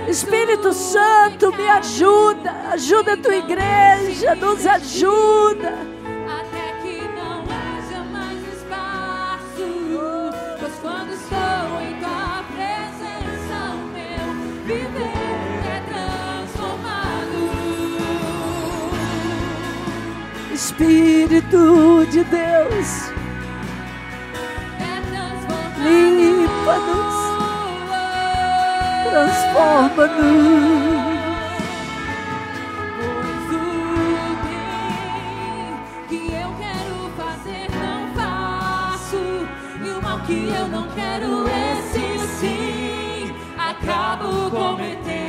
Espírito 0.08 0.72
Santo, 0.74 1.52
me 1.54 1.68
ajuda, 1.68 2.52
ajuda 2.72 3.14
a 3.14 3.18
tua 3.18 3.36
igreja, 3.36 4.36
nos 4.36 4.66
ajuda. 4.66 5.95
Espírito 20.78 22.06
de 22.12 22.22
Deus, 22.26 23.10
limpa-nos, 25.78 27.16
transforma-nos. 29.10 30.26
O 33.48 33.58
bem 34.44 35.72
que 36.10 36.22
eu 36.34 36.50
quero 36.60 36.96
fazer 37.16 37.68
não 37.72 38.02
faço, 38.14 39.24
e 39.82 39.90
o 39.92 40.02
mal 40.02 40.20
que 40.28 40.50
eu 40.50 40.68
não 40.68 40.90
quero, 40.90 41.46
esse 41.48 42.20
sim, 42.38 43.34
acabo 43.58 44.52
cometendo. 44.52 45.25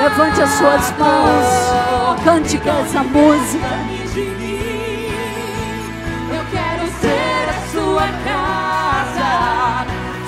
Levante 0.00 0.40
as 0.40 0.50
suas 0.50 0.92
mãos, 0.98 2.24
cante 2.24 2.56
com 2.56 2.70
essa 2.70 3.02
música. 3.02 3.66
Eu 6.32 6.44
quero 6.50 6.86
ser 7.00 7.48
a 7.50 7.54
sua 7.70 8.08
casa. 8.24 9.30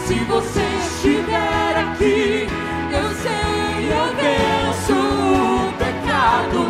Se 0.06 0.14
você 0.24 0.60
estiver 0.84 1.74
aqui, 1.78 2.48
eu 2.92 3.08
sei 3.22 3.52
eu 3.92 4.06
venço 4.16 4.92
o 4.92 5.72
pecado. 5.78 6.60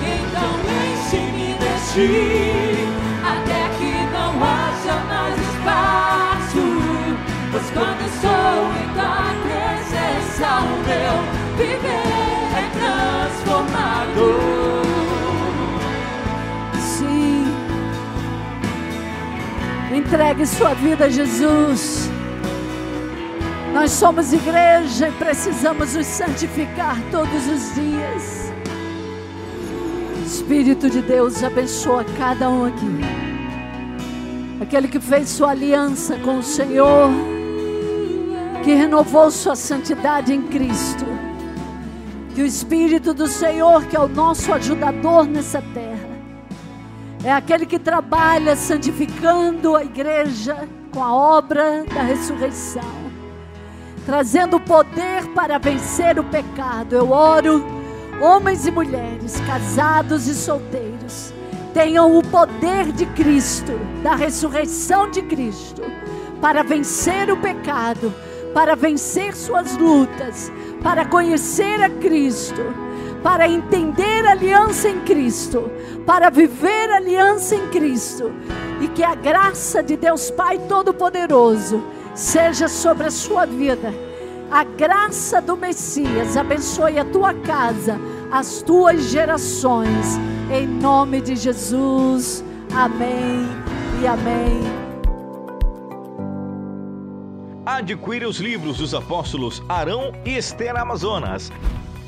Então 0.00 0.52
enche-me 0.80 1.48
de 1.58 1.72
ti, 1.92 2.63
Entregue 19.94 20.44
sua 20.44 20.74
vida 20.74 21.04
a 21.04 21.08
Jesus. 21.08 22.10
Nós 23.72 23.92
somos 23.92 24.32
igreja 24.32 25.08
e 25.08 25.12
precisamos 25.12 25.94
nos 25.94 26.06
santificar 26.06 27.00
todos 27.12 27.46
os 27.46 27.74
dias. 27.76 28.52
Espírito 30.26 30.90
de 30.90 31.00
Deus 31.00 31.44
abençoa 31.44 32.04
cada 32.18 32.50
um 32.50 32.64
aqui. 32.64 33.00
Aquele 34.60 34.88
que 34.88 34.98
fez 34.98 35.28
sua 35.28 35.52
aliança 35.52 36.16
com 36.18 36.38
o 36.38 36.42
Senhor, 36.42 37.10
que 38.64 38.74
renovou 38.74 39.30
sua 39.30 39.54
santidade 39.54 40.34
em 40.34 40.42
Cristo. 40.42 41.04
Que 42.34 42.42
o 42.42 42.46
Espírito 42.46 43.14
do 43.14 43.28
Senhor, 43.28 43.84
que 43.84 43.94
é 43.94 44.00
o 44.00 44.08
nosso 44.08 44.52
ajudador 44.52 45.24
nessa 45.24 45.62
terra, 45.72 45.93
é 47.24 47.32
aquele 47.32 47.64
que 47.64 47.78
trabalha 47.78 48.54
santificando 48.54 49.74
a 49.74 49.82
igreja 49.82 50.68
com 50.92 51.02
a 51.02 51.14
obra 51.14 51.82
da 51.84 52.02
ressurreição, 52.02 52.82
trazendo 54.04 54.60
poder 54.60 55.26
para 55.34 55.58
vencer 55.58 56.18
o 56.18 56.24
pecado. 56.24 56.94
Eu 56.94 57.10
oro, 57.10 57.64
homens 58.20 58.66
e 58.66 58.70
mulheres, 58.70 59.40
casados 59.46 60.28
e 60.28 60.34
solteiros, 60.34 61.32
tenham 61.72 62.14
o 62.16 62.22
poder 62.22 62.92
de 62.92 63.06
Cristo, 63.06 63.72
da 64.02 64.14
ressurreição 64.14 65.10
de 65.10 65.22
Cristo, 65.22 65.82
para 66.42 66.62
vencer 66.62 67.30
o 67.30 67.38
pecado, 67.38 68.12
para 68.52 68.76
vencer 68.76 69.34
suas 69.34 69.74
lutas, 69.78 70.52
para 70.82 71.06
conhecer 71.06 71.82
a 71.82 71.88
Cristo, 71.88 72.62
para 73.24 73.48
entender 73.48 74.26
a 74.26 74.32
aliança 74.32 74.86
em 74.86 75.00
Cristo, 75.00 75.70
para 76.04 76.28
viver 76.28 76.90
a 76.90 76.96
aliança 76.96 77.56
em 77.56 77.66
Cristo, 77.68 78.30
e 78.82 78.88
que 78.88 79.02
a 79.02 79.14
graça 79.14 79.82
de 79.82 79.96
Deus 79.96 80.30
Pai 80.30 80.58
Todo-Poderoso 80.68 81.82
seja 82.14 82.68
sobre 82.68 83.06
a 83.06 83.10
sua 83.10 83.46
vida. 83.46 83.94
A 84.50 84.62
graça 84.62 85.40
do 85.40 85.56
Messias 85.56 86.36
abençoe 86.36 86.98
a 86.98 87.04
tua 87.06 87.32
casa, 87.32 87.98
as 88.30 88.60
tuas 88.60 89.04
gerações, 89.04 90.20
em 90.52 90.66
nome 90.66 91.22
de 91.22 91.34
Jesus. 91.34 92.44
Amém 92.76 93.48
e 94.02 94.06
amém. 94.06 94.60
Adquire 97.64 98.26
os 98.26 98.36
livros 98.36 98.76
dos 98.76 98.92
apóstolos 98.92 99.62
Arão 99.66 100.12
e 100.26 100.36
Esther 100.36 100.76
Amazonas. 100.76 101.50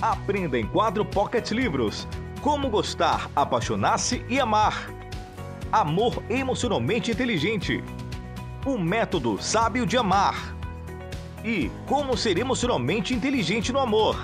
Aprenda 0.01 0.59
em 0.59 0.67
quatro 0.67 1.05
pocket 1.05 1.51
livros. 1.53 2.07
Como 2.43 2.69
gostar, 2.69 3.31
apaixonar-se 3.35 4.23
e 4.29 4.39
amar. 4.39 4.91
Amor 5.73 6.23
emocionalmente 6.29 7.11
inteligente. 7.11 7.83
O 8.67 8.77
método 8.77 9.41
sábio 9.41 9.87
de 9.87 9.97
amar. 9.97 10.55
E 11.43 11.71
como 11.87 12.17
ser 12.17 12.37
emocionalmente 12.37 13.15
inteligente 13.15 13.73
no 13.73 13.79
amor. 13.79 14.17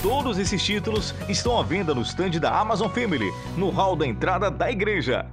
Todos 0.00 0.38
esses 0.38 0.62
títulos 0.62 1.14
estão 1.28 1.58
à 1.58 1.62
venda 1.62 1.94
no 1.94 2.02
stand 2.02 2.38
da 2.38 2.56
Amazon 2.56 2.88
Family, 2.90 3.32
no 3.56 3.70
hall 3.70 3.96
da 3.96 4.06
entrada 4.06 4.50
da 4.50 4.70
igreja. 4.70 5.26